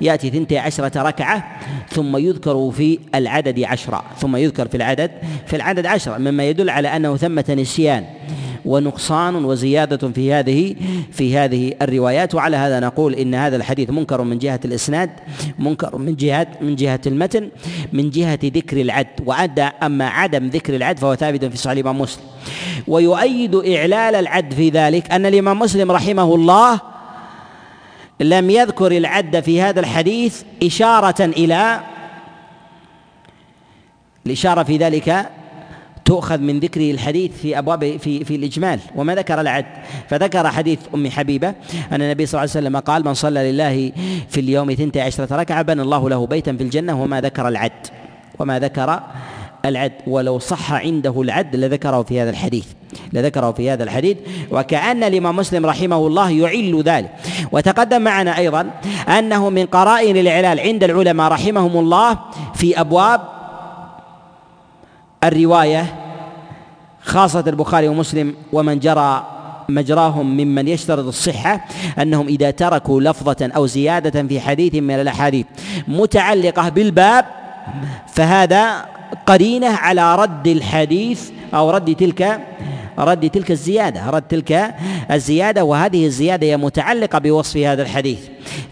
يأتي 0.00 0.30
ثنتي 0.30 0.58
عشرة 0.58 1.02
ركعة 1.02 1.60
ثم 1.88 2.16
يذكر 2.16 2.70
في 2.70 2.98
العدد 3.14 3.62
عشرة 3.62 4.02
ثم 4.18 4.36
يذكر 4.36 4.68
في 4.68 4.76
العدد 4.76 5.10
في 5.46 5.56
العدد 5.56 5.86
عشرة 5.86 6.18
مما 6.18 6.44
يدل 6.44 6.70
على 6.70 6.96
أنه 6.96 7.16
ثمة 7.16 7.44
نسيان 7.48 8.04
ونقصان 8.64 9.44
وزيادة 9.44 10.08
في 10.08 10.32
هذه 10.32 10.74
في 11.12 11.38
هذه 11.38 11.74
الروايات. 11.82 12.34
وعلى 12.34 12.56
هذا 12.56 12.80
نقول 12.80 13.14
إن 13.14 13.34
هذا 13.34 13.56
الحديث 13.56 13.90
منكر 13.90 14.22
من 14.22 14.38
جهة 14.38 14.60
الإسناد 14.64 15.10
منكر 15.58 15.98
من 15.98 16.16
جهة 16.16 16.46
من 16.60 16.76
جهة 16.76 17.00
المتن 17.06 17.48
من 17.92 18.10
جهة 18.10 18.38
ذكر 18.44 18.80
العد. 18.80 19.06
وعد 19.26 19.58
أما 19.58 20.08
عدم 20.08 20.46
ذكر 20.46 20.76
العد 20.76 20.98
فهو 20.98 21.14
ثابت 21.14 21.44
في 21.44 21.56
صحيح 21.56 21.72
الإمام 21.72 21.98
مسلم. 21.98 22.24
ويؤيد 22.88 23.54
إعلال 23.54 24.14
العد 24.14 24.54
في 24.54 24.68
ذلك 24.68 25.10
أن 25.10 25.26
الإمام 25.26 25.58
مسلم 25.58 25.92
رحمه 25.92 26.34
الله 26.34 26.80
لم 28.20 28.50
يذكر 28.50 28.92
العد 28.92 29.40
في 29.40 29.62
هذا 29.62 29.80
الحديث 29.80 30.42
إشارة 30.62 31.24
إلى 31.24 31.80
الإشارة 34.26 34.62
في 34.62 34.76
ذلك 34.76 35.30
تؤخذ 36.04 36.38
من 36.38 36.60
ذكره 36.60 36.90
الحديث 36.90 37.30
في 37.42 37.58
أبواب 37.58 37.96
في 37.96 38.24
في 38.24 38.36
الإجمال 38.36 38.80
وما 38.96 39.14
ذكر 39.14 39.40
العد. 39.40 39.66
فذكر 40.08 40.48
حديث 40.48 40.78
أم 40.94 41.10
حبيبة 41.10 41.48
أن 41.92 42.02
النبي 42.02 42.26
صلى 42.26 42.38
الله 42.38 42.50
عليه 42.56 42.66
وسلم 42.66 42.76
قال 42.76 43.04
من 43.04 43.14
صلى 43.14 43.52
لله 43.52 43.92
في 44.28 44.40
اليوم 44.40 44.74
ثنتي 44.74 45.00
عشرة 45.00 45.36
ركعة 45.36 45.62
بنى 45.62 45.82
الله 45.82 46.10
له 46.10 46.26
بيتا 46.26 46.52
في 46.52 46.62
الجنة 46.62 47.02
وما 47.02 47.20
ذكر 47.20 47.48
العد. 47.48 47.86
وما 48.38 48.58
ذكر 48.58 49.00
العد 49.64 49.92
ولو 50.06 50.38
صح 50.38 50.72
عنده 50.72 51.22
العد 51.22 51.56
لذكره 51.56 52.02
في 52.02 52.20
هذا 52.20 52.30
الحديث 52.30 52.66
لذكره 53.12 53.52
في 53.52 53.70
هذا 53.70 53.84
الحديث. 53.84 54.16
وكأن 54.50 55.04
الإمام 55.04 55.36
مسلم 55.36 55.66
رحمه 55.66 56.06
الله 56.06 56.30
يعل 56.30 56.82
ذلك. 56.82 57.10
وتقدم 57.52 58.02
معنا 58.02 58.38
أيضا 58.38 58.70
أنه 59.08 59.50
من 59.50 59.66
قرائن 59.66 60.16
الإعلال 60.16 60.60
عند 60.60 60.84
العلماء 60.84 61.32
رحمهم 61.32 61.78
الله 61.78 62.18
في 62.54 62.80
أبواب 62.80 63.39
الرواية 65.24 65.94
خاصة 67.02 67.44
البخاري 67.46 67.88
ومسلم 67.88 68.34
ومن 68.52 68.78
جرى 68.78 69.26
مجراهم 69.68 70.36
ممن 70.36 70.68
يشترط 70.68 71.06
الصحة 71.06 71.64
أنهم 71.98 72.26
إذا 72.26 72.50
تركوا 72.50 73.00
لفظة 73.00 73.50
أو 73.56 73.66
زيادة 73.66 74.22
في 74.22 74.40
حديث 74.40 74.74
من 74.74 74.94
الأحاديث 74.94 75.46
متعلقة 75.88 76.68
بالباب 76.68 77.24
فهذا 78.06 78.84
قرينة 79.26 79.68
على 79.68 80.16
رد 80.16 80.46
الحديث 80.46 81.30
أو 81.54 81.70
رد 81.70 81.94
تلك 81.94 82.40
رد 83.00 83.30
تلك 83.30 83.50
الزيادة 83.50 84.10
رد 84.10 84.22
تلك 84.22 84.74
الزيادة 85.10 85.64
وهذه 85.64 86.06
الزيادة 86.06 86.46
هي 86.46 86.56
متعلقة 86.56 87.18
بوصف 87.18 87.56
هذا 87.56 87.82
الحديث. 87.82 88.18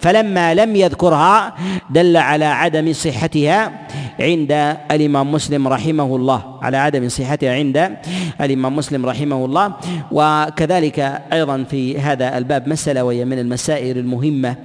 فلما 0.01 0.55
لم 0.55 0.76
يذكرها 0.76 1.55
دل 1.91 2.16
على 2.16 2.45
عدم 2.45 2.93
صحتها 2.93 3.72
عند 4.20 4.53
الإمام 4.91 5.33
مسلم 5.33 5.68
رحمه 5.68 6.16
الله 6.16 6.59
على 6.62 6.76
عدم 6.76 7.09
صحتها 7.09 7.55
عند 7.55 7.97
الإمام 8.41 8.76
مسلم 8.76 9.07
رحمه 9.07 9.45
الله. 9.45 9.72
وكذلك 10.12 11.22
أيضا 11.33 11.64
في 11.70 12.01
هذا 12.01 12.39
الباب 12.39 12.68
مسألة 12.68 13.05
وهي 13.05 13.24
من 13.24 13.39
المسائل 13.39 13.99
المهمة 13.99 14.57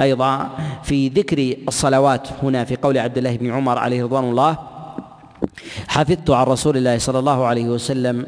أيضا 0.00 0.50
في 0.82 1.08
ذكر 1.08 1.54
الصلوات. 1.68 2.28
هنا 2.42 2.64
في 2.64 2.76
قول 2.76 2.98
عبد 2.98 3.18
الله 3.18 3.36
بن 3.36 3.50
عمر 3.50 3.78
عليه 3.78 4.04
رضوان 4.04 4.24
الله 4.24 4.58
حفظت 5.88 6.30
عن 6.30 6.46
رسول 6.46 6.76
الله 6.76 6.98
صلى 6.98 7.18
الله 7.18 7.44
عليه 7.44 7.64
وسلم 7.64 8.26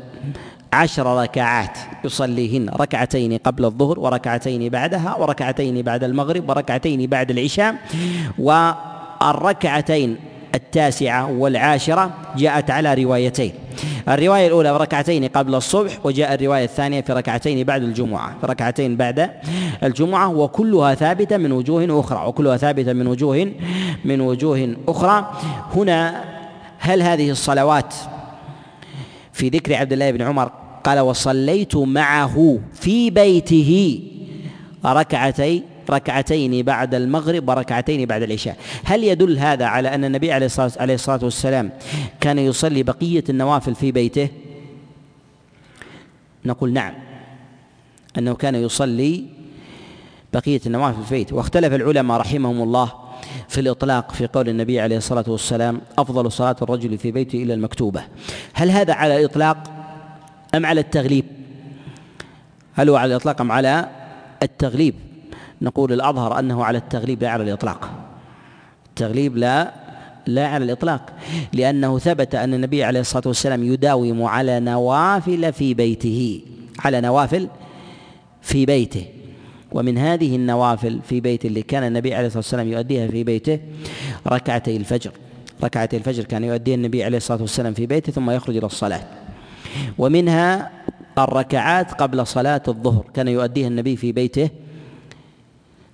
عشر 0.72 1.22
ركعات 1.22 1.78
يصليهن 2.04 2.68
ركعتين 2.68 3.38
قبل 3.38 3.64
الظهر 3.64 4.00
وركعتين 4.00 4.68
بعدها 4.68 5.16
وركعتين 5.16 5.82
بعد 5.82 6.04
المغرب 6.04 6.48
وركعتين 6.48 7.06
بعد 7.06 7.30
العشاء 7.30 7.74
والركعتين 8.38 10.16
التاسعة 10.54 11.32
والعاشرة 11.32 12.10
جاءت 12.36 12.70
على 12.70 12.94
روايتين. 12.94 13.52
الرواية 14.08 14.46
الأولى 14.46 14.76
ركعتين 14.76 15.28
قبل 15.28 15.54
الصبح 15.54 15.92
وجاء 16.04 16.34
الرواية 16.34 16.64
الثانية 16.64 17.00
في 17.00 17.12
ركعتين 17.12 17.64
بعد 17.64 17.82
الجمعة. 17.82 18.36
في 18.40 18.46
ركعتين 18.46 18.96
بعد 18.96 19.30
الجمعة 19.82 20.28
وكلها 20.28 20.94
ثابتة 20.94 21.36
من 21.36 21.52
وجوه 21.52 22.00
أخرى 22.00 22.26
وكلها 22.26 22.56
ثابتة 22.56 22.92
من 22.92 23.06
وجوه 23.06 23.52
من 24.04 24.20
وجوه 24.20 24.76
أخرى. 24.88 25.30
هنا 25.76 26.24
هل 26.78 27.02
هذه 27.02 27.30
الصلوات 27.30 27.94
في 29.37 29.49
ذكر 29.49 29.74
عبد 29.74 29.93
الله 29.93 30.11
بن 30.11 30.22
عمر 30.22 30.53
قال 30.84 31.01
وصليت 31.01 31.76
معه 31.76 32.59
في 32.72 33.11
بيته 33.11 34.03
ركعتي 34.84 35.62
ركعتين 35.91 36.62
بعد 36.62 36.95
المغرب 36.95 37.49
وركعتين 37.49 38.07
بعد 38.07 38.22
العشاء. 38.22 38.57
هل 38.84 39.05
يدل 39.05 39.39
هذا 39.39 39.64
على 39.64 39.95
أن 39.95 40.05
النبي 40.05 40.32
عليه 40.32 40.47
الصلاة, 40.47 41.24
والسلام 41.24 41.70
كان 42.20 42.39
يصلي 42.39 42.82
بقية 42.82 43.24
النوافل 43.28 43.74
في 43.74 43.93
بيته؟ 43.93 44.28
نقول 46.45 46.72
نعم. 46.72 46.95
أنه 48.18 48.34
كان 48.34 48.55
يصلي 48.55 49.24
بقية 50.32 50.61
النوافل 50.66 51.05
في 51.05 51.14
بيته. 51.14 51.37
واختلف 51.37 51.74
العلماء 51.74 52.20
رحمهم 52.20 52.62
الله 52.62 52.93
في 53.49 53.61
الإطلاق 53.61 54.12
في 54.12 54.26
قول 54.26 54.49
النبي 54.49 54.80
عليه 54.80 54.97
الصلاة 54.97 55.24
والسلام 55.28 55.80
أفضل 55.99 56.32
صلاة 56.32 56.57
الرجل 56.62 56.99
في 56.99 57.12
بيته 57.12 57.43
إلى 57.43 57.55
المكتوبة. 57.55 58.03
هل 58.55 58.70
هذا 58.70 58.95
على 58.95 59.16
الإطلاق 59.16 59.57
أم 60.55 60.66
على 60.66 60.80
التغليب؟ 60.80 61.24
هل 62.74 62.89
هو 62.89 62.97
على 62.97 63.11
الإطلاق 63.11 63.41
أم 63.41 63.53
على 63.53 63.89
التغليب؟ 64.43 64.95
نقول 65.62 65.93
الأظهر 65.93 66.39
أنه 66.39 66.64
على 66.64 66.78
التغليب 66.78 67.22
لا 67.22 67.30
على 67.30 67.43
الإطلاق. 67.43 67.91
التغليب 68.89 69.37
لا 69.37 69.72
لا 70.26 70.49
على 70.49 70.64
الإطلاق. 70.64 71.12
لأنه 71.53 71.99
ثبت 71.99 72.34
أن 72.34 72.55
النبي 72.55 72.84
عليه 72.84 73.01
الصلاة 73.01 73.22
والسلام 73.26 73.62
يداوم 73.62 74.22
على 74.22 74.61
نوافل 74.61 75.53
في 75.53 75.74
بيته 75.74 76.41
على 76.78 77.01
نوافل 77.01 77.49
في 78.43 78.66
بيته. 78.66 79.07
ومن 79.77 79.99
هذه 79.99 80.37
النوافل 80.37 81.01
في 81.09 81.20
بيت 81.20 81.45
اللي 81.45 81.62
كان 81.62 81.83
النبي 81.83 82.14
عليه 82.14 82.27
الصلاة 82.27 82.39
والسلام 82.39 82.68
يؤديها 82.68 83.09
في 83.09 83.24
بيته 83.24 83.61
ركعتي 84.27 84.77
الفجر. 84.77 85.11
ركعتي 85.64 85.97
الفجر 85.97 86.24
كان 86.24 86.45
يؤديها 86.45 86.74
النبي 86.74 87.05
عليه 87.05 87.16
الصلاة 87.16 87.41
والسلام 87.41 87.74
في 87.74 87.87
بيته 87.87 88.12
ثم 88.12 88.31
يخرج 88.31 88.57
إلى 88.57 88.66
الصلاة. 88.66 89.03
ومنها 89.99 90.70
الركعات 91.18 91.95
قبل 91.95 92.27
صلاة 92.27 92.62
الظهر 92.68 93.05
كان 93.14 93.29
يؤديها 93.29 93.68
النبي 93.68 93.97
في 93.97 94.12
بيته 94.12 94.51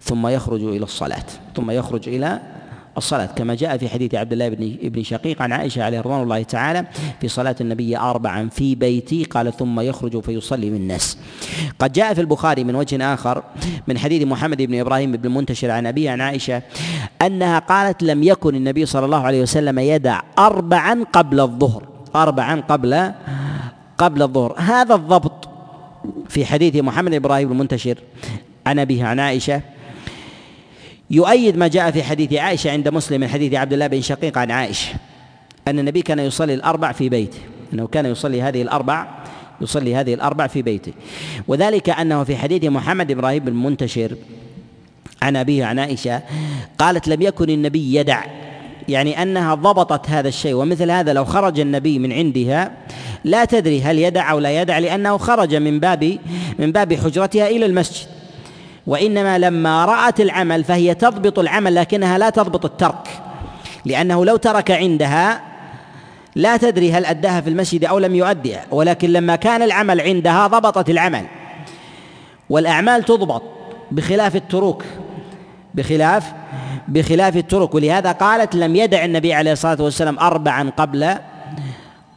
ثم 0.00 0.26
يخرج 0.26 0.62
إلى 0.62 0.84
الصلاة. 0.84 1.26
ثم 1.56 1.70
يخرج 1.70 2.08
إلى 2.08 2.40
الصلاة. 2.96 3.26
كما 3.26 3.54
جاء 3.54 3.76
في 3.76 3.88
حديث 3.88 4.14
عبد 4.14 4.32
الله 4.32 4.48
بن 4.48 4.76
ابن 4.82 5.02
شقيق 5.02 5.42
عن 5.42 5.52
عائشة 5.52 5.84
عليه 5.84 6.00
رضوان 6.00 6.22
الله 6.22 6.42
تعالى 6.42 6.86
في 7.20 7.28
صلاة 7.28 7.56
النبي 7.60 7.96
أربعا 7.96 8.48
في 8.48 8.74
بيتي 8.74 9.24
قال 9.24 9.52
ثم 9.56 9.80
يخرج 9.80 10.20
فيصلي 10.20 10.70
بالناس 10.70 11.18
قد 11.78 11.92
جاء 11.92 12.14
في 12.14 12.20
البخاري 12.20 12.64
من 12.64 12.74
وجه 12.74 13.14
آخر 13.14 13.42
من 13.88 13.98
حديث 13.98 14.22
محمد 14.22 14.62
بن 14.62 14.80
إبراهيم 14.80 15.12
بن 15.12 15.34
منتشر 15.34 15.70
عن 15.70 15.86
أبيه 15.86 16.10
عن 16.10 16.20
عائشة 16.20 16.62
أنها 17.22 17.58
قالت 17.58 18.02
لم 18.02 18.22
يكن 18.22 18.54
النبي 18.54 18.86
صلى 18.86 19.04
الله 19.04 19.20
عليه 19.20 19.42
وسلم 19.42 19.78
يدع 19.78 20.20
أربعا 20.38 21.04
قبل 21.12 21.40
الظهر. 21.40 21.82
أربعا 22.16 22.60
قبل 22.60 23.12
قبل 23.98 24.22
الظهر. 24.22 24.54
هذا 24.58 24.94
الضبط 24.94 25.48
في 26.28 26.46
حديث 26.46 26.76
محمد 26.76 27.14
إبراهيم 27.14 27.52
المنتشر 27.52 27.98
عن 28.66 28.78
أبيه 28.78 29.04
عن 29.04 29.20
عائشة 29.20 29.62
يؤيد 31.12 31.56
ما 31.56 31.68
جاء 31.68 31.90
في 31.90 32.02
حديث 32.02 32.32
عائشة 32.32 32.70
عند 32.70 32.88
مسلم 32.88 33.20
من 33.20 33.28
حديث 33.28 33.54
عبد 33.54 33.72
الله 33.72 33.86
بن 33.86 34.00
شقيق 34.00 34.38
عن 34.38 34.50
عائشة 34.50 34.94
أن 35.68 35.78
النبي 35.78 36.02
كان 36.02 36.18
يصلي 36.18 36.54
الأربع 36.54 36.92
في 36.92 37.08
بيته 37.08 37.38
أنه 37.72 37.86
كان 37.86 38.06
يصلي 38.06 38.42
هذه 38.42 38.62
الأربع 38.62 39.08
يصلي 39.60 39.94
هذه 39.94 40.14
الأربع 40.14 40.46
في 40.46 40.62
بيته. 40.62 40.92
وذلك 41.48 41.90
أنه 41.90 42.24
في 42.24 42.36
حديث 42.36 42.64
محمد 42.64 43.10
إبراهيم 43.10 43.44
بن 43.44 43.52
منتشر 43.52 44.16
عن 45.22 45.36
أبيه 45.36 45.64
عن 45.64 45.78
عائشة 45.78 46.22
قالت 46.78 47.08
لم 47.08 47.22
يكن 47.22 47.50
النبي 47.50 47.94
يدع. 47.94 48.24
يعني 48.88 49.22
أنها 49.22 49.54
ضبطت 49.54 50.10
هذا 50.10 50.28
الشيء 50.28 50.54
ومثل 50.54 50.90
هذا 50.90 51.12
لو 51.12 51.24
خرج 51.24 51.60
النبي 51.60 51.98
من 51.98 52.12
عندها 52.12 52.72
لا 53.24 53.44
تدري 53.44 53.82
هل 53.82 53.98
يدع 53.98 54.30
أو 54.30 54.38
لا 54.38 54.62
يدع 54.62 54.78
لأنه 54.78 55.16
خرج 55.18 55.54
من 55.54 55.80
باب 55.80 56.18
من 56.58 56.72
باب 56.72 56.94
حجرتها 56.94 57.48
إلى 57.48 57.66
المسجد. 57.66 58.21
وإنما 58.86 59.38
لما 59.38 59.84
رأت 59.84 60.20
العمل 60.20 60.64
فهي 60.64 60.94
تضبط 60.94 61.38
العمل 61.38 61.74
لكنها 61.74 62.18
لا 62.18 62.30
تضبط 62.30 62.64
الترك 62.64 63.08
لأنه 63.84 64.24
لو 64.24 64.36
ترك 64.36 64.70
عندها 64.70 65.40
لا 66.36 66.56
تدري 66.56 66.92
هل 66.92 67.04
أداها 67.06 67.40
في 67.40 67.50
المسجد 67.50 67.84
أو 67.84 67.98
لم 67.98 68.14
يؤدها 68.14 68.64
ولكن 68.70 69.10
لما 69.10 69.36
كان 69.36 69.62
العمل 69.62 70.00
عندها 70.00 70.46
ضبطت 70.46 70.90
العمل. 70.90 71.26
والأعمال 72.50 73.02
تضبط 73.02 73.42
بخلاف 73.90 74.36
التروك 74.36 74.84
بخلاف 75.74 76.32
بخلاف 76.88 77.36
الترك 77.36 77.74
ولهذا 77.74 78.12
قالت 78.12 78.54
لم 78.54 78.76
يدع 78.76 79.04
النبي 79.04 79.34
عليه 79.34 79.52
الصلاة 79.52 79.82
والسلام 79.82 80.18
اربعا 80.18 80.70
قبل 80.76 81.16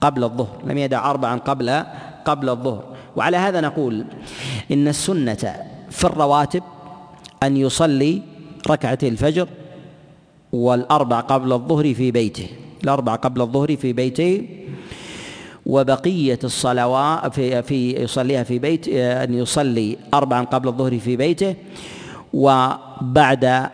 قبل 0.01 0.23
الظهر 0.23 0.57
لم 0.63 0.77
يدع 0.77 1.09
اربعا 1.09 1.39
قبل 1.39 1.83
قبل 2.25 2.49
الظهر. 2.49 2.83
وعلى 3.15 3.37
هذا 3.37 3.61
نقول 3.61 4.05
إن 4.71 4.87
السنة 4.87 5.55
في 5.95 6.03
الرواتب 6.03 6.63
أن 7.43 7.57
يصلي 7.57 8.21
ركعتي 8.69 9.07
الفجر 9.07 9.47
والأربع 10.51 11.19
قبل 11.19 11.53
الظهر 11.53 11.93
في 11.93 12.11
بيته 12.11 12.47
الأربع 12.83 13.15
قبل 13.15 13.41
الظهر 13.41 13.75
في 13.75 13.93
بيته. 13.93 14.47
وبقية 15.65 16.39
الصلوات 16.43 17.33
في 17.33 17.61
في 17.63 18.03
يصليها 18.03 18.43
في 18.43 18.59
بيت 18.59 18.87
أن 18.87 19.33
يصلي 19.33 19.97
أربعا 20.13 20.43
قبل 20.43 20.67
الظهر 20.67 20.99
في 20.99 21.15
بيته. 21.15 21.55
وبعد 22.33 23.69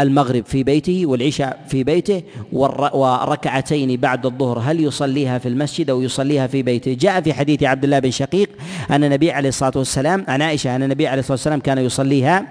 المغرب 0.00 0.44
في 0.46 0.62
بيته 0.62 1.06
والعشاء 1.06 1.60
في 1.68 1.84
بيته 1.84 2.22
وركعتين 2.52 3.96
بعد 3.96 4.26
الظهر. 4.26 4.58
هل 4.58 4.80
يصليها 4.80 5.38
في 5.38 5.48
المسجد 5.48 5.90
أو 5.90 6.02
يصليها 6.02 6.46
في 6.46 6.62
بيته؟ 6.62 6.94
جاء 7.00 7.20
في 7.20 7.34
حديث 7.34 7.62
عبد 7.62 7.84
الله 7.84 7.98
بن 7.98 8.10
شقيق 8.10 8.50
أن 8.90 9.04
النبي 9.04 9.30
عليه 9.30 9.48
الصلاة 9.48 9.72
والسلام 9.76 10.24
عن 10.28 10.42
عائشة 10.42 10.76
أن 10.76 10.82
النبي 10.82 11.06
عليه 11.06 11.20
الصلاة 11.20 11.32
والسلام 11.32 11.60
كان 11.60 11.78
يصليها 11.78 12.46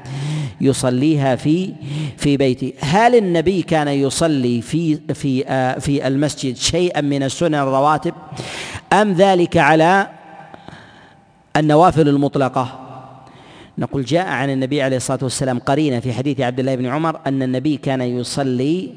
يصليها 0.62 1.36
في 1.36 1.74
في 2.18 2.38
بيته. 2.38 2.74
هل 2.80 3.16
النبي 3.16 3.62
كان 3.62 3.88
يصلي 3.88 4.62
في 4.62 5.00
في 5.14 5.48
آه 5.48 5.80
في 5.80 6.08
المسجد 6.08 6.56
شيئا 6.56 7.02
من 7.02 7.24
السنن 7.24 7.56
الرواتب؟ 7.56 8.14
أم 8.93 9.14
ذلك 9.14 9.58
على 9.58 10.08
النوافل 11.58 12.10
المطلقة؟ 12.10 12.84
نقول 13.78 14.05
جاء 14.05 14.28
عن 14.28 14.49
النبي 14.49 14.82
عليه 14.82 14.97
الصلاة 14.97 15.19
والسلام 15.21 15.59
قرينه 15.59 15.99
في 15.99 16.13
حديث 16.13 16.41
عبد 16.41 16.59
الله 16.59 16.76
بن 16.76 16.86
عمر 16.86 17.19
أن 17.28 17.43
النبي 17.43 17.78
كان 17.78 18.01
يصلي 18.01 18.93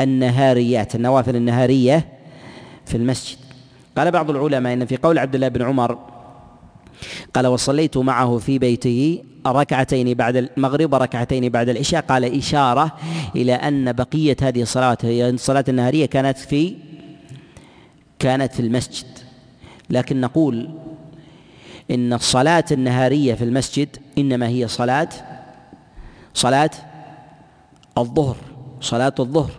النهاريات 0.00 0.94
النوافل 0.94 1.36
النهارية 1.36 2.08
في 2.86 2.96
المسجد. 2.96 3.38
قال 3.96 4.10
بعض 4.10 4.30
العلماء 4.30 4.72
إن 4.72 4.86
في 4.86 4.96
قول 4.96 5.18
عبد 5.18 5.34
الله 5.34 5.48
بن 5.48 5.62
عمر 5.62 5.98
قال 7.34 7.46
وصليت 7.46 7.96
معه 7.96 8.38
في 8.38 8.58
بيته 8.58 9.22
ركعتين 9.46 10.14
بعد 10.14 10.36
المغرب 10.36 10.92
وركعتين 10.92 11.48
بعد 11.48 11.68
العشاء. 11.68 12.00
قال 12.00 12.24
إشارة 12.24 12.92
إلى 13.36 13.52
أن 13.52 13.92
بقية 13.92 14.36
هذه 14.42 14.62
الصلوات 14.62 15.04
هي 15.04 15.30
الصلاة 15.30 15.64
النهارية 15.68 16.06
كانت 16.06 16.38
في 16.38 16.74
كانت 18.18 18.52
في 18.52 18.60
المسجد. 18.60 19.06
لكن 19.90 20.20
نقول 20.20 20.68
إن 21.90 22.12
الصلاة 22.12 22.64
النهارية 22.72 23.34
في 23.34 23.44
المسجد 23.44 23.96
إنما 24.18 24.48
هي 24.48 24.68
صلاة 24.68 25.08
صلاة 26.34 26.70
الظهر 27.98 28.36
صلاة 28.80 29.14
الظهر. 29.20 29.50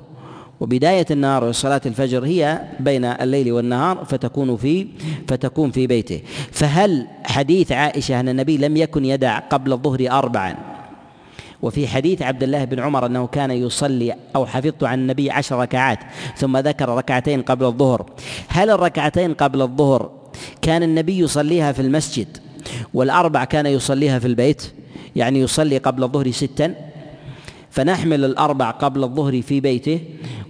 وبداية 0.60 1.06
النهار 1.12 1.44
وصلاة 1.44 1.82
الفجر 1.86 2.26
هي 2.26 2.62
بين 2.80 3.06
الليل 3.06 3.52
والنهار 3.52 4.06
فتكون 4.06 4.58
في 4.58 4.88
فتكون 5.28 5.72
في 5.72 5.88
بيته. 5.88 6.22
فهل 6.52 7.08
حديث 7.26 7.72
عائشة 7.72 8.20
أن 8.20 8.30
النبي 8.30 8.58
لم 8.58 8.78
يكن 8.78 9.06
يدع 9.06 9.40
قبل 9.40 9.74
الظهر 9.74 10.08
أربعا؟ 10.12 10.56
وفي 11.62 11.88
حديث 11.88 12.22
عبد 12.22 12.44
الله 12.44 12.66
بن 12.66 12.80
عمر 12.80 13.06
أنه 13.06 13.28
كان 13.28 13.52
يصلي 13.52 14.16
أو 14.36 14.46
حفظت 14.46 14.84
عن 14.84 15.00
النبي 15.00 15.32
عشر 15.32 15.60
ركعات 15.60 16.00
ثم 16.38 16.58
ذكر 16.58 16.90
ركعتين 16.90 17.42
قبل 17.42 17.66
الظهر. 17.66 18.06
هل 18.48 18.70
الركعتين 18.70 19.34
قبل 19.34 19.62
الظهر 19.62 20.19
كان 20.62 20.84
النبي 20.84 21.20
يصليها 21.20 21.72
في 21.72 21.82
المسجد 21.82 22.38
والأربع 22.94 23.44
كان 23.46 23.66
يصليها 23.66 24.20
في 24.20 24.28
البيت 24.28 24.72
يعني 25.16 25.40
يصلي 25.40 25.78
قبل 25.78 26.04
الظهر 26.04 26.32
ستا 26.32 26.76
فنحمل 27.70 28.26
الأربع 28.26 28.72
قبل 28.72 29.04
الظهر 29.04 29.42
في 29.42 29.60
بيته 29.60 30.00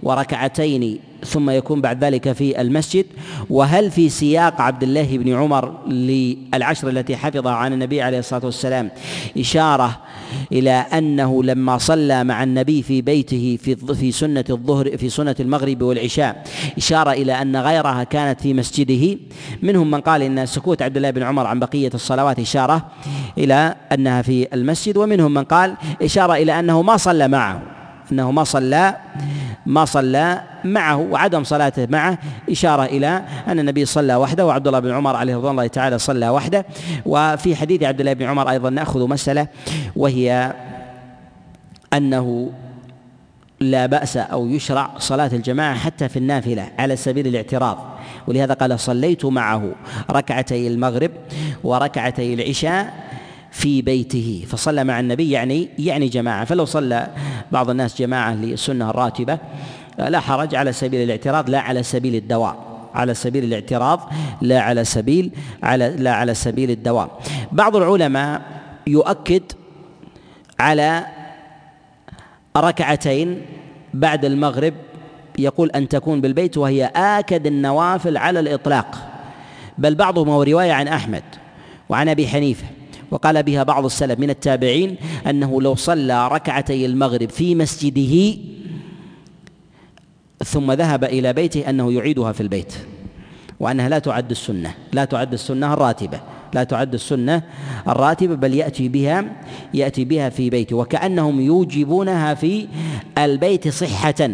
وركعتين 0.02 1.00
ثم 1.24 1.50
يكون 1.50 1.80
بعد 1.80 2.04
ذلك 2.04 2.32
في 2.32 2.60
المسجد. 2.60 3.06
وهل 3.50 3.90
في 3.90 4.08
سياق 4.08 4.60
عبد 4.60 4.82
الله 4.82 5.18
بن 5.18 5.34
عمر 5.34 5.88
للعشر 5.88 6.88
التي 6.88 7.16
حفظها 7.16 7.52
عن 7.52 7.72
النبي 7.72 8.02
عليه 8.02 8.18
الصلاة 8.18 8.44
والسلام 8.44 8.90
إشارة 9.38 9.98
إلى 10.52 10.70
أنه 10.70 11.42
لما 11.42 11.78
صلى 11.78 12.24
مع 12.24 12.42
النبي 12.42 12.82
في 12.82 13.02
بيته 13.02 13.58
في 13.62 13.76
في 13.76 14.12
سنة 14.12 14.44
الظهر 14.50 14.96
في 14.96 15.08
سنة 15.08 15.36
المغرب 15.40 15.82
والعشاء 15.82 16.44
إشارة 16.78 17.10
إلى 17.10 17.32
أن 17.32 17.56
غيرها 17.56 18.04
كانت 18.04 18.40
في 18.40 18.54
مسجده. 18.54 19.18
منهم 19.62 19.90
من 19.90 20.00
قال 20.00 20.22
إن 20.22 20.46
سكوت 20.46 20.82
عبد 20.82 20.96
الله 20.96 21.10
بن 21.10 21.22
عمر 21.22 21.46
عن 21.46 21.58
بقية 21.58 21.90
الصلوات 21.94 22.38
إشارة 22.38 22.86
إلى 23.38 23.74
أنها 23.92 24.22
في 24.22 24.54
المسجد 24.54 24.96
ومنهم 24.96 25.34
من 25.34 25.44
قال 25.44 25.74
إشارة 26.02 26.34
إلى 26.34 26.60
أنه 26.60 26.82
ما 26.82 26.96
صلى 26.96 27.28
معه. 27.28 27.79
أنه 28.12 28.30
ما 28.30 28.44
صلى 28.44 28.96
ما 29.66 29.84
صلى 29.84 30.42
معه 30.64 30.96
وعدم 30.96 31.44
صلاته 31.44 31.86
معه 31.90 32.18
إشارة 32.50 32.84
إلى 32.84 33.22
أن 33.48 33.58
النبي 33.58 33.84
صلى 33.84 34.14
وحده 34.14 34.46
وعبد 34.46 34.66
الله 34.66 34.78
بن 34.78 34.90
عمر 34.90 35.16
عليه 35.16 35.36
رضوان 35.36 35.50
الله 35.50 35.66
تعالى 35.66 35.98
صلى 35.98 36.28
وحده. 36.28 36.66
وفي 37.06 37.56
حديث 37.56 37.82
عبد 37.82 38.00
الله 38.00 38.12
بن 38.12 38.26
عمر 38.26 38.50
أيضا 38.50 38.70
نأخذ 38.70 39.08
مسألة 39.08 39.46
وهي 39.96 40.54
أنه 41.92 42.50
لا 43.60 43.86
بأس 43.86 44.16
أو 44.16 44.46
يشرع 44.46 44.90
صلاة 44.98 45.30
الجماعة 45.32 45.74
حتى 45.74 46.08
في 46.08 46.18
النافلة 46.18 46.68
على 46.78 46.96
سبيل 46.96 47.26
الاعتراض. 47.26 47.98
ولهذا 48.26 48.54
قال 48.54 48.80
صليت 48.80 49.24
معه 49.24 49.72
ركعتي 50.10 50.68
المغرب 50.68 51.10
وركعتي 51.64 52.34
العشاء 52.34 53.09
في 53.50 53.82
بيته 53.82 54.44
فصلى 54.48 54.84
مع 54.84 55.00
النبي 55.00 55.30
يعني 55.30 55.68
يعني 55.78 56.08
جماعة. 56.08 56.44
فلو 56.44 56.64
صلى 56.64 57.10
بعض 57.52 57.70
الناس 57.70 57.98
جماعة 57.98 58.34
للسنة 58.34 58.90
الراتبة 58.90 59.38
لا 59.98 60.20
حرج 60.20 60.54
على 60.54 60.72
سبيل 60.72 61.02
الاعتراض 61.02 61.50
لا 61.50 61.60
على 61.60 61.82
سبيل 61.82 62.14
الدوام 62.14 62.54
على 62.94 63.14
سبيل 63.14 63.44
الاعتراض 63.44 64.12
لا 64.40 64.60
على 64.60 64.84
سبيل 64.84 65.30
على 65.62 65.94
لا 65.98 66.14
على 66.14 66.34
سبيل 66.34 66.70
الدوام 66.70 67.08
بعض 67.52 67.76
العلماء 67.76 68.42
يؤكد 68.86 69.42
على 70.60 71.06
ركعتين 72.56 73.42
بعد 73.94 74.24
المغرب 74.24 74.74
يقول 75.38 75.70
أن 75.70 75.88
تكون 75.88 76.20
بالبيت 76.20 76.58
وهي 76.58 76.84
آكد 76.96 77.46
النوافل 77.46 78.16
على 78.16 78.40
الإطلاق. 78.40 78.98
بل 79.78 79.94
بعضهم 79.94 80.28
هو 80.28 80.42
رواية 80.42 80.72
عن 80.72 80.88
أحمد 80.88 81.22
وعن 81.88 82.08
أبي 82.08 82.28
حنيفة. 82.28 82.66
وقال 83.10 83.42
بها 83.42 83.62
بعض 83.62 83.84
السلف 83.84 84.18
من 84.18 84.30
التابعين 84.30 84.96
أنه 85.26 85.62
لو 85.62 85.74
صلى 85.74 86.28
ركعتي 86.28 86.86
المغرب 86.86 87.30
في 87.30 87.54
مسجده 87.54 88.38
ثم 90.44 90.72
ذهب 90.72 91.04
إلى 91.04 91.32
بيته 91.32 91.70
أنه 91.70 91.92
يعيدها 91.92 92.32
في 92.32 92.40
البيت 92.40 92.74
وأنها 93.60 93.88
لا 93.88 93.98
تعد 93.98 94.30
السنة 94.30 94.74
لا 94.92 95.04
تعد 95.04 95.32
السنة 95.32 95.72
الراتبة 95.72 96.20
لا 96.54 96.64
تعد 96.64 96.94
السنة 96.94 97.42
الراتبة 97.88 98.34
بل 98.34 98.54
يأتي 98.54 98.88
بها 98.88 99.24
يأتي 99.74 100.04
بها 100.04 100.28
في 100.28 100.50
بيته 100.50 100.76
وكأنهم 100.76 101.40
يوجبونها 101.40 102.34
في 102.34 102.68
البيت 103.18 103.68
صحة. 103.68 104.30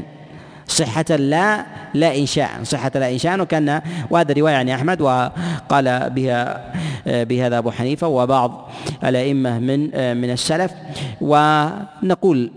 صحة 0.77 1.17
لا 1.17 1.67
لا 1.95 2.17
إنشاء. 2.17 2.51
صحة 2.63 2.93
لا 2.95 3.13
إنشاء. 3.13 3.41
وكان 3.41 3.83
وهذا 4.11 4.35
رواية 4.35 4.55
عن 4.55 4.69
أحمد 4.69 5.01
وقال 5.01 6.11
بها 6.11 6.73
بهذا 7.07 7.59
أبو 7.59 7.71
حنيفة 7.71 8.07
وبعض 8.09 8.71
الأئمة 9.05 9.59
من 9.59 9.81
من 10.21 10.31
السلف. 10.31 10.73
ونقول 11.21 12.51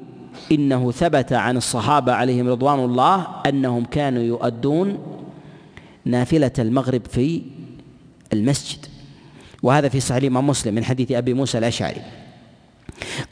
إنه 0.51 0.91
ثبت 0.91 1.33
عن 1.33 1.57
الصحابة 1.57 2.13
عليهم 2.13 2.47
رضوان 2.47 2.79
الله 2.79 3.27
أنهم 3.45 3.85
كانوا 3.85 4.23
يؤدون 4.23 4.97
نافلة 6.05 6.51
المغرب 6.59 7.01
في 7.11 7.41
المسجد. 8.33 8.85
وهذا 9.63 9.89
في 9.89 9.99
صحيح 9.99 10.17
الإمام 10.17 10.47
مسلم 10.47 10.75
من 10.75 10.83
حديث 10.83 11.11
أبي 11.11 11.33
موسى 11.33 11.57
الأشعري. 11.57 12.01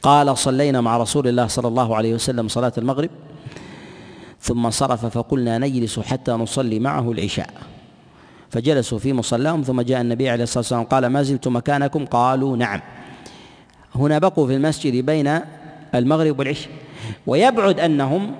قال 0.02 0.38
صلينا 0.38 0.80
مع 0.80 0.96
رسول 0.96 1.28
الله 1.28 1.46
صلى 1.46 1.68
الله 1.68 1.96
عليه 1.96 2.14
وسلم 2.14 2.48
صلاة 2.48 2.72
المغرب 2.78 3.10
ثم 4.40 4.64
انصرف 4.64 5.06
فقلنا 5.06 5.58
نجلس 5.58 6.00
حتى 6.00 6.32
نصلي 6.32 6.78
معه 6.78 7.12
العشاء. 7.12 7.50
فجلسوا 8.50 8.98
في 8.98 9.12
مصلاهم 9.12 9.62
ثم 9.62 9.80
جاء 9.80 10.00
النبي 10.00 10.28
عليه 10.28 10.42
الصلاة 10.42 10.58
والسلام 10.58 10.84
قال 10.84 11.06
ما 11.06 11.22
زلتم 11.22 11.56
مكانكم؟ 11.56 12.06
قالوا 12.06 12.56
نعم. 12.56 12.80
هنا 13.94 14.18
بقوا 14.18 14.46
في 14.46 14.54
المسجد 14.54 15.06
بين 15.06 15.40
المغرب 15.94 16.38
والعشاء 16.38 16.70
ويبعد 17.26 17.80
أنهم 17.80 18.32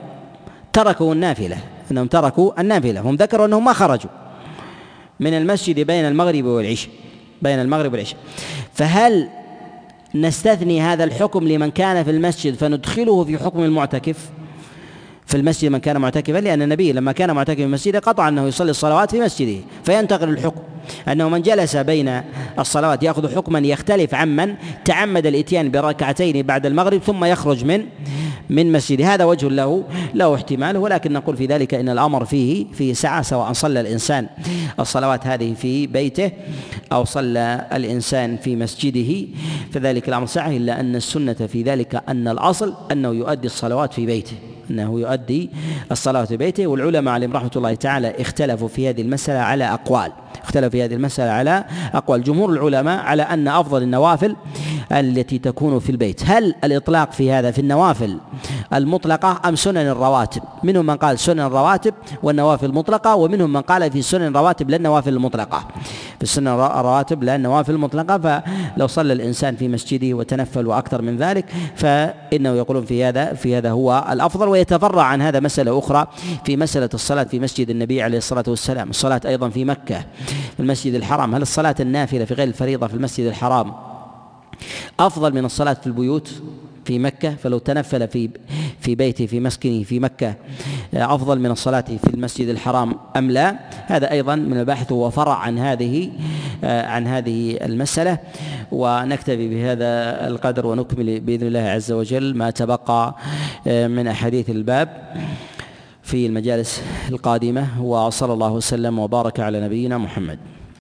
تركوا 0.73 1.15
النافلة 1.15 1.59
أنهم 1.91 2.07
تركوا 2.07 2.61
النافلة 2.61 3.01
هم 3.01 3.15
ذكروا 3.15 3.47
أنهم 3.47 3.65
ما 3.65 3.73
خرجوا 3.73 4.11
من 5.21 5.35
المسجد 5.35 5.81
بين 5.81 6.05
المغرب 6.05 6.45
والعشاء 6.45 6.91
بين 7.43 7.59
المغرب 7.59 7.93
والعشاء. 7.93 8.19
فهل 8.75 9.29
نستثني 10.15 10.81
هذا 10.81 11.05
الحكم 11.05 11.49
لمن 11.49 11.71
كان 11.71 12.05
في 12.05 12.11
المسجد 12.11 12.55
فندخله 12.55 13.25
في 13.25 13.39
حكم 13.39 13.63
المعتكف؟ 13.63 14.31
في 15.29 15.37
المسجد 15.37 15.71
من 15.71 15.79
كان 15.79 15.97
معتكفا 15.97 16.39
لأن 16.39 16.63
النبي 16.63 16.93
لما 16.93 17.13
كان 17.13 17.35
معتكفا 17.35 17.63
في 17.63 17.67
مسجده 17.67 17.99
قطع 17.99 18.29
أنه 18.29 18.47
يصلي 18.47 18.71
الصلوات 18.71 19.11
في 19.11 19.21
مسجده 19.21 19.61
فينتقل 19.85 20.29
الحكم. 20.29 20.61
أنه 21.09 21.29
من 21.29 21.43
جلس 21.43 21.77
بين 21.77 22.23
الصلوات 22.59 23.03
يأخذ 23.03 23.35
حكما 23.37 23.59
يختلف 23.59 24.15
عمن 24.15 24.55
تعمد 24.85 25.27
الإتيان 25.27 25.71
بركعتين 25.71 26.43
بعد 26.43 26.67
المغرب 26.67 27.01
ثم 27.01 27.25
يخرج 27.25 27.65
من 27.65 27.85
من 28.51 28.73
مسجده. 28.73 29.15
هذا 29.15 29.25
وجه 29.25 29.49
له 29.49 29.85
له 30.15 30.35
احتماله 30.35 30.79
ولكن 30.79 31.13
نقول 31.13 31.37
في 31.37 31.47
ذلك 31.47 31.75
إن 31.75 31.89
الأمر 31.89 32.25
فيه 32.25 32.67
فيه 32.73 32.93
سعة 32.93 33.23
سواء 33.23 33.53
صلى 33.53 33.81
الإنسان 33.81 34.27
الصلوات 34.81 35.27
هذه 35.27 35.55
في 35.55 35.87
بيته 35.87 36.31
أو 36.93 37.05
صلى 37.05 37.67
الإنسان 37.73 38.37
في 38.37 38.57
مسجده 38.57 39.27
فذلك 39.73 40.09
الأمر 40.09 40.27
سعه 40.27 40.51
إلا 40.51 40.81
أن 40.81 40.97
السنة 40.97 41.33
في 41.33 41.63
ذلك 41.63 42.03
أن 42.09 42.29
الأصل 42.29 42.75
أنه 42.93 43.09
يؤدي 43.09 43.47
الصلوات 43.47 43.93
في 43.93 44.07
بيته 44.07 44.37
أنه 44.71 45.01
يؤدي 45.01 45.51
الصلاه 45.93 46.25
في 46.25 46.37
بيته 46.37 46.67
والعلماء 46.67 47.15
عليهم 47.15 47.33
رحمة 47.33 47.51
الله 47.57 47.75
تعالى 47.75 48.15
اختلفوا 48.21 48.69
في 48.69 48.89
هذه 48.89 49.01
المسألة 49.01 49.39
على 49.39 49.65
أقوال 49.65 50.13
اختلف 50.45 50.73
في 50.73 50.78
هذه 50.85 50.95
المسألة 50.95 51.31
على 51.31 51.65
أقوال 51.95 52.23
جمهور 52.23 52.51
العلماء 52.51 53.01
على 53.05 53.23
أن 53.23 53.49
أفضل 53.49 53.83
النوافل 53.83 54.37
التي 54.93 55.39
تكون 55.39 55.79
في 55.79 55.91
البيت. 55.91 56.23
هل 56.25 56.55
الإطلاق 56.65 57.13
في 57.13 57.33
هذا 57.33 57.51
في 57.51 57.59
النوافل 57.59 58.19
المطلقة 58.75 59.41
أم 59.49 59.57
سنن 59.57 59.77
الرواتب؟ 59.77 60.43
منهم 60.65 60.87
من 60.87 60.97
قال 60.97 61.19
سنن 61.19 61.41
الرواتب 61.41 61.95
والنوافل 62.23 62.67
المطلقة 62.67 63.17
ومنهم 63.17 63.53
من 63.53 63.61
قال 63.61 63.91
في 63.91 64.03
سنن 64.03 64.27
الرواتب 64.27 64.71
لا 64.71 64.77
النوافل 64.77 65.13
المطلقة. 65.13 65.65
في 66.21 66.27
سنن 66.27 66.49
الرواتب 66.49 67.23
لا 67.23 67.37
النوافل 67.37 67.73
المطلقة 67.73 68.19
فلو 68.19 68.87
صلى 68.87 69.13
الإنسان 69.13 69.57
في 69.57 69.69
مسجده 69.69 70.15
وتنفل 70.15 70.67
وأكثر 70.67 71.03
من 71.03 71.17
ذلك 71.17 71.45
فإنه 71.77 72.51
يقولون 72.55 72.85
في 72.85 73.05
هذا 73.05 73.35
في 73.35 73.57
هذا 73.57 73.71
هو 73.71 74.07
الأفضل 74.13 74.49
ويتفرع 74.49 75.03
عن 75.03 75.23
هذا 75.23 75.41
مسألة 75.41 75.79
أخرى 75.79 76.07
في 76.45 76.57
مسألة 76.57 76.89
الصلاة 76.95 77.25
في 77.25 77.41
مسجد 77.41 77.71
النبي 77.71 78.03
عليه 78.03 78.19
الصلاة 78.19 78.45
والسلام. 78.49 78.91
الصلاة 78.91 79.21
أيضا 79.27 79.49
في 79.49 79.65
مكة. 79.65 80.05
في 80.57 80.61
المسجد 80.69 80.95
الحرام؟ 80.95 81.35
هل 81.35 81.43
الصلاة 81.43 81.75
النافلة 81.81 82.25
في 82.25 82.35
غير 82.35 82.49
الفريضة 82.49 82.87
في 82.87 82.95
المسجد 82.95 83.27
الحرام 83.27 83.73
أفضل 85.01 85.35
من 85.35 85.45
الصلاة 85.45 85.73
في 85.73 85.87
البيوت 85.87 86.43
في 86.85 86.99
مكة؟ 86.99 87.35
فلو 87.35 87.59
تنفل 87.59 88.09
في 88.09 88.31
في 88.81 88.95
بيته 88.95 89.27
في 89.27 89.41
مسكنه 89.41 89.83
في 89.83 90.01
مكة 90.01 90.35
أفضل 90.95 91.39
من 91.39 91.51
الصلاة 91.51 91.85
في 92.05 92.15
المسجد 92.15 92.49
الحرام 92.49 92.95
أم 93.17 93.31
لا؟ 93.31 93.57
هذا 93.87 94.11
أيضا 94.11 94.37
من 94.37 94.61
البحث 94.61 94.93
وفرع 94.93 95.35
عن 95.35 95.59
هذه 95.59 96.11
عن 96.63 97.07
هذه 97.07 97.57
المسألة 97.57 98.19
ونكتفي 98.73 99.49
بهذا 99.49 99.87
القدر 100.29 100.67
ونكمل 100.67 101.21
بإذن 101.21 101.47
الله 101.47 101.61
عز 101.61 101.93
وجل 101.93 102.37
ما 102.37 102.51
تبقى 102.51 103.17
من 103.67 104.09
أحاديث 104.09 104.51
الباب 104.51 105.17
في 106.03 106.27
المجالس 106.27 106.83
القادمة. 107.09 107.83
وصلى 107.83 108.33
الله 108.33 108.53
وسلم 108.53 108.99
وبارك 108.99 109.41
على 109.41 109.61
نبينا 109.61 109.99
محمد. 109.99 110.39